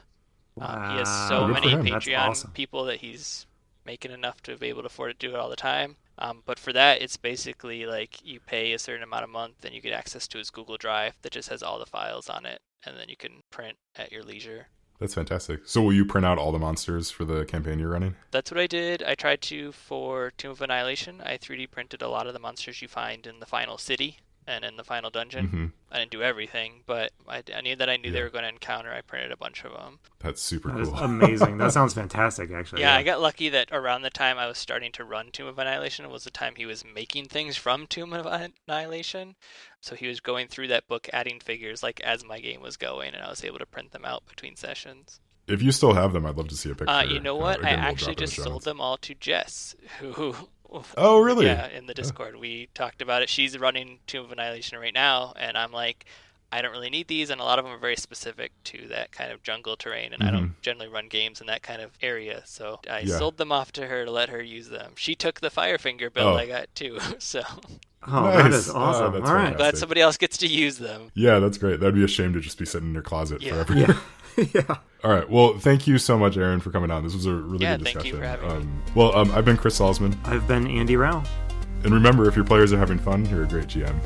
Wow. 0.56 0.68
Um, 0.68 0.92
he 0.92 0.98
has 1.00 1.28
so 1.28 1.48
Good 1.48 1.54
many 1.54 1.90
Patreon 1.90 2.30
awesome. 2.30 2.52
people 2.52 2.86
that 2.86 3.00
he's 3.00 3.48
making 3.88 4.12
enough 4.12 4.44
to 4.44 4.56
be 4.56 4.68
able 4.68 4.84
to 4.84 4.86
afford 4.86 5.20
to 5.20 5.28
do 5.28 5.34
it 5.34 5.40
all 5.40 5.50
the 5.50 5.56
time. 5.56 5.96
Um, 6.20 6.44
but 6.46 6.60
for 6.60 6.74
that, 6.74 7.02
it's 7.02 7.18
basically 7.18 7.88
like 7.88 8.24
you 8.24 8.40
pay 8.40 8.74
a 8.74 8.78
certain 8.78 9.02
amount 9.02 9.24
a 9.24 9.28
month 9.28 9.66
and 9.66 9.74
you 9.74 9.82
get 9.82 9.94
access 9.94 10.28
to 10.28 10.38
his 10.38 10.52
Google 10.52 10.78
Drive 10.78 11.18
that 11.24 11.32
just 11.32 11.50
has 11.50 11.64
all 11.64 11.80
the 11.80 11.88
files 11.88 12.30
on 12.30 12.46
it 12.46 12.62
and 12.86 12.98
then 12.98 13.10
you 13.10 13.18
can 13.18 13.42
print 13.50 13.78
at 13.96 14.12
your 14.12 14.24
leisure. 14.24 14.68
That's 15.00 15.16
fantastic. 15.16 15.62
So 15.66 15.82
will 15.82 15.94
you 15.94 16.06
print 16.06 16.26
out 16.26 16.38
all 16.38 16.52
the 16.52 16.60
monsters 16.60 17.10
for 17.10 17.26
the 17.26 17.44
campaign 17.46 17.80
you're 17.80 17.90
running? 17.90 18.16
That's 18.30 18.52
what 18.52 18.60
I 18.60 18.68
did. 18.68 19.02
I 19.02 19.16
tried 19.16 19.42
to 19.44 19.72
for 19.72 20.32
Tomb 20.38 20.52
of 20.52 20.62
Annihilation. 20.62 21.22
I 21.22 21.38
3D 21.38 21.72
printed 21.72 22.04
a 22.04 22.08
lot 22.08 22.28
of 22.28 22.34
the 22.34 22.40
monsters 22.40 22.84
you 22.84 22.88
find 22.88 23.26
in 23.26 23.40
the 23.40 23.48
final 23.48 23.80
city 23.80 24.20
and 24.48 24.66
in 24.66 24.76
the 24.76 24.84
final 24.84 25.10
dungeon. 25.10 25.48
Mm-hmm. 25.48 25.66
I 25.92 26.00
didn't 26.00 26.12
do 26.12 26.24
everything, 26.24 26.84
but 26.86 27.12
I, 27.28 27.44
I 27.54 27.62
knew 27.62 27.76
that 27.76 27.90
I 27.90 27.98
knew 27.98 28.10
yeah. 28.10 28.14
they 28.14 28.24
were 28.24 28.30
going 28.30 28.44
to 28.44 28.50
encounter. 28.50 28.92
I 28.92 29.02
printed 29.02 29.32
a 29.32 29.38
bunch 29.38 29.64
of 29.64 29.74
them. 29.74 30.00
That's 30.20 30.42
super 30.42 30.72
that 30.72 30.86
cool. 30.86 30.96
amazing. 30.96 31.58
that 31.58 31.72
sounds 31.74 31.94
fantastic, 31.94 32.52
actually. 32.52 32.82
Yeah, 32.82 32.94
yeah, 32.94 33.00
I 33.00 33.04
got 33.04 33.22
lucky 33.22 33.50
that 33.50 33.70
around 33.72 34.02
the 34.02 34.10
time 34.10 34.38
I 34.38 34.48
was 34.48 34.58
starting 34.58 34.92
to 34.94 35.04
run 35.04 35.32
Tomb 35.32 35.48
of 35.48 35.60
Annihilation 35.60 36.10
was 36.10 36.24
the 36.24 36.32
time 36.32 36.56
he 36.56 36.66
was 36.66 36.84
making 36.86 37.26
things 37.26 37.58
from 37.58 37.88
Tomb 37.88 38.14
of 38.14 38.26
Annihilation. 38.68 39.36
So 39.82 39.96
he 39.96 40.08
was 40.08 40.20
going 40.20 40.48
through 40.48 40.68
that 40.68 40.88
book, 40.88 41.10
adding 41.12 41.40
figures 41.40 41.84
like 41.84 42.00
as 42.02 42.24
my 42.24 42.40
game 42.40 42.62
was 42.62 42.78
going, 42.78 43.14
and 43.14 43.24
I 43.24 43.30
was 43.30 43.44
able 43.44 43.60
to 43.60 43.66
print 43.66 43.92
them 43.92 44.06
out 44.06 44.26
between 44.28 44.56
sessions. 44.56 45.20
If 45.48 45.62
you 45.62 45.72
still 45.72 45.94
have 45.94 46.14
them, 46.14 46.26
I'd 46.26 46.38
love 46.38 46.48
to 46.50 46.56
see 46.56 46.70
a 46.70 46.76
picture. 46.76 46.90
Uh, 46.90 47.04
you 47.04 47.20
know 47.20 47.36
what? 47.36 47.64
Uh, 47.64 47.68
I 47.68 47.72
actually 47.72 48.16
just 48.16 48.36
sold 48.36 48.64
them 48.64 48.80
all 48.80 48.98
to 48.98 49.14
Jess, 49.16 49.76
who 50.00 50.36
Oh, 50.98 51.20
really? 51.20 51.46
Yeah, 51.46 51.68
in 51.68 51.86
the 51.86 51.94
Discord. 51.94 52.36
We 52.38 52.70
talked 52.74 53.02
about 53.02 53.22
it. 53.22 53.30
She's 53.30 53.58
running 53.58 54.00
Tomb 54.08 54.26
of 54.26 54.32
Annihilation 54.32 54.80
right 54.80 54.94
now, 54.94 55.34
and 55.36 55.58
I'm 55.58 55.72
like, 55.72 56.06
I 56.54 56.62
don't 56.62 56.72
really 56.72 56.90
need 56.90 57.08
these, 57.08 57.30
and 57.30 57.40
a 57.40 57.44
lot 57.44 57.60
of 57.60 57.66
them 57.66 57.74
are 57.74 57.80
very 57.80 57.96
specific 57.96 58.52
to 58.66 58.88
that 58.90 59.12
kind 59.12 59.32
of 59.32 59.42
jungle 59.42 59.78
terrain, 59.78 60.12
and 60.14 60.22
mm-hmm. 60.22 60.28
I 60.28 60.32
don't 60.32 60.44
mm-hmm. 60.44 60.62
generally 60.62 60.90
run 60.90 61.08
games 61.08 61.40
in 61.40 61.48
that 61.48 61.62
kind 61.64 61.82
of 61.82 61.92
area. 62.02 62.42
So 62.46 62.80
I 62.90 63.00
yeah. 63.00 63.18
sold 63.18 63.38
them 63.38 63.52
off 63.52 63.72
to 63.74 63.88
her 63.88 64.06
to 64.06 64.12
let 64.12 64.30
her 64.30 64.42
use 64.42 64.68
them. 64.70 64.94
She 64.98 65.16
took 65.16 65.40
the 65.40 65.50
Firefinger 65.50 66.12
build 66.12 66.36
oh. 66.36 66.38
I 66.38 66.48
got 66.48 66.74
too, 66.76 67.00
so. 67.20 67.42
Oh, 68.08 68.24
nice. 68.24 68.44
that 68.44 68.54
is 68.54 68.70
awesome! 68.70 69.14
Oh, 69.14 69.28
All 69.28 69.34
right, 69.34 69.56
glad 69.56 69.78
somebody 69.78 70.02
else 70.02 70.18
gets 70.18 70.38
to 70.40 70.48
use 70.48 70.80
them. 70.80 71.12
Yeah, 71.14 71.38
that's 71.38 71.60
great. 71.60 71.80
That'd 71.80 71.94
be 71.96 72.04
a 72.04 72.08
shame 72.08 72.34
to 72.34 72.40
just 72.40 72.58
be 72.58 72.66
sitting 72.66 72.88
in 72.88 72.94
your 72.94 73.04
closet 73.04 73.42
yeah. 73.42 73.64
forever. 73.64 73.76
Yeah. 73.76 74.00
yeah. 74.54 74.78
All 75.04 75.12
right. 75.12 75.30
Well, 75.30 75.58
thank 75.58 75.88
you 75.88 75.98
so 75.98 76.18
much, 76.18 76.38
Aaron, 76.38 76.60
for 76.60 76.72
coming 76.72 76.92
on. 76.92 77.04
This 77.04 77.14
was 77.14 77.26
a 77.26 77.34
really 77.34 77.64
yeah, 77.64 77.78
good 77.78 77.86
discussion. 77.86 78.12
Thank 78.12 78.14
you 78.14 78.20
for 78.20 78.26
having 78.26 78.52
um, 78.52 78.66
me. 78.66 78.92
Well, 78.96 79.16
um, 79.16 79.32
I've 79.32 79.46
been 79.46 79.58
Chris 79.58 79.80
Salzman. 79.80 80.16
I've 80.26 80.48
been 80.48 80.68
Andy 80.68 80.96
Rao. 80.96 81.24
And 81.84 81.94
remember, 81.94 82.28
if 82.28 82.36
your 82.36 82.46
players 82.46 82.72
are 82.74 82.78
having 82.78 83.00
fun, 83.00 83.26
you're 83.28 83.44
a 83.44 83.48
great 83.48 83.68
GM. 83.68 84.00